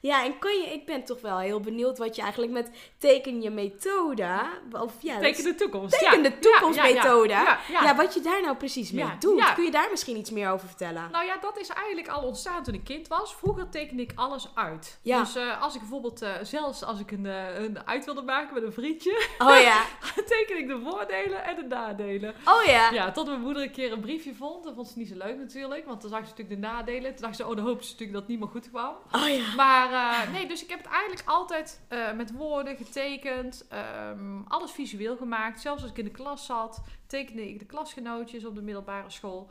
Ja. 0.00 0.24
En 0.24 0.38
kun 0.38 0.52
je, 0.60 0.66
ik 0.72 0.86
ben 0.86 1.04
toch 1.04 1.20
wel 1.20 1.38
heel 1.38 1.60
benieuwd 1.60 1.98
wat 1.98 2.16
je 2.16 2.22
eigenlijk 2.22 2.52
met 2.52 2.70
teken 2.98 3.42
je 3.42 3.50
methode. 3.50 4.40
Of 4.72 4.92
ja, 5.00 5.18
Teken 5.18 5.44
de 5.44 5.54
toekomst. 5.54 5.98
Teken 5.98 6.22
de 6.22 6.38
toekomstmethode. 6.38 7.32
Ja, 7.68 7.96
wat 7.96 8.14
je 8.14 8.20
daar 8.20 8.42
nou 8.42 8.56
precies 8.56 8.92
mee 8.92 9.18
doet. 9.18 9.52
Kun 9.54 9.64
je 9.64 9.70
daar 9.70 9.88
misschien 9.90 10.16
iets 10.16 10.30
meer 10.30 10.50
over 10.50 10.66
vertellen? 10.68 11.08
Nou 11.12 11.24
ja, 11.24 11.36
dat 11.40 11.58
is 11.58 11.68
eigenlijk 11.68 12.08
al 12.08 12.22
ontstaan 12.22 12.62
toen 12.62 12.74
ik 12.74 12.84
kind 12.84 13.08
was. 13.08 13.34
Vroeger 13.34 13.68
tekende 13.68 14.02
ik 14.02 14.12
alles 14.14 14.48
uit. 14.54 14.98
Ja. 15.04 15.18
Dus 15.18 15.36
eh, 15.36 15.62
als 15.62 15.74
ik 15.74 15.80
bijvoorbeeld, 15.80 16.22
eh, 16.22 16.32
zelfs 16.42 16.82
als 16.82 17.00
ik 17.00 17.10
een, 17.10 17.26
eh, 17.26 17.62
een 17.62 17.86
uit 17.86 18.04
wilde 18.04 18.22
maken 18.22 18.54
met 18.54 18.62
een 18.62 18.72
vriendje, 18.72 19.28
Oh 19.38 19.60
ja. 19.60 19.84
teken 20.26 20.58
ik 20.58 20.66
de 20.66 20.80
voordelen 20.80 21.44
en 21.44 21.56
de 21.56 21.62
nadelen. 21.62 22.34
Oh 22.44 22.64
ja. 22.64 22.90
Ja, 22.90 23.10
tot 23.10 23.26
mijn 23.26 23.40
moeder 23.40 23.62
een 23.62 23.70
keer 23.70 23.92
een 23.92 24.00
briefje 24.00 24.34
vond. 24.34 24.64
Dat 24.64 24.74
vond 24.74 24.88
ze 24.88 24.98
niet 24.98 25.08
zo 25.08 25.16
leuk 25.16 25.36
natuurlijk, 25.36 25.86
want 25.86 26.00
dan 26.00 26.10
zag 26.10 26.18
ze 26.18 26.30
natuurlijk 26.30 26.60
de 26.60 26.66
nadelen. 26.66 27.10
Toen 27.14 27.24
dacht 27.24 27.36
ze, 27.36 27.46
oh, 27.46 27.56
dan 27.56 27.64
hoopte 27.64 27.84
ze 27.84 27.90
natuurlijk 27.90 28.12
dat 28.12 28.20
het 28.20 28.30
niet 28.30 28.40
meer 28.40 28.48
goed 28.48 28.70
kwam. 28.70 28.94
Oh 29.12 29.28
ja. 29.28 29.54
Maar 29.56 30.30
nee, 30.30 30.46
dus 30.46 30.62
ik 30.62 30.70
heb 30.70 30.78
het 30.78 30.92
eigenlijk 30.92 31.28
altijd 31.28 31.80
met 32.14 32.32
woorden 32.32 32.76
getekend. 32.76 33.66
ehm, 33.68 34.42
alles 34.48 34.70
visueel 34.70 35.16
gemaakt. 35.16 35.60
Zelfs 35.60 35.82
als 35.82 35.90
ik 35.90 35.98
in 35.98 36.04
de 36.04 36.10
klas 36.10 36.46
zat, 36.46 36.82
tekende 37.06 37.48
ik 37.48 37.58
de 37.58 37.64
klasgenootjes 37.66 38.44
op 38.44 38.54
de 38.54 38.62
middelbare 38.62 39.10
school. 39.10 39.50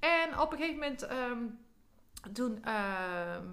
En 0.00 0.40
op 0.40 0.52
een 0.52 0.58
gegeven 0.58 0.78
moment, 0.78 1.06
ehm, 1.06 1.38
toen 2.32 2.64
ehm, 2.64 3.46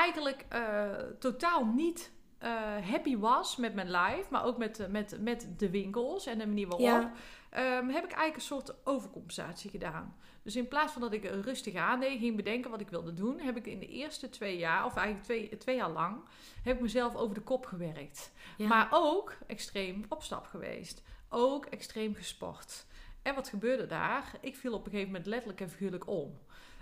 eigenlijk 0.00 0.44
eh, 0.48 0.88
totaal 1.18 1.64
niet 1.64 2.12
eh, 2.38 2.50
happy 2.90 3.18
was 3.18 3.56
met 3.56 3.74
mijn 3.74 3.90
life, 3.90 4.24
maar 4.30 4.44
ook 4.44 4.58
met, 4.58 4.78
eh, 4.80 4.86
met, 4.86 5.16
met 5.20 5.48
de 5.56 5.70
winkels 5.70 6.26
en 6.26 6.38
de 6.38 6.46
manier 6.46 6.66
waarop, 6.66 6.86
Ja. 6.86 7.12
ehm, 7.50 7.88
heb 7.88 8.04
ik 8.04 8.10
eigenlijk 8.12 8.34
een 8.34 8.40
soort 8.40 8.74
overcompensatie 8.86 9.70
gedaan. 9.70 10.16
Dus 10.42 10.56
in 10.56 10.68
plaats 10.68 10.92
van 10.92 11.00
dat 11.02 11.12
ik 11.12 11.24
rustig 11.24 11.74
aandeed, 11.74 12.18
ging 12.18 12.36
bedenken 12.36 12.70
wat 12.70 12.80
ik 12.80 12.88
wilde 12.88 13.14
doen, 13.14 13.40
heb 13.40 13.56
ik 13.56 13.66
in 13.66 13.78
de 13.78 13.86
eerste 13.88 14.28
twee 14.28 14.58
jaar, 14.58 14.84
of 14.84 14.96
eigenlijk 14.96 15.26
twee, 15.26 15.58
twee 15.58 15.76
jaar 15.76 15.90
lang, 15.90 16.20
heb 16.62 16.74
ik 16.76 16.82
mezelf 16.82 17.14
over 17.16 17.34
de 17.34 17.40
kop 17.40 17.66
gewerkt. 17.66 18.32
Ja. 18.56 18.66
Maar 18.66 18.88
ook 18.90 19.36
extreem 19.46 20.04
op 20.08 20.22
stap 20.22 20.46
geweest. 20.46 21.02
Ook 21.28 21.64
extreem 21.66 22.14
gesport. 22.14 22.86
En 23.22 23.34
wat 23.34 23.48
gebeurde 23.48 23.86
daar? 23.86 24.32
Ik 24.40 24.56
viel 24.56 24.72
op 24.72 24.84
een 24.84 24.90
gegeven 24.90 25.12
moment 25.12 25.28
letterlijk 25.28 25.60
en 25.60 25.70
figuurlijk 25.70 26.08
om. 26.08 26.38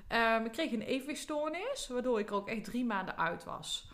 Ehm, 0.08 0.44
ik 0.44 0.52
kreeg 0.52 0.72
een 0.72 0.82
evenwichtstoornis, 0.82 1.88
waardoor 1.88 2.18
ik 2.18 2.28
er 2.28 2.34
ook 2.34 2.48
echt 2.48 2.64
drie 2.64 2.84
maanden 2.84 3.18
uit 3.18 3.44
was. 3.44 3.88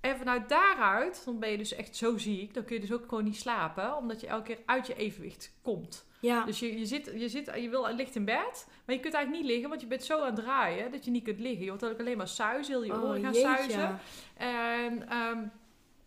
En 0.00 0.16
vanuit 0.18 0.48
daaruit, 0.48 1.22
dan 1.24 1.38
ben 1.38 1.50
je 1.50 1.58
dus 1.58 1.74
echt 1.74 1.96
zo 1.96 2.18
ziek, 2.18 2.54
dan 2.54 2.64
kun 2.64 2.74
je 2.74 2.80
dus 2.80 2.92
ook 2.92 3.08
gewoon 3.08 3.24
niet 3.24 3.36
slapen, 3.36 3.96
omdat 3.96 4.20
je 4.20 4.26
elke 4.26 4.44
keer 4.44 4.58
uit 4.66 4.86
je 4.86 4.94
evenwicht 4.94 5.52
komt. 5.62 6.06
Ja. 6.20 6.44
Dus 6.44 6.58
je, 6.58 6.78
je, 6.78 6.86
zit, 6.86 7.12
je, 7.16 7.28
zit, 7.28 7.50
je 7.56 7.68
wil, 7.68 7.94
ligt 7.94 8.14
in 8.14 8.24
bed, 8.24 8.66
maar 8.84 8.94
je 8.94 9.00
kunt 9.00 9.14
eigenlijk 9.14 9.44
niet 9.44 9.52
liggen, 9.52 9.68
want 9.68 9.80
je 9.80 9.86
bent 9.86 10.04
zo 10.04 10.20
aan 10.20 10.26
het 10.26 10.34
draaien 10.34 10.90
dat 10.90 11.04
je 11.04 11.10
niet 11.10 11.24
kunt 11.24 11.38
liggen. 11.40 11.64
Je 11.64 11.68
wordt 11.68 11.84
ook 11.84 11.98
alleen 11.98 12.16
maar 12.16 12.28
suizen, 12.28 12.74
heel 12.74 12.84
je 12.84 12.92
Oh, 12.92 13.04
oren 13.04 13.22
gaan 13.22 13.32
jeetje. 13.32 13.40
suizen. 13.40 13.98
En, 14.36 15.08
ehm, 15.08 15.38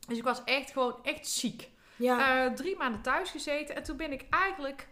dus 0.07 0.17
ik 0.17 0.23
was 0.23 0.43
echt 0.43 0.71
gewoon 0.71 0.95
echt 1.03 1.27
ziek. 1.27 1.69
Ja. 1.95 2.45
Eh, 2.45 2.53
drie 2.53 2.77
maanden 2.77 3.01
thuis 3.01 3.29
gezeten 3.29 3.75
en 3.75 3.83
toen 3.83 3.97
ben 3.97 4.11
ik 4.11 4.25
eigenlijk 4.29 4.87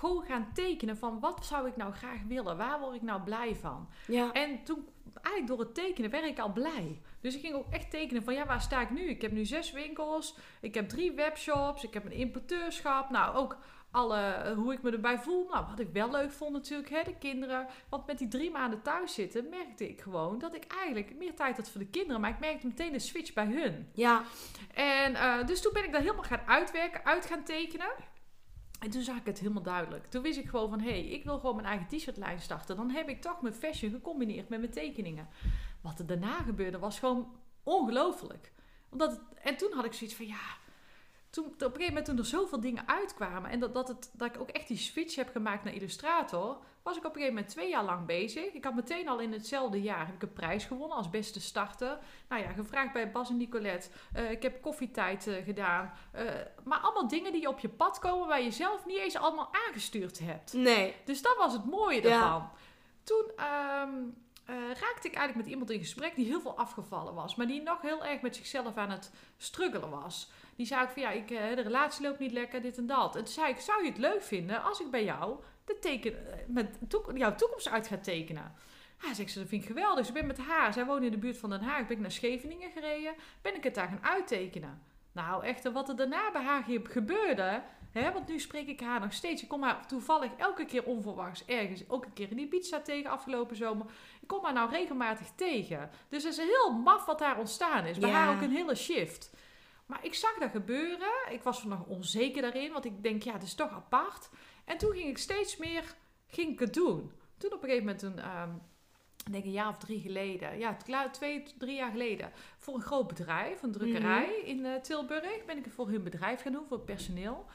gewoon 0.00 0.24
gaan 0.24 0.50
tekenen 0.54 0.96
van 0.96 1.20
wat 1.20 1.46
zou 1.46 1.68
ik 1.68 1.76
nou 1.76 1.92
graag 1.92 2.22
willen? 2.26 2.56
Waar 2.56 2.80
word 2.80 2.94
ik 2.94 3.02
nou 3.02 3.22
blij 3.22 3.54
van? 3.54 3.88
ja. 4.06 4.32
En 4.32 4.64
toen, 4.64 4.88
eigenlijk 5.22 5.46
door 5.46 5.58
het 5.58 5.74
tekenen, 5.74 6.10
werd 6.10 6.24
ik 6.24 6.38
al 6.38 6.52
blij. 6.52 7.00
Dus 7.20 7.34
ik 7.34 7.40
ging 7.40 7.54
ook 7.54 7.70
echt 7.70 7.90
tekenen 7.90 8.22
van, 8.22 8.34
ja, 8.34 8.46
waar 8.46 8.60
sta 8.60 8.80
ik 8.80 8.90
nu? 8.90 9.08
Ik 9.08 9.22
heb 9.22 9.32
nu 9.32 9.44
zes 9.44 9.72
winkels, 9.72 10.36
ik 10.60 10.74
heb 10.74 10.88
drie 10.88 11.12
webshops, 11.12 11.84
ik 11.84 11.94
heb 11.94 12.04
een 12.04 12.12
importeurschap. 12.12 13.10
Nou, 13.10 13.36
ook 13.36 13.56
alle, 13.90 14.20
eh, 14.20 14.52
hoe 14.52 14.72
ik 14.72 14.82
me 14.82 14.90
erbij 14.90 15.18
voel. 15.18 15.48
Nou, 15.50 15.66
wat 15.66 15.80
ik 15.80 15.88
wel 15.92 16.10
leuk 16.10 16.32
vond 16.32 16.52
natuurlijk, 16.52 16.90
hè, 16.90 17.02
de 17.02 17.18
kinderen. 17.18 17.66
Want 17.88 18.06
met 18.06 18.18
die 18.18 18.28
drie 18.28 18.50
maanden 18.50 18.82
thuis 18.82 19.14
zitten, 19.14 19.48
merkte 19.48 19.88
ik 19.88 20.00
gewoon 20.00 20.38
dat 20.38 20.54
ik 20.54 20.64
eigenlijk 20.80 21.16
meer 21.18 21.34
tijd 21.34 21.56
had 21.56 21.70
voor 21.70 21.80
de 21.80 21.86
kinderen. 21.86 22.20
Maar 22.20 22.30
ik 22.30 22.40
merkte 22.40 22.66
meteen 22.66 22.94
een 22.94 23.00
switch 23.00 23.32
bij 23.32 23.46
hun. 23.46 23.88
ja. 23.94 24.22
En 24.74 25.14
eh, 25.14 25.46
dus 25.46 25.62
toen 25.62 25.72
ben 25.72 25.84
ik 25.84 25.92
dat 25.92 26.00
helemaal 26.00 26.22
gaan 26.22 26.46
uitwerken, 26.46 27.04
uit 27.04 27.26
gaan 27.26 27.42
tekenen. 27.42 27.90
En 28.80 28.90
toen 28.90 29.02
zag 29.02 29.16
ik 29.16 29.26
het 29.26 29.38
helemaal 29.38 29.62
duidelijk. 29.62 30.06
Toen 30.06 30.22
wist 30.22 30.38
ik 30.38 30.48
gewoon 30.48 30.68
van, 30.68 30.80
hé, 30.80 30.90
hey, 30.90 31.04
ik 31.04 31.24
wil 31.24 31.38
gewoon 31.38 31.56
mijn 31.56 31.68
eigen 31.68 31.86
t-shirtlijn 31.86 32.40
starten. 32.40 32.76
Dan 32.76 32.90
heb 32.90 33.08
ik 33.08 33.20
toch 33.20 33.40
mijn 33.42 33.54
fashion 33.54 33.90
gecombineerd 33.90 34.48
met 34.48 34.60
mijn 34.60 34.72
tekeningen. 34.72 35.28
Wat 35.80 35.98
er 35.98 36.06
daarna 36.06 36.42
gebeurde 36.42 36.78
was 36.78 36.98
gewoon 36.98 37.34
ongelooflijk. 37.62 38.52
Omdat 38.88 39.20
en 39.42 39.56
toen 39.56 39.72
had 39.72 39.84
ik 39.84 39.92
zoiets 39.92 40.16
van, 40.16 40.26
ja... 40.26 40.58
Toen, 41.30 41.44
op 41.44 41.52
een 41.52 41.66
gegeven 41.66 41.86
moment 41.86 42.04
toen 42.04 42.18
er 42.18 42.26
zoveel 42.26 42.60
dingen 42.60 42.88
uitkwamen... 42.88 43.50
en 43.50 43.60
dat, 43.60 43.74
dat, 43.74 43.88
het, 43.88 44.10
dat 44.12 44.34
ik 44.34 44.40
ook 44.40 44.48
echt 44.48 44.68
die 44.68 44.76
switch 44.76 45.14
heb 45.14 45.30
gemaakt 45.30 45.64
naar 45.64 45.74
illustrator... 45.74 46.58
was 46.82 46.96
ik 46.96 47.04
op 47.04 47.10
een 47.10 47.16
gegeven 47.16 47.34
moment 47.34 47.52
twee 47.52 47.68
jaar 47.70 47.84
lang 47.84 48.06
bezig. 48.06 48.52
Ik 48.52 48.64
had 48.64 48.74
meteen 48.74 49.08
al 49.08 49.18
in 49.18 49.32
hetzelfde 49.32 49.82
jaar 49.82 50.06
heb 50.06 50.14
ik 50.14 50.22
een 50.22 50.32
prijs 50.32 50.64
gewonnen 50.64 50.96
als 50.96 51.10
beste 51.10 51.40
starter. 51.40 51.98
Nou 52.28 52.42
ja, 52.42 52.48
gevraagd 52.52 52.92
bij 52.92 53.10
Bas 53.10 53.30
en 53.30 53.36
Nicolette. 53.36 53.88
Eh, 54.12 54.30
ik 54.30 54.42
heb 54.42 54.62
koffietijd 54.62 55.26
eh, 55.26 55.44
gedaan. 55.44 55.92
Eh, 56.12 56.24
maar 56.64 56.78
allemaal 56.78 57.08
dingen 57.08 57.32
die 57.32 57.48
op 57.48 57.58
je 57.58 57.68
pad 57.68 57.98
komen... 57.98 58.28
waar 58.28 58.42
je 58.42 58.50
zelf 58.50 58.86
niet 58.86 58.98
eens 58.98 59.16
allemaal 59.16 59.50
aangestuurd 59.66 60.18
hebt. 60.18 60.52
Nee. 60.52 60.94
Dus 61.04 61.22
dat 61.22 61.36
was 61.36 61.52
het 61.52 61.64
mooie 61.64 62.02
Ja. 62.02 62.22
ervan. 62.22 62.50
Toen 63.02 63.24
ehm, 63.36 63.94
eh, 64.50 64.56
raakte 64.56 65.08
ik 65.08 65.14
eigenlijk 65.14 65.36
met 65.36 65.46
iemand 65.46 65.70
in 65.70 65.78
gesprek 65.78 66.14
die 66.14 66.26
heel 66.26 66.40
veel 66.40 66.58
afgevallen 66.58 67.14
was. 67.14 67.34
Maar 67.34 67.46
die 67.46 67.62
nog 67.62 67.82
heel 67.82 68.04
erg 68.04 68.20
met 68.20 68.36
zichzelf 68.36 68.76
aan 68.76 68.90
het 68.90 69.12
struggelen 69.36 69.90
was. 69.90 70.30
Die 70.60 70.68
zei 70.68 70.82
ook 70.82 70.90
van 70.90 71.02
ja, 71.02 71.10
ik, 71.10 71.30
eh, 71.30 71.54
de 71.56 71.62
relatie 71.62 72.02
loopt 72.06 72.18
niet 72.18 72.32
lekker, 72.32 72.62
dit 72.62 72.78
en 72.78 72.86
dat. 72.86 73.16
En 73.16 73.24
toen 73.24 73.32
zei 73.32 73.48
ik, 73.48 73.58
zou 73.60 73.82
je 73.84 73.88
het 73.88 73.98
leuk 73.98 74.22
vinden 74.22 74.62
als 74.62 74.80
ik 74.80 74.90
bij 74.90 75.04
jou 75.04 75.36
de 75.64 75.78
teken, 75.78 76.12
eh, 76.32 76.38
met 76.46 76.78
toek- 76.88 77.10
jouw 77.18 77.34
toekomst 77.34 77.68
uit 77.68 77.86
ga 77.86 77.96
tekenen? 77.96 78.52
Ja, 79.02 79.14
zegt 79.14 79.30
ze, 79.30 79.38
dat 79.38 79.48
vind 79.48 79.62
ik 79.62 79.68
geweldig. 79.68 79.98
Dus 79.98 80.08
ik 80.08 80.14
ben 80.14 80.26
met 80.26 80.38
haar, 80.38 80.72
zij 80.72 80.84
woont 80.84 81.02
in 81.02 81.10
de 81.10 81.18
buurt 81.18 81.38
van 81.38 81.50
Den 81.50 81.60
Haag, 81.62 81.86
ben 81.86 81.96
ik 81.96 82.02
naar 82.02 82.10
Scheveningen 82.10 82.70
gereden. 82.70 83.14
Ben 83.42 83.56
ik 83.56 83.64
het 83.64 83.74
daar 83.74 83.88
gaan 83.88 84.04
uittekenen. 84.04 84.82
Nou, 85.12 85.44
echt, 85.44 85.72
wat 85.72 85.88
er 85.88 85.96
daarna 85.96 86.30
bij 86.32 86.42
haar 86.42 86.62
ge- 86.62 86.80
gebeurde, 86.84 87.62
Hè, 87.92 88.12
want 88.12 88.28
nu 88.28 88.38
spreek 88.38 88.66
ik 88.68 88.80
haar 88.80 89.00
nog 89.00 89.12
steeds. 89.12 89.42
Ik 89.42 89.48
kom 89.48 89.62
haar 89.62 89.86
toevallig 89.86 90.30
elke 90.36 90.64
keer 90.64 90.84
onverwachts 90.84 91.44
ergens. 91.44 91.88
Ook 91.88 92.04
een 92.04 92.12
keer 92.12 92.30
in 92.30 92.36
die 92.36 92.46
pizza 92.48 92.80
tegen 92.80 93.10
afgelopen 93.10 93.56
zomer. 93.56 93.86
Ik 94.20 94.28
kom 94.28 94.44
haar 94.44 94.52
nou 94.52 94.70
regelmatig 94.70 95.26
tegen. 95.34 95.90
Dus 96.08 96.22
het 96.24 96.32
is 96.32 96.38
heel 96.44 96.72
maf 96.72 97.04
wat 97.04 97.18
daar 97.18 97.38
ontstaan 97.38 97.84
is. 97.84 97.98
Bij 97.98 98.08
Ja. 98.10 98.14
haar 98.16 98.34
ook 98.34 98.40
een 98.42 98.50
hele 98.50 98.74
shift. 98.74 99.30
Maar 99.90 100.04
ik 100.04 100.14
zag 100.14 100.38
dat 100.38 100.50
gebeuren. 100.50 101.12
Ik 101.30 101.42
was 101.42 101.62
er 101.62 101.68
nog 101.68 101.86
onzeker 101.86 102.42
daarin. 102.42 102.72
Want 102.72 102.84
ik 102.84 103.02
denk, 103.02 103.22
ja, 103.22 103.32
het 103.32 103.42
is 103.42 103.54
toch 103.54 103.70
apart. 103.70 104.28
En 104.64 104.78
toen 104.78 104.92
ging 104.92 105.08
ik 105.08 105.18
steeds 105.18 105.56
meer 105.56 105.94
ging 106.26 106.52
ik 106.52 106.58
het 106.58 106.74
doen. 106.74 107.12
Toen 107.36 107.52
op 107.52 107.62
een 107.62 107.68
gegeven 107.68 107.84
moment, 107.84 108.02
een, 108.02 108.18
ehm, 108.18 108.50
denk 109.30 109.44
een 109.44 109.50
jaar 109.50 109.68
of 109.68 109.78
drie 109.78 110.00
geleden, 110.00 110.58
ja, 110.58 110.76
twee, 111.10 111.42
drie 111.58 111.76
jaar 111.76 111.90
geleden, 111.90 112.32
voor 112.58 112.74
een 112.74 112.82
groot 112.82 113.06
bedrijf, 113.06 113.62
een 113.62 113.72
drukkerij 113.72 114.40
in 114.44 114.64
eh, 114.64 114.74
Tilburg, 114.74 115.44
ben 115.46 115.58
ik 115.58 115.64
het 115.64 115.74
voor 115.74 115.88
hun 115.88 116.02
bedrijf 116.02 116.42
gaan 116.42 116.52
doen, 116.52 116.66
voor 116.66 116.76
het 116.76 116.86
personeel. 116.86 117.46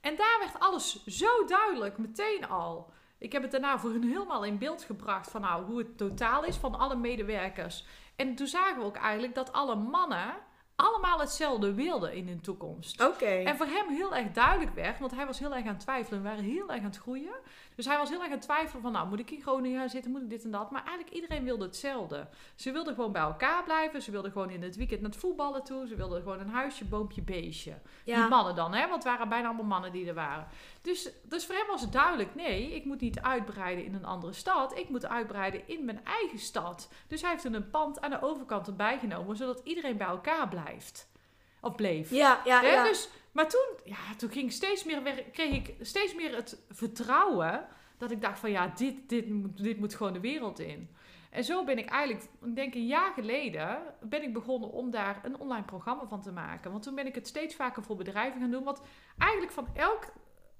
En 0.00 0.16
daar 0.16 0.36
werd 0.40 0.58
alles 0.58 1.04
zo 1.06 1.44
duidelijk, 1.46 1.98
meteen 1.98 2.48
al. 2.48 2.92
Ik 3.18 3.32
heb 3.32 3.42
het 3.42 3.50
daarna 3.50 3.78
voor 3.78 3.90
hun 3.90 4.02
helemaal 4.08 4.44
in 4.44 4.58
beeld 4.58 4.82
gebracht 4.82 5.30
van 5.30 5.40
nou, 5.40 5.64
hoe 5.64 5.78
het 5.78 5.98
totaal 5.98 6.44
is 6.44 6.56
van 6.56 6.74
alle 6.74 6.96
medewerkers. 6.96 7.84
En 8.16 8.34
toen 8.34 8.46
zagen 8.46 8.78
we 8.78 8.84
ook 8.84 8.96
eigenlijk 8.96 9.34
dat 9.34 9.52
alle 9.52 9.74
mannen 9.74 10.34
allemaal 10.76 11.20
hetzelfde 11.20 11.74
wilden 11.74 12.12
in 12.12 12.28
hun 12.28 12.40
toekomst. 12.40 13.02
Oké. 13.02 13.24
En 13.24 13.56
voor 13.56 13.66
hem 13.66 13.88
heel 13.88 14.14
erg 14.14 14.32
duidelijk 14.32 14.74
werd, 14.74 14.98
want 14.98 15.14
hij 15.14 15.26
was 15.26 15.38
heel 15.38 15.54
erg 15.54 15.66
aan 15.66 15.74
het 15.74 15.80
twijfelen. 15.80 16.22
We 16.22 16.28
waren 16.28 16.44
heel 16.44 16.68
erg 16.70 16.78
aan 16.78 16.84
het 16.84 16.96
groeien. 16.96 17.34
Dus 17.74 17.86
hij 17.86 17.96
was 17.98 18.08
heel 18.08 18.18
erg 18.18 18.26
aan 18.26 18.32
het 18.32 18.42
twijfelen 18.42 18.82
van, 18.82 18.92
nou, 18.92 19.08
moet 19.08 19.18
ik 19.18 19.30
in 19.30 19.42
Groningen 19.42 19.78
gaan 19.80 19.88
zitten, 19.88 20.10
moet 20.10 20.22
ik 20.22 20.30
dit 20.30 20.44
en 20.44 20.50
dat. 20.50 20.70
Maar 20.70 20.84
eigenlijk 20.84 21.14
iedereen 21.16 21.44
wilde 21.44 21.64
hetzelfde. 21.64 22.28
Ze 22.54 22.72
wilden 22.72 22.94
gewoon 22.94 23.12
bij 23.12 23.22
elkaar 23.22 23.64
blijven. 23.64 24.02
Ze 24.02 24.10
wilden 24.10 24.32
gewoon 24.32 24.50
in 24.50 24.62
het 24.62 24.76
weekend 24.76 25.00
naar 25.00 25.10
het 25.10 25.18
voetballen 25.18 25.64
toe. 25.64 25.86
Ze 25.86 25.96
wilden 25.96 26.22
gewoon 26.22 26.40
een 26.40 26.48
huisje, 26.48 26.84
boompje, 26.84 27.22
beestje. 27.22 27.74
Die 28.04 28.16
mannen 28.16 28.54
dan, 28.54 28.74
hè? 28.74 28.80
Want 28.80 28.94
het 28.94 29.04
waren 29.04 29.28
bijna 29.28 29.46
allemaal 29.46 29.64
mannen 29.64 29.92
die 29.92 30.08
er 30.08 30.14
waren. 30.14 30.46
Dus, 30.82 31.10
dus 31.22 31.46
voor 31.46 31.54
hem 31.54 31.66
was 31.66 31.80
het 31.80 31.92
duidelijk, 31.92 32.34
nee, 32.34 32.74
ik 32.74 32.84
moet 32.84 33.00
niet 33.00 33.20
uitbreiden 33.20 33.84
in 33.84 33.94
een 33.94 34.04
andere 34.04 34.32
stad. 34.32 34.78
Ik 34.78 34.88
moet 34.88 35.06
uitbreiden 35.06 35.68
in 35.68 35.84
mijn 35.84 36.04
eigen 36.04 36.38
stad. 36.38 36.88
Dus 37.08 37.20
hij 37.20 37.30
heeft 37.30 37.42
toen 37.42 37.54
een 37.54 37.70
pand 37.70 38.00
aan 38.00 38.10
de 38.10 38.22
overkant 38.22 38.66
erbij 38.66 38.98
genomen, 38.98 39.36
zodat 39.36 39.60
iedereen 39.64 39.96
bij 39.96 40.06
elkaar 40.06 40.48
blijft. 40.48 41.12
Of 41.60 41.74
bleef. 41.74 42.10
Ja, 42.10 42.40
ja, 42.44 42.60
Hè, 42.60 42.68
ja. 42.68 42.84
Dus, 42.84 43.08
maar 43.34 43.48
toen, 43.48 43.68
ja, 43.84 44.14
toen 44.16 44.30
ging 44.30 44.52
steeds 44.52 44.84
meer, 44.84 45.24
kreeg 45.32 45.52
ik 45.54 45.74
steeds 45.80 46.14
meer 46.14 46.34
het 46.34 46.64
vertrouwen 46.70 47.66
dat 47.98 48.10
ik 48.10 48.20
dacht 48.20 48.38
van 48.38 48.50
ja, 48.50 48.72
dit, 48.76 49.08
dit, 49.08 49.28
moet, 49.28 49.62
dit 49.62 49.78
moet 49.78 49.94
gewoon 49.94 50.12
de 50.12 50.20
wereld 50.20 50.58
in. 50.58 50.88
En 51.30 51.44
zo 51.44 51.64
ben 51.64 51.78
ik 51.78 51.88
eigenlijk, 51.88 52.28
ik 52.42 52.54
denk 52.54 52.74
een 52.74 52.86
jaar 52.86 53.12
geleden, 53.12 53.78
ben 54.00 54.22
ik 54.22 54.32
begonnen 54.32 54.70
om 54.70 54.90
daar 54.90 55.20
een 55.24 55.38
online 55.38 55.64
programma 55.64 56.06
van 56.06 56.22
te 56.22 56.32
maken. 56.32 56.70
Want 56.70 56.82
toen 56.82 56.94
ben 56.94 57.06
ik 57.06 57.14
het 57.14 57.26
steeds 57.26 57.54
vaker 57.54 57.82
voor 57.82 57.96
bedrijven 57.96 58.40
gaan 58.40 58.50
doen. 58.50 58.64
Want 58.64 58.80
eigenlijk 59.18 59.52
van 59.52 59.68
elk 59.74 60.12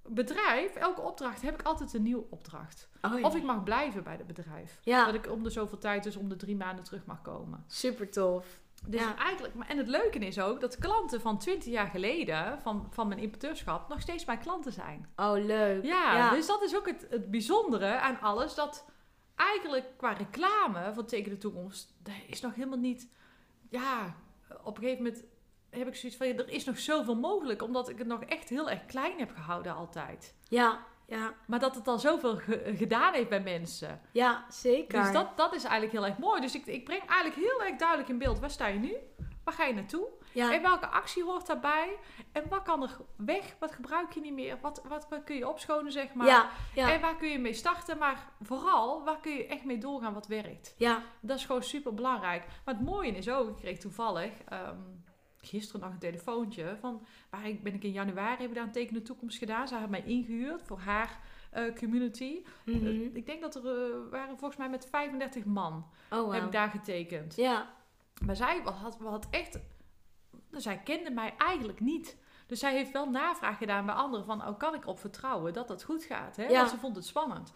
bedrijf, 0.06 0.74
elke 0.74 1.00
opdracht, 1.00 1.42
heb 1.42 1.54
ik 1.54 1.62
altijd 1.62 1.94
een 1.94 2.02
nieuwe 2.02 2.24
opdracht. 2.30 2.88
Oh, 3.02 3.18
ja. 3.18 3.26
Of 3.26 3.36
ik 3.36 3.42
mag 3.42 3.62
blijven 3.62 4.04
bij 4.04 4.16
het 4.16 4.26
bedrijf. 4.26 4.78
Ja, 4.82 5.04
Dat 5.04 5.14
ik 5.14 5.30
om 5.30 5.42
de 5.42 5.50
zoveel 5.50 5.78
tijd, 5.78 6.02
dus 6.02 6.16
om 6.16 6.28
de 6.28 6.36
drie 6.36 6.56
maanden 6.56 6.84
terug 6.84 7.06
mag 7.06 7.22
komen. 7.22 7.64
super 7.66 8.10
tof. 8.10 8.60
Dus 8.86 9.00
Ja. 9.00 9.16
eigenlijk, 9.16 9.54
en 9.68 9.78
het 9.78 9.88
leuke 9.88 10.18
is 10.18 10.40
ook 10.40 10.60
dat 10.60 10.78
klanten 10.78 11.20
van 11.20 11.38
20 11.38 11.72
jaar 11.72 11.86
geleden, 11.86 12.60
van, 12.60 12.86
van 12.90 13.08
mijn 13.08 13.20
importeurschap, 13.20 13.88
nog 13.88 14.00
steeds 14.00 14.24
mijn 14.24 14.38
klanten 14.38 14.72
zijn. 14.72 15.08
Oh, 15.16 15.32
leuk. 15.32 15.84
Ja, 15.84 16.16
Ja. 16.16 16.30
dus 16.30 16.46
dat 16.46 16.62
is 16.62 16.76
ook 16.76 16.86
het, 16.86 17.06
het 17.10 17.30
bijzondere 17.30 17.98
aan 17.98 18.20
alles. 18.20 18.54
Dat 18.54 18.84
eigenlijk 19.34 19.86
qua 19.96 20.12
reclame 20.12 20.92
van 20.94 21.06
Teken 21.06 21.30
de 21.30 21.38
Toekomst, 21.38 21.94
dat 22.02 22.14
is 22.26 22.40
nog 22.40 22.54
helemaal 22.54 22.78
niet... 22.78 23.08
Ja, 23.70 24.14
op 24.62 24.76
een 24.76 24.82
gegeven 24.82 25.04
moment 25.04 25.24
heb 25.70 25.86
ik 25.88 25.94
zoiets 25.96 26.18
van, 26.18 26.26
ja, 26.26 26.34
er 26.34 26.48
is 26.48 26.64
nog 26.64 26.78
zoveel 26.78 27.16
mogelijk. 27.16 27.62
Omdat 27.62 27.88
ik 27.88 27.98
het 27.98 28.06
nog 28.06 28.22
echt 28.22 28.48
heel 28.48 28.70
erg 28.70 28.86
klein 28.86 29.18
heb 29.18 29.30
gehouden 29.34 29.74
altijd. 29.74 30.34
Ja, 30.48 30.84
ja, 31.06 31.34
Maar 31.46 31.58
dat 31.58 31.74
het 31.74 31.88
al 31.88 31.98
zoveel 31.98 32.36
ge- 32.36 32.72
gedaan 32.76 33.12
heeft 33.14 33.28
bij 33.28 33.40
mensen. 33.42 34.00
ja, 34.12 34.44
zeker. 34.48 35.02
Dus 35.02 35.12
dat, 35.12 35.36
dat 35.36 35.54
is 35.54 35.62
eigenlijk 35.64 35.92
heel 35.92 36.06
erg 36.06 36.18
mooi. 36.18 36.40
Dus 36.40 36.54
ik, 36.54 36.66
ik 36.66 36.84
breng 36.84 37.02
eigenlijk 37.06 37.34
heel 37.48 37.62
erg 37.62 37.76
duidelijk 37.76 38.08
in 38.08 38.18
beeld. 38.18 38.38
Waar 38.40 38.50
sta 38.50 38.66
je 38.66 38.78
nu? 38.78 38.94
Waar 39.44 39.54
ga 39.54 39.64
je 39.64 39.74
naartoe? 39.74 40.06
ja. 40.32 40.52
En 40.52 40.62
welke 40.62 40.86
actie 40.86 41.22
hoort 41.24 41.46
daarbij? 41.46 41.96
En 42.32 42.44
wat 42.48 42.62
kan 42.62 42.82
er 42.82 42.96
weg? 43.16 43.56
Wat 43.58 43.72
gebruik 43.72 44.12
je 44.12 44.20
niet 44.20 44.32
meer? 44.32 44.58
Wat, 44.60 44.82
wat, 44.88 45.06
wat 45.10 45.24
kun 45.24 45.36
je 45.36 45.48
opschonen, 45.48 45.92
zeg 45.92 46.14
maar? 46.14 46.26
ja, 46.26 46.48
ja, 46.74 46.92
En 46.92 47.00
waar 47.00 47.16
kun 47.16 47.28
je 47.28 47.38
mee 47.38 47.52
starten? 47.52 47.98
Maar 47.98 48.28
vooral, 48.42 49.04
waar 49.04 49.20
kun 49.20 49.32
je 49.32 49.46
echt 49.46 49.64
mee 49.64 49.78
doorgaan 49.78 50.14
wat 50.14 50.26
werkt? 50.26 50.74
ja. 50.76 51.02
Dat 51.20 51.36
is 51.38 51.44
gewoon 51.44 51.62
super 51.62 51.94
belangrijk. 51.94 52.44
Maar 52.64 52.74
het 52.74 52.84
mooie 52.84 53.10
is 53.12 53.28
ook, 53.30 53.48
ik 53.48 53.56
kreeg 53.56 53.78
toevallig 53.78 54.30
ehm, 54.48 54.76
gisteren 55.44 55.80
nog 55.80 55.90
een 55.90 55.98
telefoontje 55.98 56.76
van 56.80 57.06
waar 57.30 57.48
ik 57.48 57.62
ben 57.62 57.74
ik 57.74 57.84
in 57.84 57.92
januari 57.92 58.38
hebben 58.38 58.54
daar 58.54 58.66
een 58.66 58.72
tekende 58.72 59.02
toekomst 59.02 59.38
gedaan. 59.38 59.68
Ze 59.68 59.72
hebben 59.72 59.90
mij 59.90 60.04
ingehuurd 60.04 60.62
voor 60.62 60.78
haar 60.78 61.20
eh, 61.50 61.74
community. 61.74 62.42
Mhm. 62.64 62.86
Eh, 62.86 63.14
ik 63.14 63.26
denk 63.26 63.40
dat 63.40 63.54
er 63.54 63.66
eh, 63.66 64.10
waren 64.10 64.38
volgens 64.38 64.56
mij 64.56 64.68
met 64.68 64.86
35 64.90 65.44
man 65.44 65.86
Oh, 66.10 66.32
heb 66.32 66.44
ik 66.44 66.52
daar 66.52 66.70
getekend. 66.70 67.36
Ja, 67.36 67.74
Maar 68.26 68.36
zij 68.36 68.60
had, 68.64 68.98
had 68.98 69.26
echt. 69.30 69.58
Zij 70.50 70.78
kende 70.78 71.10
mij 71.10 71.34
eigenlijk 71.38 71.80
niet. 71.80 72.16
Dus 72.46 72.58
zij 72.58 72.72
heeft 72.72 72.92
wel 72.92 73.10
navraag 73.10 73.58
gedaan 73.58 73.86
bij 73.86 73.94
anderen 73.94 74.24
van, 74.24 74.46
oh, 74.46 74.58
kan 74.58 74.74
ik 74.74 74.86
op 74.86 74.98
vertrouwen 74.98 75.52
dat 75.52 75.68
dat 75.68 75.84
goed 75.84 76.04
gaat? 76.04 76.36
Hè? 76.36 76.44
Ja. 76.44 76.58
Want 76.58 76.70
ze 76.70 76.78
vond 76.78 76.96
het 76.96 77.06
spannend. 77.06 77.52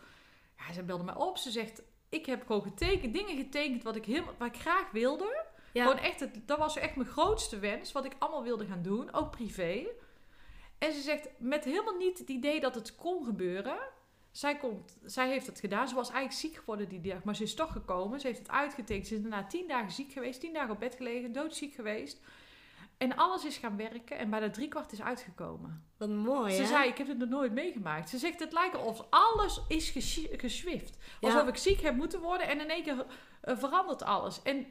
Ja, 0.57 0.73
ze 0.73 0.83
belde 0.83 1.05
mij 1.05 1.15
op. 1.15 1.39
Ze 1.39 1.51
zegt, 1.51 1.83
ik 2.09 2.27
heb 2.27 2.47
gewoon 2.47 2.63
getekend, 2.63 3.15
dingen 3.15 3.37
getekend 3.37 3.83
wat 3.83 3.97
ik, 3.97 4.05
helemaal, 4.05 4.35
wat 4.39 4.49
ik 4.49 4.61
graag 4.61 4.91
wilde. 4.91 5.45
Ja. 5.73 5.83
Gewoon 5.83 6.03
echt, 6.03 6.21
het, 6.21 6.41
dat 6.47 6.59
was 6.59 6.77
echt 6.77 6.97
mijn 6.97 7.09
grootste 7.09 7.59
wens, 7.59 7.93
wat 7.93 8.05
ik 8.05 8.13
allemaal 8.19 8.43
wilde 8.43 8.67
gaan 8.67 8.83
doen, 8.83 9.13
ook 9.13 9.31
privé. 9.31 9.87
En 10.79 10.93
ze 10.93 11.01
zegt, 11.01 11.29
met 11.39 11.65
helemaal 11.65 11.97
niet 11.97 12.19
het 12.19 12.29
idee 12.29 12.61
dat 12.61 12.75
het 12.75 12.97
kon 12.97 13.25
gebeuren. 13.25 13.79
Zij, 14.31 14.57
komt, 14.57 14.99
zij 15.05 15.29
heeft 15.29 15.47
het 15.47 15.61
gedaan. 15.61 15.89
Ze 15.89 15.95
was 15.95 16.11
eigenlijk 16.11 16.41
ziek 16.41 16.57
geworden 16.57 16.89
die 16.89 17.01
dag, 17.01 17.25
maar 17.25 17.37
ze 17.37 17.43
is 17.43 17.55
toch 17.55 17.73
gekomen. 17.73 18.21
Ze 18.21 18.27
heeft 18.27 18.39
het 18.39 18.51
uitgetekend. 18.51 19.07
Ze 19.07 19.15
is 19.15 19.21
daarna 19.21 19.47
tien 19.47 19.69
dagen 19.69 19.93
ziek 19.93 20.13
geweest, 20.13 20.41
tien 20.41 20.53
dagen 20.53 20.71
op 20.71 20.81
bed 20.81 20.95
gelegen, 20.95 21.33
doodziek 21.33 21.75
geweest. 21.75 22.21
En 22.99 23.17
alles 23.17 23.45
is 23.45 23.57
gaan 23.57 23.77
werken 23.77 24.19
en 24.19 24.31
bij 24.31 24.41
de 24.41 24.51
driekwart 24.51 24.93
is 24.93 25.03
uitgekomen. 25.03 25.85
Wat 25.97 26.09
mooi, 26.09 26.55
Ze 26.55 26.63
hè? 26.63 26.69
zei, 26.69 26.89
ik 26.89 26.99
heb 26.99 27.09
het 27.09 27.19
nog 27.19 27.29
nooit 27.29 27.53
meegemaakt. 27.53 28.09
Ze 28.09 28.19
zegt, 28.19 28.41
het 28.41 28.53
lijkt 28.53 28.77
alsof 28.77 29.07
alles 29.11 29.61
is 29.69 29.91
geswift. 30.37 30.99
Ja. 31.21 31.33
Alsof 31.33 31.49
ik 31.49 31.57
ziek 31.57 31.81
heb 31.81 31.97
moeten 31.97 32.21
worden 32.21 32.49
en 32.49 32.61
in 32.61 32.71
één 32.71 32.83
keer 32.83 33.07
eh, 33.41 33.57
verandert 33.57 34.03
alles. 34.03 34.43
En 34.43 34.67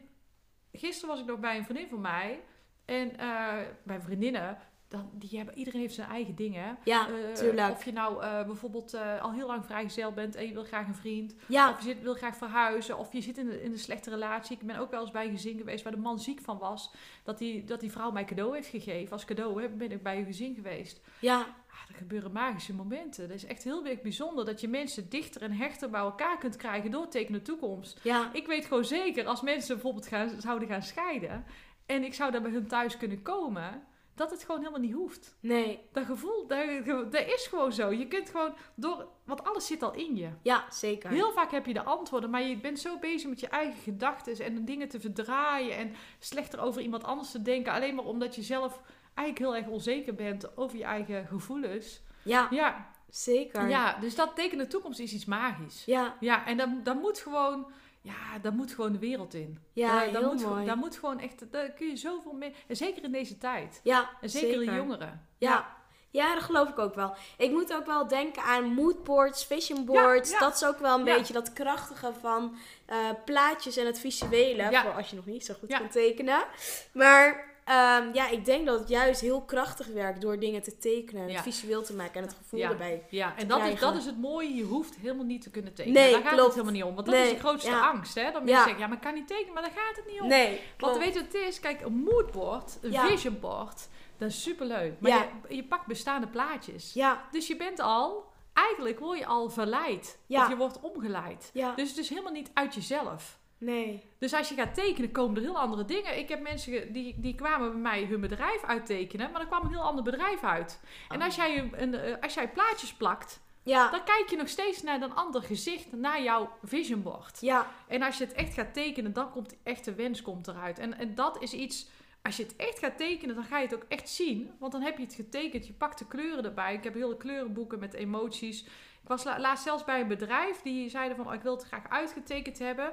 gisteren 0.72 1.10
was 1.10 1.20
ik 1.20 1.26
nog 1.30 1.40
bij 1.40 1.58
een 1.58 1.64
vriendin 1.66 1.88
van 1.90 2.02
mij. 2.02 2.40
En 2.86 3.18
eh, 3.18 3.54
bij 3.84 4.02
vriendinnen, 4.02 4.58
dan, 4.88 5.10
die 5.14 5.38
hebben, 5.38 5.58
iedereen 5.58 5.80
heeft 5.82 5.94
zijn 5.94 6.10
eigen 6.10 6.36
dingen. 6.36 6.78
Ja, 6.84 7.08
Eh, 7.08 7.34
tuurlijk. 7.34 7.72
Of 7.72 7.86
je 7.86 7.92
nou 7.92 8.24
eh, 8.24 8.46
bijvoorbeeld 8.46 8.94
al 9.22 9.32
heel 9.32 9.48
lang 9.48 9.66
vrijgezel 9.66 10.12
bent 10.12 10.36
en 10.36 10.48
je 10.48 10.54
wil 10.54 10.64
graag 10.64 10.88
een 10.88 10.96
vriend. 10.96 11.36
Ja, 11.48 11.70
Of 11.70 11.78
je 11.78 11.84
zit, 11.84 12.02
wil 12.02 12.14
graag 12.14 12.36
verhuizen. 12.38 12.98
Of 12.98 13.14
je 13.14 13.22
zit 13.22 13.38
in, 13.38 13.48
een- 13.50 13.62
in 13.64 13.72
een 13.72 13.80
slechte 13.80 14.10
relatie. 14.10 14.58
Ik 14.60 14.66
ben 14.68 14.78
ook 14.78 14.92
wel 14.92 15.02
eens 15.02 15.12
bij 15.12 15.26
een 15.26 15.32
gezin 15.32 15.58
geweest 15.58 15.84
waar 15.84 15.94
de 15.94 16.00
man 16.00 16.20
ziek 16.20 16.42
van 16.42 16.58
was. 16.58 16.92
Dat 17.24 17.38
die, 17.38 17.64
dat 17.64 17.80
die 17.80 17.92
vrouw 17.92 18.12
mij 18.12 18.26
cadeau 18.26 18.56
heeft 18.56 18.68
gegeven. 18.70 19.12
Als 19.12 19.26
cadeau 19.26 19.62
hè, 19.62 19.70
ben 19.70 19.92
ik 19.92 20.04
bij 20.04 20.18
een 20.18 20.26
gezin 20.26 20.56
geweest. 20.56 21.02
ja, 21.20 21.46
er 21.88 21.96
gebeuren 21.96 22.32
magische 22.32 22.74
momenten. 22.74 23.28
Dat 23.28 23.38
is 23.38 23.46
echt 23.46 23.64
heel 23.64 23.86
erg 23.86 24.02
bijzonder 24.02 24.46
dat 24.46 24.62
je 24.62 24.68
mensen 24.68 25.10
dichter 25.10 25.42
en 25.42 25.52
hechter 25.52 25.90
bij 25.90 26.00
elkaar 26.00 26.38
kunt 26.38 26.56
krijgen 26.56 26.92
door 26.92 27.08
tekenen 27.08 27.44
toekomst. 27.44 28.00
ja, 28.04 28.30
Ik 28.34 28.48
weet 28.48 28.66
gewoon 28.66 28.86
zeker, 28.86 29.26
als 29.26 29.42
mensen 29.42 29.74
bijvoorbeeld 29.74 30.08
gaan, 30.08 30.42
zouden 30.42 30.68
gaan 30.68 30.82
scheiden 30.82 31.46
en 31.86 32.04
ik 32.04 32.14
zou 32.14 32.32
daar 32.32 32.42
bij 32.42 32.52
hun 32.52 32.68
thuis 32.68 32.98
kunnen 32.98 33.22
komen, 33.22 33.84
dat 34.16 34.32
het 34.32 34.44
gewoon 34.44 34.60
helemaal 34.60 34.80
niet 34.80 34.94
hoeft. 34.94 35.38
nee. 35.40 35.80
Dat 35.92 36.06
gevoel, 36.06 36.48
dat, 36.48 36.86
dat 37.12 37.26
is 37.28 37.48
gewoon 37.50 37.74
zo. 37.74 37.92
Je 37.92 38.08
kunt 38.08 38.30
gewoon 38.30 38.54
door, 38.76 39.08
want 39.26 39.44
alles 39.44 39.68
zit 39.68 39.84
al 39.84 39.94
in 39.94 40.16
je. 40.16 40.30
Ja, 40.42 40.66
zeker. 40.70 41.10
Heel 41.10 41.32
vaak 41.32 41.52
heb 41.52 41.66
je 41.66 41.74
de 41.74 41.84
antwoorden, 41.84 42.30
maar 42.30 42.42
je 42.42 42.58
bent 42.58 42.80
zo 42.80 43.00
bezig 43.00 43.30
met 43.30 43.40
je 43.40 43.48
eigen 43.48 43.82
gedachten 43.82 44.40
en 44.40 44.66
dingen 44.66 44.88
te 44.88 45.00
verdraaien 45.00 45.78
en 45.78 45.94
slechter 46.20 46.60
over 46.60 46.82
iemand 46.82 47.04
anders 47.04 47.32
te 47.32 47.42
denken, 47.42 47.74
alleen 47.74 47.96
maar 47.96 48.06
omdat 48.06 48.36
je 48.36 48.42
zelf 48.42 48.82
eigenlijk 49.18 49.38
heel 49.40 49.56
erg 49.56 49.68
onzeker 49.68 50.16
bent 50.16 50.58
over 50.58 50.78
je 50.78 50.84
eigen 50.84 51.28
gevoelens. 51.28 52.02
Ja, 52.24 52.48
Ja, 52.52 52.88
zeker. 53.10 53.70
ja, 53.70 53.98
dus 54.00 54.16
dat 54.16 54.36
teken 54.36 54.58
de 54.58 54.68
toekomst 54.68 55.00
is 55.00 55.14
iets 55.14 55.26
magisch. 55.26 55.84
Ja, 55.86 56.16
Ja, 56.20 56.46
en 56.46 56.58
dan, 56.58 56.80
dan 56.84 56.98
moet 56.98 57.20
gewoon, 57.20 57.68
ja, 58.02 58.40
dan 58.42 58.56
moet 58.56 58.72
gewoon 58.74 58.92
de 58.92 59.00
wereld 59.00 59.34
in. 59.34 59.60
ja 59.74 60.06
Eh, 60.06 60.14
dan 60.14 60.22
heel 60.24 60.34
moet, 60.34 60.46
mooi. 60.46 60.66
Daar 60.66 60.78
moet 60.78 60.98
gewoon 60.98 61.20
echt, 61.20 61.52
daar 61.52 61.70
kun 61.70 61.88
je 61.88 61.96
zoveel 61.96 62.34
mee. 62.34 62.54
En 62.68 62.76
zeker 62.76 63.04
in 63.04 63.12
deze 63.12 63.38
tijd. 63.38 63.80
ja, 63.84 64.10
En 64.22 64.30
zeker, 64.30 64.66
de 64.66 64.72
jongeren. 64.72 65.28
Ja. 65.38 65.76
Ja, 66.10 66.34
dat 66.34 66.44
geloof 66.44 66.70
ik 66.70 66.80
ook 66.80 66.96
wel. 66.96 67.16
Ik 67.38 67.52
moet 67.52 67.74
ook 67.74 67.86
wel 67.86 68.08
denken 68.08 68.44
aan 68.44 68.66
moodboards, 68.74 69.46
vision 69.46 69.86
boards. 69.86 70.30
Ja, 70.32 70.38
ja. 70.40 70.46
Dat 70.46 70.56
is 70.56 70.66
ook 70.66 70.80
wel 70.80 70.98
een 70.98 71.04
beetje 71.04 71.34
dat 71.34 71.54
krachtige 71.54 72.14
van 72.20 72.56
eh, 72.86 72.98
plaatjes 73.26 73.78
en 73.78 73.86
het 73.86 74.00
visuele. 74.00 74.70
Ja. 74.70 74.82
Voor 74.82 74.92
als 74.94 75.10
je 75.10 75.16
nog 75.16 75.26
niet 75.26 75.46
zo 75.46 75.54
goed 75.60 75.78
kunt 75.78 75.92
tekenen. 75.92 76.46
Maar 76.94 77.47
ehm, 77.68 78.14
ja, 78.14 78.30
ik 78.30 78.46
denk 78.46 78.66
dat 78.66 78.80
het 78.80 78.90
juist 78.90 79.22
heel 79.22 79.42
krachtig 79.42 79.88
werkt 79.88 80.22
door 80.22 80.40
dingen 80.40 80.62
te 80.62 80.78
tekenen. 80.78 81.24
En 81.24 81.30
Ja. 81.30 81.42
visueel 81.42 81.84
te 81.84 81.94
maken 81.94 82.16
en 82.16 82.22
het 82.28 82.34
gevoel 82.38 82.60
Ja. 82.60 82.70
erbij. 82.70 83.04
Ja, 83.10 83.34
te 83.34 83.42
en 83.42 83.48
dat 83.48 83.62
is, 83.68 83.80
dat 83.80 83.96
is 83.96 84.06
het 84.06 84.18
mooie. 84.22 84.56
Je 84.56 84.64
hoeft 84.64 84.96
helemaal 84.96 85.26
niet 85.26 85.42
te 85.42 85.50
kunnen 85.50 85.74
tekenen. 85.74 86.02
Nee, 86.02 86.12
Daar 86.12 86.22
gaat 86.22 86.30
klopt. 86.34 86.44
het 86.46 86.54
helemaal 86.54 86.74
niet 86.74 86.84
om. 86.84 86.96
Want 86.96 87.06
dat 87.08 87.16
is 87.16 87.30
de 87.30 87.40
grootste 87.40 87.70
ja. 87.70 87.90
angst. 87.90 88.16
Hè? 88.16 88.24
Dat 88.24 88.34
Ja. 88.34 88.40
mensen 88.40 88.58
zeggen, 88.64 88.80
ja, 88.80 88.88
maar 88.88 88.96
ik 88.98 89.04
kan 89.04 89.14
niet 89.14 89.28
tekenen. 89.28 89.54
Maar 89.54 89.62
daar 89.64 89.72
gaat 89.72 89.96
het 89.96 90.06
niet 90.12 90.22
om. 90.22 90.28
Nee, 90.28 90.62
Want 90.78 90.98
weet 90.98 91.14
je 91.14 91.20
wat 91.24 91.34
het 91.34 91.42
is? 91.42 91.60
Kijk, 91.60 91.82
een 91.82 91.94
moodboard, 92.04 92.78
een 92.82 92.92
Ja. 92.92 93.08
vision 93.08 93.40
board. 93.40 93.88
Dat 94.18 94.30
is 94.30 94.42
superleuk. 94.44 94.94
Maar 95.00 95.30
je, 95.48 95.56
je 95.56 95.64
pakt 95.64 95.86
bestaande 95.88 96.28
plaatjes. 96.28 96.94
Ja, 96.94 97.28
Dus 97.32 97.48
je 97.48 97.56
bent 97.56 97.80
al, 97.80 98.26
eigenlijk 98.54 99.00
word 99.00 99.20
je 99.20 99.26
al 99.26 99.50
verleid. 99.50 100.18
Ja. 100.26 100.42
Of 100.44 100.50
je 100.50 100.56
wordt 100.58 100.80
omgeleid. 100.80 101.50
ja, 101.54 101.74
Dus 101.76 101.90
het 101.90 101.98
is 101.98 102.10
helemaal 102.10 102.32
niet 102.32 102.50
uit 102.54 102.74
jezelf. 102.76 103.38
Nee. 103.58 104.04
Dus 104.20 104.34
als 104.34 104.50
je 104.50 104.56
gaat 104.56 104.74
tekenen, 104.76 105.12
komen 105.12 105.36
er 105.36 105.42
heel 105.42 105.60
andere 105.60 105.86
dingen. 105.86 106.18
Ik 106.18 106.30
heb 106.30 106.42
mensen 106.42 106.94
die, 106.94 107.20
die 107.20 107.36
kwamen 107.36 107.72
bij 107.72 107.82
mij 107.82 108.04
hun 108.06 108.22
bedrijf 108.22 108.64
uittekenen, 108.64 109.32
maar 109.32 109.42
er 109.42 109.48
kwam 109.48 109.62
een 109.66 109.70
heel 109.72 109.82
ander 109.82 110.04
bedrijf 110.04 110.44
uit. 110.44 110.80
En 111.10 111.22
als 111.22 111.36
jij, 111.36 111.70
een, 111.74 111.94
eh, 111.94 112.16
als 112.22 112.34
jij 112.34 112.50
plaatjes 112.50 112.94
plakt, 112.94 113.40
Ja, 113.64 113.92
dan 113.92 114.04
kijk 114.04 114.30
je 114.30 114.36
nog 114.36 114.48
steeds 114.50 114.84
naar 114.84 115.02
een 115.02 115.16
ander 115.16 115.42
gezicht, 115.44 115.92
naar 115.92 116.22
jouw 116.24 116.50
vision 116.64 117.02
board. 117.04 117.38
ja, 117.42 117.68
En 117.88 118.02
als 118.02 118.18
je 118.18 118.24
het 118.24 118.34
echt 118.34 118.54
gaat 118.54 118.74
tekenen, 118.74 119.14
dan 119.14 119.32
komt 119.32 119.50
die 119.50 119.58
echte 119.64 119.94
wens 119.96 120.22
komt 120.22 120.48
eruit. 120.48 120.80
En, 120.80 120.98
en 120.98 121.16
dat 121.16 121.42
is 121.42 121.54
iets, 121.54 121.90
als 122.24 122.38
je 122.38 122.44
het 122.44 122.56
echt 122.56 122.80
gaat 122.80 122.98
tekenen, 122.98 123.36
dan 123.36 123.44
ga 123.44 123.58
je 123.58 123.66
het 123.66 123.76
ook 123.76 123.86
echt 123.88 124.10
zien. 124.10 124.52
Want 124.60 124.72
dan 124.72 124.82
heb 124.82 124.98
je 124.98 125.04
het 125.04 125.14
getekend, 125.14 125.68
je 125.68 125.74
pakt 125.74 126.00
de 126.00 126.08
kleuren 126.08 126.44
erbij. 126.46 126.74
Ik 126.74 126.84
heb 126.84 126.94
hele 126.94 127.18
kleurenboeken 127.18 127.80
met 127.80 127.94
emoties. 127.94 128.64
Ik 129.02 129.08
was 129.14 129.24
la- 129.24 129.40
laatst 129.40 129.64
zelfs 129.64 129.84
bij 129.84 130.00
een 130.02 130.08
bedrijf, 130.08 130.62
die 130.62 130.90
zeiden 130.90 131.18
van, 131.18 131.28
oh, 131.28 131.34
ik 131.34 131.42
wil 131.42 131.56
het 131.56 131.64
graag 131.66 131.90
uitgetekend 131.90 132.60
hebben. 132.60 132.92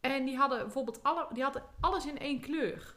En 0.00 0.24
die 0.24 0.36
hadden 0.36 0.58
bijvoorbeeld 0.58 1.02
alle, 1.02 1.26
die 1.32 1.42
hadden 1.42 1.62
alles 1.80 2.06
in 2.06 2.18
één 2.18 2.40
kleur. 2.40 2.94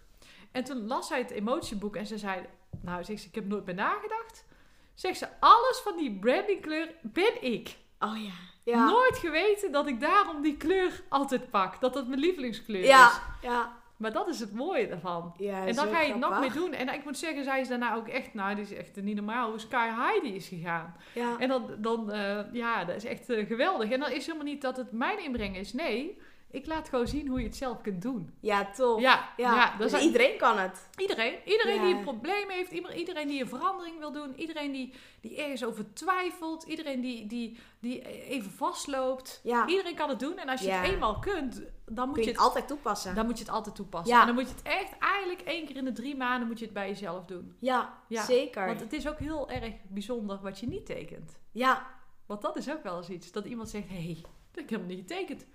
En 0.52 0.64
toen 0.64 0.88
las 0.88 1.08
zij 1.08 1.18
het 1.20 1.32
emotieboek 1.32 1.96
en 1.96 2.06
ze 2.06 2.18
zei, 2.18 2.46
nou, 2.82 3.04
zegt 3.04 3.22
ze, 3.22 3.28
ik 3.28 3.36
heb 3.36 3.46
nooit 3.46 3.66
bij 3.66 3.74
nagedacht. 3.74 4.46
Zegt 4.94 5.18
ze, 5.18 5.28
alles 5.40 5.80
van 5.84 5.98
die 5.98 6.20
brandingkleur 6.20 6.94
ben 7.02 7.44
ik. 7.44 7.78
oh 8.00 8.24
ja, 8.24 8.32
ja, 8.64 8.86
Nooit 8.86 9.18
geweten 9.18 9.72
dat 9.72 9.88
ik 9.88 10.00
daarom 10.00 10.42
die 10.42 10.58
kleur 10.58 11.02
altijd 11.10 11.50
pak. 11.50 11.82
Dat 11.82 11.94
dat 11.94 12.08
mijn 12.08 12.20
lievelingskleur 12.20 12.82
is. 12.82 12.88
ja, 12.88 13.12
ja, 13.42 13.78
Maar 13.98 14.12
dat 14.14 14.28
is 14.28 14.40
het 14.40 14.54
mooie 14.54 14.88
daarvan. 14.88 15.34
ja. 15.38 15.66
en 15.66 15.76
dan 15.76 15.88
ga 15.88 16.02
je 16.02 16.12
het 16.12 16.20
nog 16.20 16.40
meer 16.40 16.54
doen. 16.54 16.74
En 16.74 16.94
ik 16.94 17.04
moet 17.04 17.18
zeggen, 17.18 17.44
zij 17.44 17.62
is 17.62 17.68
daarna 17.68 17.96
ook 17.96 18.08
echt, 18.08 18.34
nou, 18.34 18.56
die 18.56 18.64
is 18.64 18.74
echt 18.74 18.96
niet 19.02 19.16
normaal 19.16 19.50
hoe 19.50 19.60
sky 19.60 19.88
high 19.88 20.22
die 20.22 20.34
is 20.36 20.48
gegaan. 20.48 20.96
Ja, 21.14 21.36
En 21.40 21.48
dan, 21.48 21.70
dan 21.78 22.12
eh, 22.12 22.40
ja, 22.52 22.86
dat 22.86 22.96
is 22.96 23.06
echt 23.06 23.30
eh, 23.30 23.48
geweldig. 23.48 23.92
En 23.92 24.00
dan 24.00 24.12
is 24.12 24.26
helemaal 24.26 24.48
niet 24.48 24.62
dat 24.62 24.78
het 24.78 24.92
mijn 24.92 25.24
inbreng 25.24 25.58
is. 25.58 25.74
Nee, 25.74 26.22
ik 26.52 26.66
laat 26.66 26.90
gewoon 26.90 27.08
zien 27.08 27.28
hoe 27.28 27.40
je 27.40 27.46
het 27.46 27.56
zelf 27.56 27.82
kunt 27.82 28.02
doen. 28.02 28.34
ja, 28.40 28.72
tof. 28.72 29.02
Ja, 29.02 29.30
Ja, 29.38 29.78
dus 29.78 29.94
iedereen 30.02 30.38
kan 30.38 30.58
het. 30.58 30.88
Iedereen. 30.98 31.36
Iedereen 31.46 31.76
Ja. 31.76 31.86
die 31.86 31.96
een 31.96 32.02
probleem 32.04 32.50
heeft. 32.50 32.72
ieder- 32.72 32.96
Iedereen 32.96 33.28
die 33.28 33.42
een 33.42 33.48
verandering 33.48 34.00
wil 34.00 34.12
doen. 34.12 34.34
Iedereen 34.36 34.72
die, 34.72 34.94
die 35.22 35.38
ergens 35.38 35.64
over 35.66 35.94
twijfelt. 35.94 36.64
Iedereen 36.64 37.02
die, 37.02 37.28
die, 37.28 37.58
die 37.80 38.02
even 38.30 38.52
vastloopt. 38.52 39.40
Ja, 39.44 39.68
Iedereen 39.68 39.96
kan 39.96 40.10
het 40.10 40.20
doen. 40.20 40.38
En 40.38 40.50
als 40.50 40.62
je 40.62 40.72
het 40.72 40.90
eenmaal 40.92 41.20
kunt, 41.20 41.62
dan 41.86 42.06
moet 42.08 42.16
kun 42.16 42.24
je 42.24 42.30
het, 42.30 42.38
het 42.38 42.48
altijd 42.48 42.68
toepassen. 42.68 43.16
dan 43.16 43.26
moet 43.26 43.38
je 43.38 43.44
het 43.44 43.54
altijd 43.54 43.76
toepassen. 43.76 44.14
Ja. 44.16 44.20
En 44.22 44.26
dan 44.28 44.36
moet 44.36 44.48
je 44.50 44.54
het 44.56 44.64
echt 44.64 44.98
eigenlijk 45.00 45.42
één 45.42 45.66
keer 45.66 45.76
in 45.76 45.86
de 45.86 45.92
drie 45.92 46.16
maanden 46.16 46.48
moet 46.48 46.60
je 46.60 46.66
het 46.66 46.74
bij 46.74 46.88
jezelf 46.88 47.26
doen. 47.26 47.56
Ja, 47.60 47.98
Ja, 48.08 48.24
zeker. 48.26 48.66
Want 48.66 48.80
het 48.80 48.94
is 48.94 49.08
ook 49.08 49.20
heel 49.20 49.50
erg 49.50 49.74
bijzonder 49.90 50.40
wat 50.42 50.60
je 50.60 50.68
niet 50.68 50.86
tekent. 50.86 51.40
Ja, 51.52 51.88
Want 52.26 52.42
dat 52.42 52.58
is 52.58 52.70
ook 52.70 52.84
wel 52.84 52.98
eens 52.98 53.10
iets. 53.10 53.32
Dat 53.32 53.46
iemand 53.46 53.70
zegt, 53.70 53.88
hé, 53.90 53.96
hey, 54.04 54.18
dat 54.22 54.32
heb 54.52 54.64
ik 54.64 54.70
helemaal 54.70 54.96
niet 54.96 55.00
getekend. 55.12 55.46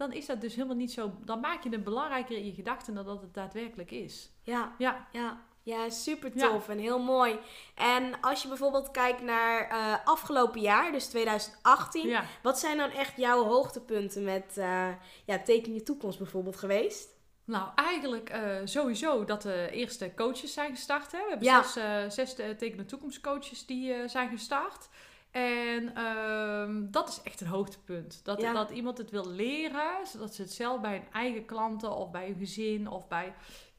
Dan 0.00 0.12
is 0.12 0.26
dat 0.26 0.40
dus 0.40 0.54
helemaal 0.54 0.76
niet 0.76 0.92
zo... 0.92 1.12
Dan 1.24 1.40
maak 1.40 1.62
je 1.62 1.68
het 1.68 1.84
belangrijker 1.84 2.36
in 2.36 2.46
je 2.46 2.52
gedachten 2.52 2.94
dan 2.94 3.04
dat 3.04 3.20
het 3.20 3.34
daadwerkelijk 3.34 3.90
is. 3.90 4.30
ja, 4.42 4.74
Ja, 4.78 5.06
ja. 5.12 5.40
Ja, 5.62 5.90
super 5.90 6.30
Ja. 6.34 6.48
tof 6.48 6.68
en 6.68 6.78
heel 6.78 6.98
mooi. 6.98 7.38
En 7.74 8.20
als 8.20 8.42
je 8.42 8.48
bijvoorbeeld 8.48 8.90
kijkt 8.90 9.22
naar 9.22 9.68
eh, 9.68 9.94
afgelopen 10.04 10.60
jaar, 10.60 10.92
dus 10.92 11.06
2018, 11.06 12.08
ja. 12.08 12.24
wat 12.42 12.58
zijn 12.58 12.76
dan 12.76 12.90
echt 12.90 13.16
jouw 13.16 13.44
hoogtepunten 13.44 14.24
met 14.24 14.56
eh, 14.58 14.88
ja, 15.24 15.38
Teken 15.38 15.74
je 15.74 15.82
toekomst 15.82 16.18
bijvoorbeeld 16.18 16.56
geweest? 16.56 17.08
Nou, 17.44 17.68
eigenlijk 17.74 18.28
eh, 18.30 18.56
sowieso 18.64 19.24
dat 19.24 19.42
de 19.42 19.68
eerste 19.72 20.14
coaches 20.14 20.52
zijn 20.52 20.70
gestart. 20.74 21.12
Hè. 21.12 21.18
We 21.18 21.28
hebben 21.28 21.46
Ja. 21.46 21.62
zes, 21.62 22.14
zes 22.14 22.34
eh, 22.34 22.50
tekenen 22.50 22.86
toekomstcoaches 22.86 23.66
die 23.66 24.08
zijn 24.08 24.28
gestart. 24.30 24.88
En 25.30 25.94
ehm, 25.94 26.90
dat 26.90 27.08
is 27.08 27.20
echt 27.22 27.40
een 27.40 27.46
hoogtepunt. 27.46 28.20
Dat, 28.24 28.40
Ja. 28.40 28.52
dat 28.52 28.70
iemand 28.70 28.98
het 28.98 29.10
wil 29.10 29.26
leren, 29.28 30.06
zodat 30.06 30.34
ze 30.34 30.42
het 30.42 30.52
zelf 30.52 30.80
bij 30.80 30.92
hun 30.92 31.12
eigen 31.12 31.44
klanten 31.44 31.96
of 31.96 32.10
bij 32.10 32.26
hun 32.26 32.36
gezin 32.38 32.88
of 32.88 33.08
bij 33.08 33.34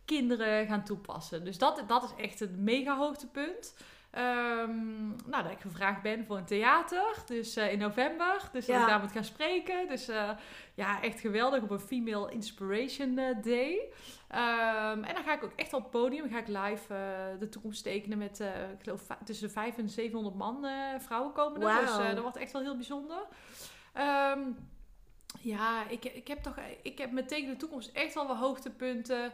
kinderen 0.05 0.67
gaan 0.67 0.83
toepassen. 0.83 1.45
Dus 1.45 1.57
dat, 1.57 1.83
dat 1.87 2.03
is 2.03 2.23
echt 2.23 2.41
een 2.41 2.63
mega 2.63 2.97
hoogtepunt. 2.97 3.73
Ehm, 4.11 5.07
nou, 5.07 5.43
dat 5.43 5.51
ik 5.51 5.59
gevraagd 5.59 6.01
ben 6.01 6.25
voor 6.25 6.37
een 6.37 6.45
theater, 6.45 7.23
dus 7.25 7.55
eh, 7.55 7.71
in 7.71 7.79
november. 7.79 8.49
Dus 8.51 8.65
dat 8.65 8.81
ik 8.81 8.87
daar 8.87 8.99
moet 8.99 9.11
gaan 9.11 9.23
spreken. 9.23 9.87
Dus 9.87 10.07
eh, 10.07 10.29
ja, 10.73 11.01
echt 11.01 11.19
geweldig 11.19 11.61
op 11.61 11.69
een 11.69 11.79
Female 11.79 12.31
Inspiration 12.31 13.17
eh, 13.17 13.41
Day. 13.41 13.79
Ehm, 14.27 15.03
en 15.03 15.13
dan 15.13 15.23
ga 15.23 15.33
ik 15.33 15.43
ook 15.43 15.53
echt 15.55 15.73
op 15.73 15.81
het 15.81 15.91
podium, 15.91 16.29
ga 16.29 16.37
ik 16.37 16.47
live 16.47 16.93
de 17.39 17.49
toekomst 17.49 17.83
tekenen 17.83 18.17
met, 18.17 18.39
ik 18.73 18.83
geloof, 18.83 19.07
tussen 19.25 19.47
de 19.47 19.53
500 19.53 19.87
en 19.87 20.03
700 20.03 20.35
man 20.35 20.65
vrouwen 20.99 21.33
komen 21.33 21.61
er. 21.61 21.81
Dus 21.81 21.95
dat 21.95 22.19
wordt 22.19 22.37
echt 22.37 22.51
wel 22.51 22.61
heel 22.61 22.75
bijzonder. 22.75 23.27
Ehm, 23.93 24.39
ja, 25.39 25.87
ik, 25.89 26.05
ik 26.05 26.27
heb 26.27 26.41
toch, 26.43 26.55
ik 26.81 26.97
heb 26.97 27.11
met 27.11 27.27
Tegen 27.27 27.49
de 27.49 27.57
Toekomst 27.57 27.91
echt 27.93 28.13
wel 28.13 28.27
wat 28.27 28.37
hoogtepunten. 28.37 29.33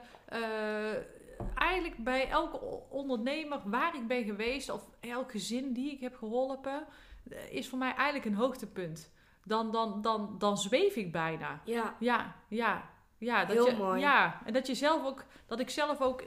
Eigenlijk 1.56 2.04
bij 2.04 2.30
elke 2.30 2.60
ondernemer 2.90 3.62
waar 3.66 3.96
ik 3.96 4.08
ben 4.08 4.24
geweest, 4.24 4.70
of 4.70 4.82
elk 5.00 5.32
gezin 5.32 5.74
die 5.74 5.92
ik 5.92 6.00
heb 6.00 6.16
geholpen, 6.16 6.86
eh, 7.30 7.52
is 7.52 7.70
voor 7.70 7.78
mij 7.78 7.94
eigenlijk 7.94 8.26
een 8.26 8.36
hoogtepunt. 8.36 9.12
Dan, 9.44 9.72
dan, 9.72 10.02
dan, 10.02 10.36
dan 10.38 10.58
zweef 10.58 10.96
ik 10.96 11.12
bijna. 11.12 11.62
Ja, 11.64 11.96
Ja, 12.00 12.36
ja, 12.48 12.90
ja. 13.18 13.46
Dat 13.46 13.56
Heel 13.56 13.70
je, 13.70 13.76
mooi. 13.76 14.00
Ja, 14.02 14.42
en 14.46 14.54
dat 14.54 14.68
je 14.68 14.76
zelf 14.76 15.06
ook, 15.06 15.26
dat 15.46 15.60
ik 15.60 15.70
zelf 15.70 16.02
ook 16.02 16.24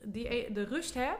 die, 0.00 0.34
e- 0.34 0.52
de 0.52 0.64
rust 0.64 0.94
heb 0.94 1.18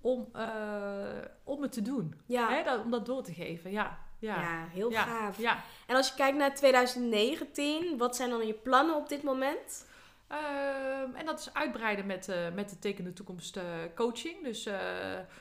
om, 0.00 0.28
eh, 0.32 1.18
om 1.44 1.62
het 1.62 1.72
te 1.72 1.82
doen. 1.82 2.20
ja. 2.26 2.48
Hè, 2.50 2.62
dat, 2.62 2.84
om 2.84 2.90
dat 2.90 3.06
door 3.06 3.22
te 3.22 3.32
geven, 3.34 3.70
ja. 3.70 3.98
ja. 4.18 4.40
Ja, 4.40 4.66
heel 4.70 4.90
ja, 4.90 5.02
gaaf. 5.02 5.38
ja. 5.38 5.62
En 5.86 5.96
als 5.96 6.08
je 6.08 6.14
kijkt 6.14 6.36
naar 6.38 6.54
2019, 6.54 7.98
wat 7.98 8.16
zijn 8.16 8.30
dan 8.30 8.46
je 8.46 8.54
plannen 8.54 8.96
op 8.96 9.08
dit 9.08 9.22
moment? 9.22 9.86
Ehm, 10.28 11.14
en 11.14 11.26
dat 11.26 11.38
is 11.38 11.54
uitbreiden 11.54 12.06
met, 12.06 12.28
eh, 12.28 12.36
met 12.54 12.70
de 12.70 12.78
Tekende 12.78 13.12
Toekomst 13.12 13.56
eh, 13.56 13.64
coaching. 13.94 14.44
Dus 14.44 14.66
eh, 14.66 14.78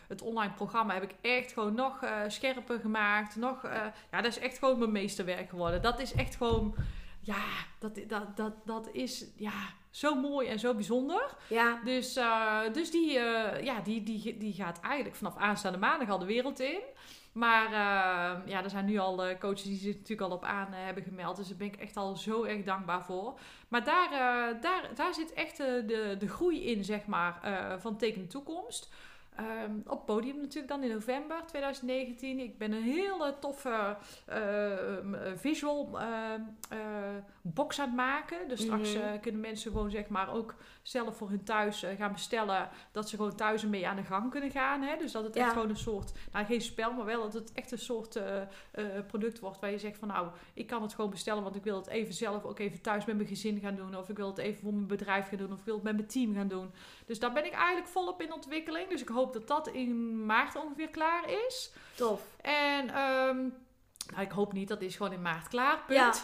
het 0.07 0.21
online 0.21 0.53
programma 0.53 0.93
heb 0.93 1.03
ik 1.03 1.15
echt 1.21 1.53
gewoon 1.53 1.75
nog 1.75 2.05
scherper 2.27 2.79
gemaakt. 2.79 3.35
Nog, 3.35 3.61
ja, 4.11 4.21
dat 4.21 4.25
is 4.25 4.39
echt 4.39 4.57
gewoon 4.57 4.79
mijn 4.79 4.91
meesterwerk 4.91 5.49
geworden. 5.49 5.81
Dat 5.81 5.99
is 5.99 6.13
echt 6.13 6.35
gewoon, 6.35 6.75
ja, 7.19 7.45
dat, 7.79 7.99
dat, 8.07 8.37
dat, 8.37 8.53
dat 8.65 8.89
is 8.91 9.25
ja, 9.35 9.69
zo 9.89 10.15
mooi 10.15 10.47
en 10.47 10.59
zo 10.59 10.73
bijzonder. 10.73 11.35
Ja, 11.47 11.79
Dus, 11.83 12.19
dus 12.73 12.91
die, 12.91 13.11
ja, 13.61 13.81
die, 13.83 14.03
die, 14.03 14.37
die 14.37 14.53
gaat 14.53 14.79
eigenlijk 14.79 15.15
vanaf 15.15 15.37
aanstaande 15.37 15.77
maandag 15.77 16.09
al 16.09 16.19
de 16.19 16.25
wereld 16.25 16.59
in. 16.59 16.81
Maar 17.33 17.65
eh, 17.65 18.47
ja, 18.47 18.63
er 18.63 18.69
zijn 18.69 18.85
nu 18.85 18.97
al 18.97 19.23
eh, 19.23 19.39
coaches 19.39 19.63
die 19.63 19.77
zich 19.77 19.95
natuurlijk 19.95 20.29
al 20.29 20.37
op 20.37 20.43
aan 20.43 20.73
eh, 20.73 20.83
hebben 20.83 21.03
gemeld. 21.03 21.35
Dus 21.35 21.47
daar 21.47 21.57
ben 21.57 21.67
ik 21.67 21.75
echt 21.75 21.97
al 21.97 22.15
zo 22.15 22.43
erg 22.43 22.63
dankbaar 22.63 23.05
voor. 23.05 23.39
Maar 23.67 23.83
daar, 23.83 24.09
daar, 24.61 24.89
daar 24.95 25.13
zit 25.13 25.33
echt 25.33 25.57
de, 25.57 26.15
de 26.19 26.27
groei 26.27 26.65
in, 26.65 26.83
zeg 26.83 27.05
maar, 27.05 27.39
van 27.79 27.97
Teken 27.97 28.27
Toekomst. 28.27 28.93
Ehm, 29.35 29.71
op 29.87 30.05
podium 30.05 30.37
natuurlijk 30.37 30.67
dan 30.67 30.83
in 30.83 30.89
november 30.91 31.45
2019. 31.45 32.39
Ik 32.39 32.57
ben 32.57 32.71
een 32.71 32.81
hele 32.83 33.35
toffe 33.39 33.97
eh, 34.25 34.41
visual 35.35 35.99
eh, 35.99 36.33
eh, 36.69 36.79
box 37.41 37.79
aan 37.79 37.87
het 37.87 37.95
maken. 37.95 38.47
Dus 38.47 38.61
straks 38.61 38.93
Mhm. 38.95 39.03
eh, 39.03 39.21
kunnen 39.21 39.41
mensen 39.41 39.71
gewoon 39.71 39.91
zeg 39.91 40.07
maar 40.07 40.33
ook 40.33 40.55
zelf 40.81 41.17
voor 41.17 41.29
hun 41.29 41.43
thuis 41.43 41.85
gaan 41.97 42.11
bestellen. 42.11 42.69
Dat 42.91 43.09
ze 43.09 43.15
gewoon 43.15 43.35
thuis 43.35 43.63
ermee 43.63 43.87
aan 43.87 43.95
de 43.95 44.03
gang 44.03 44.31
kunnen 44.31 44.51
gaan. 44.51 44.81
Hè? 44.81 44.97
Dus 44.97 45.11
dat 45.11 45.23
het 45.23 45.35
Ja. 45.35 45.43
echt 45.43 45.53
gewoon 45.53 45.69
een 45.69 45.75
soort, 45.77 46.11
nou 46.31 46.45
geen 46.45 46.61
spel, 46.61 46.93
maar 46.93 47.05
wel 47.05 47.21
dat 47.21 47.33
het 47.33 47.51
echt 47.51 47.71
een 47.71 47.77
soort 47.77 48.19
product 49.07 49.39
wordt. 49.39 49.59
Waar 49.59 49.71
je 49.71 49.77
zegt 49.79 49.97
van 49.97 50.07
nou, 50.07 50.27
ik 50.53 50.67
kan 50.67 50.81
het 50.81 50.93
gewoon 50.93 51.09
bestellen. 51.09 51.43
Want 51.43 51.55
ik 51.55 51.63
wil 51.63 51.75
het 51.77 51.87
even 51.87 52.13
zelf 52.13 52.43
ook 52.45 52.59
even 52.59 52.81
thuis 52.81 53.05
met 53.05 53.15
mijn 53.15 53.27
gezin 53.27 53.59
gaan 53.59 53.75
doen. 53.75 53.95
Of 53.97 54.09
ik 54.09 54.17
wil 54.17 54.27
het 54.27 54.37
even 54.37 54.61
voor 54.63 54.73
mijn 54.73 54.87
bedrijf 54.87 55.27
gaan 55.27 55.37
doen. 55.37 55.51
Of 55.51 55.59
ik 55.59 55.65
wil 55.65 55.73
het 55.75 55.83
met 55.83 55.95
mijn 55.95 56.07
team 56.07 56.33
gaan 56.35 56.47
doen. 56.47 56.71
Dus 57.05 57.19
daar 57.19 57.33
ben 57.33 57.45
ik 57.45 57.53
eigenlijk 57.53 57.87
volop 57.87 58.21
in 58.21 58.33
ontwikkeling. 58.33 58.89
Dus 58.89 59.01
ik 59.01 59.07
hoop 59.07 59.22
dat 59.31 59.47
dat 59.47 59.67
in 59.67 60.25
maart 60.25 60.55
ongeveer 60.55 60.89
klaar 60.89 61.29
is. 61.47 61.71
tof. 61.95 62.21
En 62.41 62.89
ehm, 62.89 63.37
nou, 64.11 64.21
ik 64.25 64.31
hoop 64.31 64.53
niet, 64.53 64.67
dat 64.67 64.81
is 64.81 64.95
gewoon 64.95 65.13
in 65.13 65.21
maart 65.21 65.47
klaar. 65.47 65.79
Ja. 65.87 66.13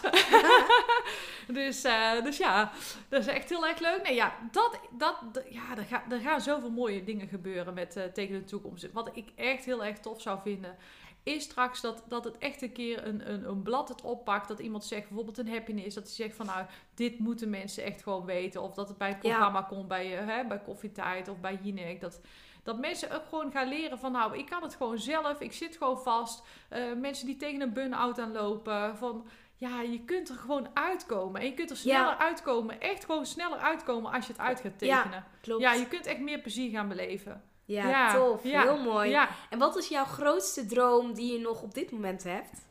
dus, 1.58 1.84
eh, 1.84 2.22
dus 2.24 2.36
ja, 2.36 2.72
dat 3.08 3.20
is 3.20 3.26
echt 3.26 3.48
heel 3.48 3.66
erg 3.66 3.78
leuk. 3.78 4.02
Nee, 4.02 4.14
ja, 4.14 4.34
dat, 4.50 4.78
dat, 4.90 5.16
ja 5.48 5.76
er, 5.76 5.84
ga, 5.84 6.04
er 6.10 6.20
gaan 6.20 6.40
zoveel 6.40 6.70
mooie 6.70 7.04
dingen 7.04 7.28
gebeuren 7.28 7.74
met 7.74 7.96
eh, 7.96 8.04
Tegen 8.04 8.34
de 8.38 8.44
Toekomst. 8.44 8.92
Wat 8.92 9.10
ik 9.16 9.32
echt 9.34 9.64
heel 9.64 9.84
erg 9.84 9.98
tof 9.98 10.20
zou 10.20 10.38
vinden, 10.42 10.76
is 11.22 11.42
straks 11.44 11.80
dat, 11.80 12.02
dat 12.08 12.24
het 12.24 12.38
echt 12.38 12.62
een 12.62 12.72
keer 12.72 13.06
een, 13.06 13.32
een, 13.32 13.48
een 13.48 13.62
blad 13.62 13.88
het 13.88 14.02
oppakt. 14.02 14.48
Dat 14.48 14.58
iemand 14.58 14.84
zegt, 14.84 15.06
bijvoorbeeld 15.08 15.38
een 15.38 15.48
happiness, 15.48 15.94
dat 15.94 16.04
hij 16.04 16.12
zegt 16.12 16.36
van 16.36 16.46
nou, 16.46 16.66
dit 16.94 17.18
moeten 17.18 17.50
mensen 17.50 17.84
echt 17.84 18.02
gewoon 18.02 18.24
weten. 18.24 18.62
Of 18.62 18.74
dat 18.74 18.88
het 18.88 18.98
bij 18.98 19.08
het 19.08 19.22
Ja. 19.22 19.28
programma 19.30 19.62
komt, 19.62 19.88
bij, 19.88 20.18
eh, 20.18 20.26
hè, 20.26 20.44
bij 20.46 20.58
Koffietijd 20.60 21.28
of 21.28 21.40
bij 21.40 21.58
Jinek. 21.62 22.00
Dat, 22.00 22.20
dat 22.62 22.78
mensen 22.78 23.10
ook 23.10 23.26
gewoon 23.28 23.50
gaan 23.52 23.68
leren 23.68 23.98
van 23.98 24.12
nou, 24.12 24.38
ik 24.38 24.46
kan 24.46 24.62
het 24.62 24.74
gewoon 24.74 24.98
zelf. 24.98 25.40
Ik 25.40 25.52
zit 25.52 25.76
gewoon 25.76 25.98
vast. 26.02 26.42
Eh, 26.68 26.92
mensen 26.92 27.26
die 27.26 27.36
tegen 27.36 27.60
een 27.60 27.72
burn-out 27.72 28.18
aanlopen. 28.18 28.96
Van 28.96 29.26
ja, 29.56 29.80
je 29.82 30.04
kunt 30.04 30.28
er 30.28 30.34
gewoon 30.34 30.68
uitkomen. 30.74 31.40
En 31.40 31.46
je 31.46 31.54
kunt 31.54 31.70
er 31.70 31.76
sneller 31.76 32.00
Ja. 32.00 32.18
uitkomen. 32.18 32.80
Echt 32.80 33.04
gewoon 33.04 33.26
sneller 33.26 33.58
uitkomen 33.58 34.12
als 34.12 34.26
je 34.26 34.32
het 34.32 34.40
uit 34.40 34.60
gaat 34.60 34.78
tekenen. 34.78 35.24
Klopt. 35.40 35.62
Ja, 35.62 35.72
je 35.72 35.88
kunt 35.88 36.06
echt 36.06 36.20
meer 36.20 36.40
plezier 36.40 36.70
gaan 36.70 36.88
beleven. 36.88 37.42
Ja, 37.64 37.88
Ja, 37.88 38.14
tof. 38.14 38.44
ja, 38.44 38.62
Heel 38.62 38.78
mooi. 38.82 39.18
En 39.50 39.58
wat 39.58 39.76
is 39.76 39.88
jouw 39.88 40.04
grootste 40.04 40.66
droom 40.66 41.14
die 41.14 41.32
je 41.32 41.38
nog 41.38 41.62
op 41.62 41.74
dit 41.74 41.90
moment 41.90 42.22
hebt? 42.22 42.68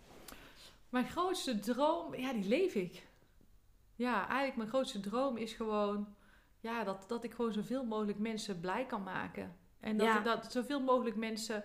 mijn 0.90 1.08
grootste 1.08 1.60
droom, 1.60 2.16
ja, 2.16 2.34
die 2.34 2.48
leef 2.48 2.74
ik. 2.76 3.08
Ja, 3.96 4.22
eigenlijk 4.28 4.56
mijn 4.56 4.70
grootste 4.70 5.00
droom 5.00 5.38
is 5.38 5.54
gewoon, 5.54 6.16
ja, 6.60 6.84
dat, 6.84 7.04
dat 7.08 7.24
ik 7.24 7.34
gewoon 7.34 7.54
zoveel 7.54 7.84
mogelijk 7.84 8.18
mensen 8.20 8.60
blij 8.60 8.86
kan 8.86 9.04
maken. 9.04 9.56
En 9.80 9.98
dat, 9.98 10.08
Ja. 10.08 10.20
dat 10.20 10.52
zoveel 10.52 10.82
mogelijk 10.82 11.16
mensen 11.16 11.64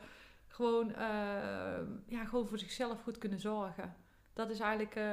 gewoon, 0.54 0.94
eh, 0.94 1.78
ja, 2.06 2.24
gewoon 2.24 2.46
voor 2.46 2.58
zichzelf 2.58 3.02
goed 3.02 3.18
kunnen 3.18 3.40
zorgen. 3.40 3.94
Dat 4.32 4.50
is 4.50 4.60
eigenlijk 4.60 4.94
eh, 4.94 5.04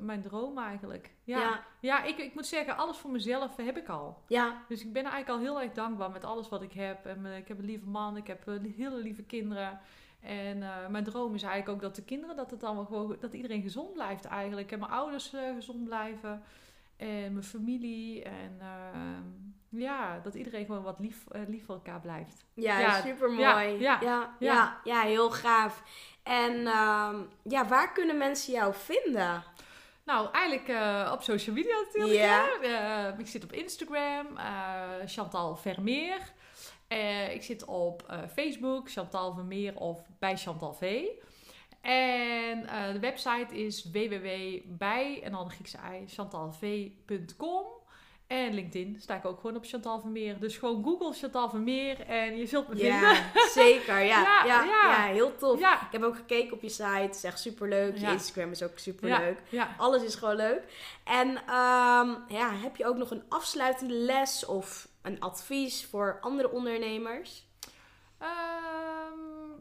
mijn 0.00 0.22
droom 0.22 0.58
eigenlijk. 0.58 1.14
Ja, 1.24 1.38
ja. 1.38 1.64
Ja. 1.80 2.02
ik, 2.04 2.18
ik 2.18 2.34
moet 2.34 2.46
zeggen, 2.46 2.76
alles 2.76 2.96
voor 2.96 3.10
mezelf 3.10 3.56
heb 3.56 3.76
ik 3.76 3.88
al. 3.88 4.22
Ja. 4.26 4.64
Dus 4.68 4.84
ik 4.84 4.92
ben 4.92 5.02
eigenlijk 5.04 5.30
al 5.30 5.38
heel 5.38 5.60
erg 5.60 5.72
dankbaar 5.72 6.10
met 6.10 6.24
alles 6.24 6.48
wat 6.48 6.62
ik 6.62 6.72
heb. 6.72 7.06
En 7.06 7.26
eh, 7.26 7.36
ik 7.36 7.48
heb 7.48 7.58
een 7.58 7.64
lieve 7.64 7.88
man, 7.88 8.16
ik 8.16 8.26
heb 8.26 8.46
hele 8.76 8.96
lieve 8.96 9.22
kinderen. 9.22 9.80
En 10.20 10.58
mijn 10.90 11.04
droom 11.04 11.34
is 11.34 11.42
eigenlijk 11.42 11.74
ook 11.74 11.82
dat 11.82 11.96
de 11.96 12.04
kinderen, 12.04 12.36
dat 12.36 12.50
het 12.50 12.64
allemaal 12.64 12.84
gewoon, 12.84 13.16
dat 13.20 13.32
iedereen 13.32 13.62
gezond 13.62 13.92
blijft 13.92 14.24
eigenlijk. 14.24 14.72
En 14.72 14.78
mijn 14.78 14.90
ouders 14.90 15.28
gezond 15.28 15.84
blijven. 15.84 16.42
En 17.00 17.32
mijn 17.32 17.44
familie. 17.44 18.22
En 18.22 18.56
eh, 18.60 19.80
ja, 19.80 20.18
dat 20.18 20.34
iedereen 20.34 20.64
gewoon 20.66 20.82
wat 20.82 20.98
lief, 20.98 21.26
eh, 21.30 21.40
lief 21.46 21.64
voor 21.64 21.74
elkaar 21.74 22.00
blijft. 22.00 22.44
Ja, 22.54 22.78
Ja, 22.78 23.00
super 23.00 23.30
mooi. 23.30 23.78
ja, 23.78 23.98
Ja, 24.00 24.36
ja, 24.38 24.80
ja, 24.84 25.00
heel 25.00 25.30
gaaf. 25.30 25.82
En 26.22 26.66
ehm, 26.66 27.16
ja, 27.42 27.68
waar 27.68 27.92
kunnen 27.92 28.18
mensen 28.18 28.52
jou 28.52 28.74
vinden? 28.74 29.44
Nou, 30.04 30.28
eigenlijk 30.32 30.68
eh, 30.68 31.10
op 31.12 31.22
social 31.22 31.54
media 31.54 31.80
natuurlijk. 31.80 32.14
Ja. 32.14 32.48
hè. 32.60 32.66
Eh, 33.12 33.18
ik 33.18 33.26
zit 33.26 33.44
op 33.44 33.52
Instagram, 33.52 34.36
eh, 34.36 34.82
Chantal 35.06 35.56
Vermeer. 35.56 36.18
Ik 37.32 37.42
zit 37.42 37.64
op 37.64 38.02
Facebook, 38.32 38.90
Chantal 38.90 39.34
Vermeer 39.34 39.76
of 39.76 40.02
bij 40.18 40.36
Chantal 40.36 40.72
V. 40.72 41.04
En 41.80 42.66
eh, 42.66 42.92
de 42.92 42.98
website 43.00 43.54
is 43.64 43.84
www.bij, 43.92 45.20
en 45.22 45.32
dan 45.32 45.48
de 45.48 45.54
Griekse 45.54 45.78
i, 46.02 46.06
chantalv.com. 46.06 47.64
En 48.26 48.54
LinkedIn 48.54 48.96
sta 49.00 49.16
ik 49.16 49.24
ook 49.24 49.40
gewoon 49.40 49.56
op 49.56 49.64
Chantal 49.66 50.00
Vermeer. 50.00 50.38
Dus 50.40 50.56
gewoon 50.56 50.84
Google 50.84 51.12
Chantal 51.12 51.48
Vermeer 51.48 52.00
en 52.06 52.36
je 52.36 52.46
zult 52.46 52.68
me 52.68 52.76
vinden. 52.76 53.00
Ja, 53.00 53.30
zeker. 53.62 53.98
Ja, 53.98 54.22
ja, 54.22 54.44
Ja, 54.44 54.64
ja, 54.64 54.90
ja. 54.90 55.12
heel 55.12 55.36
tof. 55.36 55.58
Ik 55.60 55.66
heb 55.90 56.02
ook 56.02 56.16
gekeken 56.16 56.52
op 56.52 56.62
je 56.62 56.68
site. 56.68 56.84
Het 56.84 57.14
is 57.14 57.24
echt 57.24 57.40
superleuk. 57.40 57.96
Je. 57.96 58.06
Instagram 58.06 58.50
is 58.50 58.62
ook 58.62 58.78
superleuk. 58.78 59.42
ja. 59.48 59.74
Alles 59.78 60.02
is 60.02 60.14
gewoon 60.14 60.36
leuk. 60.36 60.62
En 61.04 61.28
ehm, 61.36 62.08
ja, 62.28 62.52
heb 62.62 62.76
je 62.76 62.86
ook 62.86 62.96
nog 62.96 63.10
een 63.10 63.22
afsluitende 63.28 63.94
les 63.94 64.46
of 64.46 64.88
een 65.02 65.20
advies 65.20 65.86
voor 65.86 66.18
andere 66.20 66.50
ondernemers? 66.50 67.46
Ehm, 68.18 68.89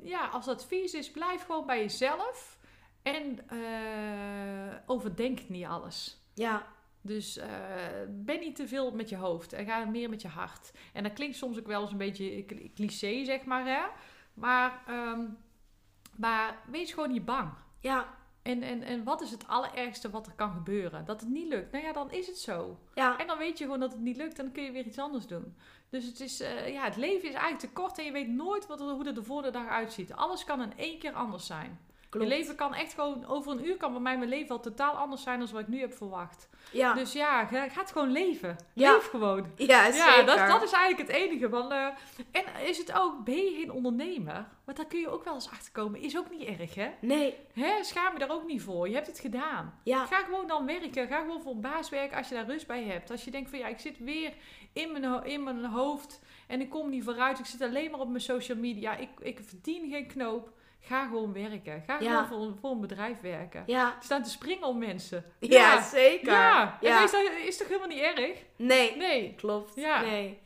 ja, 0.03 0.25
als 0.27 0.47
advies 0.47 0.93
is, 0.93 1.11
blijf 1.11 1.45
gewoon 1.45 1.65
bij 1.65 1.79
jezelf. 1.79 2.57
En 3.01 3.49
eh, 3.49 4.75
overdenk 4.85 5.49
niet 5.49 5.65
alles. 5.65 6.17
Ja, 6.33 6.67
Dus 7.01 7.37
eh, 7.37 7.47
ben 8.09 8.39
niet 8.39 8.55
te 8.55 8.67
veel 8.67 8.91
met 8.91 9.09
je 9.09 9.15
hoofd 9.15 9.53
en 9.53 9.65
ga 9.65 9.85
meer 9.85 10.09
met 10.09 10.21
je 10.21 10.27
hart. 10.27 10.71
En 10.93 11.03
dat 11.03 11.13
klinkt 11.13 11.35
soms 11.35 11.59
ook 11.59 11.67
wel 11.67 11.81
eens 11.81 11.91
een 11.91 11.97
beetje 11.97 12.45
cl- 12.45 12.73
cliché, 12.75 13.25
zeg 13.25 13.45
maar. 13.45 13.65
Hè? 13.65 13.81
Maar, 14.33 14.81
ehm, 14.87 15.25
maar 16.17 16.57
wees 16.71 16.93
gewoon 16.93 17.11
niet 17.11 17.25
bang. 17.25 17.51
ja, 17.79 18.17
En, 18.41 18.61
en, 18.61 18.83
en 18.83 19.03
wat 19.03 19.21
is 19.21 19.31
het 19.31 19.47
allerergste 19.47 20.09
wat 20.09 20.27
er 20.27 20.33
kan 20.33 20.53
gebeuren? 20.53 21.05
Dat 21.05 21.21
het 21.21 21.29
niet 21.29 21.47
lukt. 21.47 21.71
Nou 21.71 21.83
ja, 21.83 21.93
dan 21.93 22.11
is 22.11 22.27
het 22.27 22.37
zo. 22.37 22.79
ja, 22.95 23.17
En 23.17 23.27
dan 23.27 23.37
weet 23.37 23.57
je 23.57 23.63
gewoon 23.63 23.79
dat 23.79 23.91
het 23.91 24.01
niet 24.01 24.17
lukt 24.17 24.39
en 24.39 24.43
dan 24.43 24.53
kun 24.53 24.63
je 24.63 24.71
weer 24.71 24.85
iets 24.85 24.99
anders 24.99 25.27
doen. 25.27 25.57
Dus 25.89 26.05
het, 26.05 26.19
is, 26.19 26.39
eh, 26.39 26.73
ja, 26.73 26.83
het 26.83 26.95
leven 26.95 27.27
is 27.27 27.33
eigenlijk 27.33 27.59
te 27.59 27.81
kort 27.81 27.97
en 27.97 28.05
je 28.05 28.11
weet 28.11 28.27
nooit 28.29 28.67
wat 28.67 28.79
er, 28.79 28.85
hoe 28.85 29.07
het 29.07 29.17
er 29.17 29.23
voor 29.23 29.41
de 29.41 29.51
dag 29.51 29.67
uitziet. 29.67 30.13
Alles 30.13 30.43
kan 30.43 30.61
in 30.61 30.77
één 30.77 30.99
keer 30.99 31.13
anders 31.13 31.45
zijn. 31.45 31.79
Klopt. 32.09 32.27
Je 32.29 32.33
leven 32.37 32.55
kan 32.55 32.73
echt 32.73 32.93
gewoon, 32.93 33.25
over 33.25 33.51
een 33.51 33.65
uur 33.65 33.77
kan 33.77 33.91
bij 33.91 34.01
mij 34.01 34.17
mijn 34.17 34.29
leven 34.29 34.49
al 34.49 34.59
totaal 34.61 34.93
anders 34.93 35.23
zijn 35.23 35.39
dan 35.39 35.47
wat 35.51 35.61
ik 35.61 35.67
nu 35.67 35.79
heb 35.79 35.93
verwacht. 35.93 36.49
Ja, 36.71 36.93
Dus 36.93 37.13
ja, 37.13 37.45
ga, 37.45 37.69
ga 37.69 37.81
het 37.81 37.91
gewoon 37.91 38.11
leven. 38.11 38.55
Ja. 38.73 38.93
Leef 38.93 39.09
gewoon. 39.09 39.45
ja, 39.55 39.85
Ja, 39.85 39.91
zeker. 39.91 40.25
dat, 40.25 40.47
dat 40.47 40.63
is 40.63 40.71
eigenlijk 40.71 41.09
het 41.11 41.17
enige. 41.17 41.47
Eh, 41.69 41.85
en 42.31 42.67
is 42.67 42.77
het 42.77 42.91
ook, 42.99 43.23
ben 43.23 43.35
je 43.35 43.55
geen 43.59 43.71
ondernemer? 43.71 44.47
Want 44.65 44.77
daar 44.77 44.85
kun 44.85 44.99
je 44.99 45.09
ook 45.09 45.23
wel 45.23 45.33
eens 45.33 45.49
achter 45.49 45.71
komen. 45.71 45.99
Is 46.01 46.17
ook 46.17 46.29
niet 46.29 46.59
erg, 46.59 46.75
hè? 46.75 46.89
Nee, 47.01 47.35
hè? 47.53 47.83
Schaam 47.83 48.13
je 48.13 48.19
daar 48.19 48.31
ook 48.31 48.47
niet 48.47 48.61
voor. 48.61 48.87
Je 48.87 48.93
hebt 48.95 49.07
het 49.07 49.19
gedaan. 49.19 49.79
ja, 49.83 50.05
Ga 50.05 50.17
gewoon 50.23 50.47
dan 50.47 50.65
werken. 50.65 51.07
Ga 51.07 51.19
gewoon 51.19 51.41
voor 51.41 51.57
baas 51.59 51.89
werken 51.89 52.17
als 52.17 52.29
je 52.29 52.35
daar 52.35 52.45
rust 52.45 52.67
bij 52.67 52.83
hebt. 52.83 53.11
Als 53.11 53.23
je 53.23 53.31
denkt 53.31 53.49
van 53.49 53.59
ja, 53.59 53.67
ik 53.67 53.79
zit 53.79 53.97
weer 53.99 54.33
in 54.73 54.91
mijn, 54.91 55.23
in 55.25 55.43
mijn 55.43 55.65
hoofd 55.65 56.21
en 56.47 56.61
ik 56.61 56.69
kom 56.69 56.89
niet 56.89 57.03
vooruit. 57.03 57.39
Ik 57.39 57.45
zit 57.45 57.61
alleen 57.61 57.91
maar 57.91 57.99
op 57.99 58.09
mijn 58.09 58.21
social 58.21 58.57
media. 58.57 58.95
Ik, 58.95 59.09
ik 59.19 59.39
verdien 59.43 59.89
geen 59.89 60.07
knoop. 60.07 60.51
Ga 60.81 61.03
gewoon 61.07 61.33
werken. 61.33 61.83
Ga 61.87 61.97
Ja. 61.99 62.09
gewoon 62.09 62.27
voor, 62.27 62.37
een- 62.47 62.57
voor 62.61 62.71
een 62.71 62.79
bedrijf 62.81 63.21
werken. 63.21 63.63
ja, 63.65 63.97
staan 63.99 64.23
te 64.23 64.29
springen 64.29 64.67
om 64.67 64.77
mensen. 64.77 65.23
ja, 65.39 65.81
zeker. 65.81 66.31
Ja, 66.31 66.77
en 66.81 66.87
Ja. 66.87 67.03
Is, 67.03 67.11
dat, 67.11 67.21
is 67.45 67.57
toch 67.57 67.67
helemaal 67.67 67.87
niet 67.87 67.99
erg? 68.01 68.31
Nee, 68.55 68.95
Nee. 68.97 69.33
klopt. 69.37 69.71
Ja. 69.75 70.01
Nee. 70.01 70.39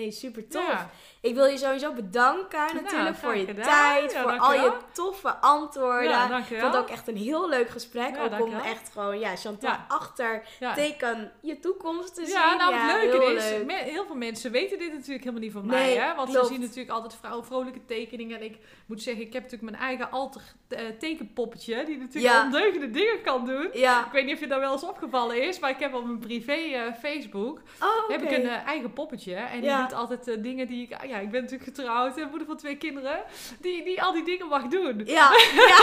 Nee, 0.00 0.10
super 0.10 0.48
tof. 0.48 0.66
Ja. 0.68 0.90
Ik 1.20 1.34
wil 1.34 1.44
je 1.44 1.58
sowieso 1.58 1.92
bedanken 1.92 2.58
natuurlijk 2.58 2.92
Nou, 2.92 3.14
voor 3.14 3.36
je 3.36 3.44
gedaan. 3.46 3.64
tijd, 3.64 4.12
Ja, 4.12 4.22
voor 4.22 4.38
al 4.38 4.52
je 4.52 4.72
toffe 4.92 5.28
antwoorden. 5.34 6.10
Ja, 6.10 6.38
ik 6.38 6.44
vond 6.44 6.60
het 6.62 6.76
ook 6.76 6.88
echt 6.88 7.08
een 7.08 7.16
heel 7.16 7.48
leuk 7.48 7.68
gesprek. 7.68 8.14
Ja, 8.16 8.24
ook 8.24 8.40
om 8.46 8.54
echt 8.54 8.90
gewoon, 8.92 9.18
ja, 9.18 9.36
Chantal 9.36 9.70
Ja. 9.70 9.84
achter 9.88 10.42
Ja. 10.60 10.74
teken 10.74 11.32
je 11.40 11.58
toekomst 11.58 12.14
te 12.14 12.24
zien. 12.24 12.34
Ja, 12.34 12.56
nou 12.56 12.74
het 12.74 13.02
leuke 13.02 13.18
heel 13.26 13.36
is, 13.36 13.50
leuk. 13.50 13.70
heel 13.72 14.04
veel 14.06 14.14
mensen 14.16 14.50
weten 14.50 14.78
dit 14.78 14.92
natuurlijk 14.92 15.18
helemaal 15.24 15.40
niet 15.42 15.52
van 15.52 15.66
Nee, 15.66 15.96
mij. 15.96 16.06
Hè? 16.06 16.14
Want 16.14 16.30
klopt. 16.30 16.48
we 16.48 16.52
zien 16.54 16.62
natuurlijk 16.62 16.90
altijd 16.90 17.14
vrouwen 17.20 17.44
vrolijke 17.44 17.84
tekeningen. 17.84 18.38
En 18.38 18.44
ik 18.44 18.58
moet 18.86 19.02
zeggen, 19.02 19.22
ik 19.24 19.32
heb 19.32 19.42
natuurlijk 19.42 19.70
mijn 19.70 19.82
eigen 19.82 20.10
alter 20.10 20.42
eh, 20.68 20.80
tekenpoppetje. 20.98 21.84
Die 21.84 21.98
natuurlijk 21.98 22.34
Ja. 22.34 22.42
ondeugende 22.44 22.90
dingen 22.90 23.22
kan 23.22 23.46
doen. 23.46 23.68
Ja. 23.72 24.06
Ik 24.06 24.12
weet 24.12 24.24
niet 24.24 24.34
of 24.34 24.40
je 24.40 24.46
dat 24.46 24.60
wel 24.60 24.72
eens 24.72 24.84
opgevallen 24.84 25.42
is. 25.42 25.58
Maar 25.58 25.70
ik 25.70 25.78
heb 25.78 25.94
op 25.94 26.04
mijn 26.04 26.18
privé 26.18 26.52
eh, 26.52 26.82
Facebook 27.00 27.60
Oh, 27.82 28.08
heb 28.08 28.22
ik 28.22 28.30
een 28.30 28.48
eh, 28.48 28.66
eigen 28.66 28.92
poppetje. 28.92 29.34
En 29.34 29.60
die 29.60 29.70
Altijd 29.92 30.28
eh, 30.28 30.42
dingen 30.42 30.66
die 30.66 30.82
ik... 30.82 31.06
Ja, 31.06 31.16
ik 31.18 31.30
ben 31.30 31.42
natuurlijk 31.42 31.76
getrouwd 31.76 32.16
en 32.16 32.28
moeder 32.28 32.46
van 32.46 32.56
twee 32.56 32.76
kinderen. 32.76 33.22
Die, 33.60 33.84
die 33.84 34.02
al 34.02 34.12
die 34.12 34.24
dingen 34.24 34.48
mag 34.48 34.62
doen. 34.66 35.02
Ja, 35.04 35.30
ja, 35.54 35.78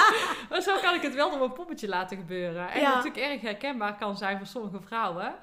Maar 0.50 0.60
zo 0.62 0.76
kan 0.82 0.94
ik 0.94 1.02
het 1.02 1.14
wel 1.14 1.30
door 1.30 1.38
mijn 1.38 1.52
poppetje 1.52 1.88
laten 1.88 2.16
gebeuren. 2.16 2.70
En 2.70 2.80
Ja. 2.80 2.94
natuurlijk 2.94 3.24
erg 3.32 3.40
herkenbaar 3.40 3.96
kan 3.96 4.16
zijn 4.16 4.38
voor 4.38 4.46
sommige 4.46 4.80
vrouwen. 4.86 5.34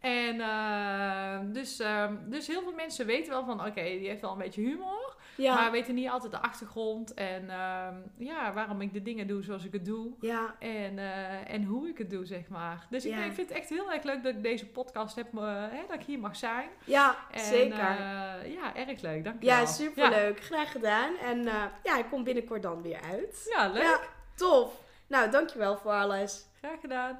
En 0.00 0.40
eh, 0.40 1.38
dus, 1.44 1.78
ehm, 1.80 2.14
dus 2.24 2.46
heel 2.46 2.62
veel 2.62 2.72
mensen 2.76 3.06
weten 3.06 3.32
wel 3.32 3.44
van, 3.44 3.60
oké, 3.66 3.82
die 3.82 4.08
heeft 4.08 4.20
wel 4.20 4.32
een 4.32 4.38
beetje 4.38 4.60
humor. 4.60 5.14
Ja. 5.36 5.54
Maar 5.54 5.70
weten 5.70 5.94
niet 5.94 6.08
altijd 6.08 6.32
de 6.32 6.38
achtergrond. 6.40 7.14
En 7.14 7.50
ehm, 7.50 7.94
ja, 8.16 8.52
waarom 8.52 8.80
ik 8.80 8.92
de 8.92 9.02
dingen 9.02 9.26
doe 9.26 9.42
zoals 9.42 9.64
ik 9.64 9.72
het 9.72 9.84
doe. 9.84 10.12
ja. 10.20 10.54
En, 10.58 10.98
eh, 10.98 11.52
en 11.54 11.64
hoe 11.64 11.88
ik 11.88 11.98
het 11.98 12.10
doe, 12.10 12.26
zeg 12.26 12.48
maar. 12.48 12.86
Dus 12.90 13.04
ik, 13.04 13.12
Ja. 13.12 13.22
vind 13.22 13.36
het 13.48 13.50
echt 13.50 13.68
heel 13.68 13.92
erg 13.92 14.02
leuk 14.02 14.22
dat 14.22 14.34
ik 14.34 14.42
deze 14.42 14.66
podcast 14.66 15.16
heb, 15.16 15.34
eh, 15.38 15.42
hè, 15.70 15.80
dat 15.88 16.00
ik 16.00 16.06
hier 16.06 16.18
mag 16.18 16.36
zijn. 16.36 16.68
Ja, 16.84 17.16
En, 17.30 17.40
zeker. 17.44 17.78
eh, 17.78 18.52
ja, 18.54 18.74
erg 18.74 19.00
leuk. 19.00 19.24
Dankjewel. 19.24 19.58
ja, 19.58 19.66
superleuk. 19.66 20.40
Graag 20.44 20.72
gedaan. 20.72 21.16
En 21.16 21.42
ja, 21.82 21.98
ik 21.98 22.06
kom 22.10 22.24
binnenkort 22.24 22.62
dan 22.62 22.82
weer 22.82 23.00
uit. 23.10 23.50
Ja, 23.54 23.64
ja 23.64 23.72
leuk. 23.72 23.82
Ja, 23.82 24.00
tof. 24.34 24.80
Nou, 25.06 25.30
dankjewel 25.30 25.76
voor 25.76 25.92
alles. 25.92 26.44
Graag 26.58 26.80
gedaan. 26.80 27.18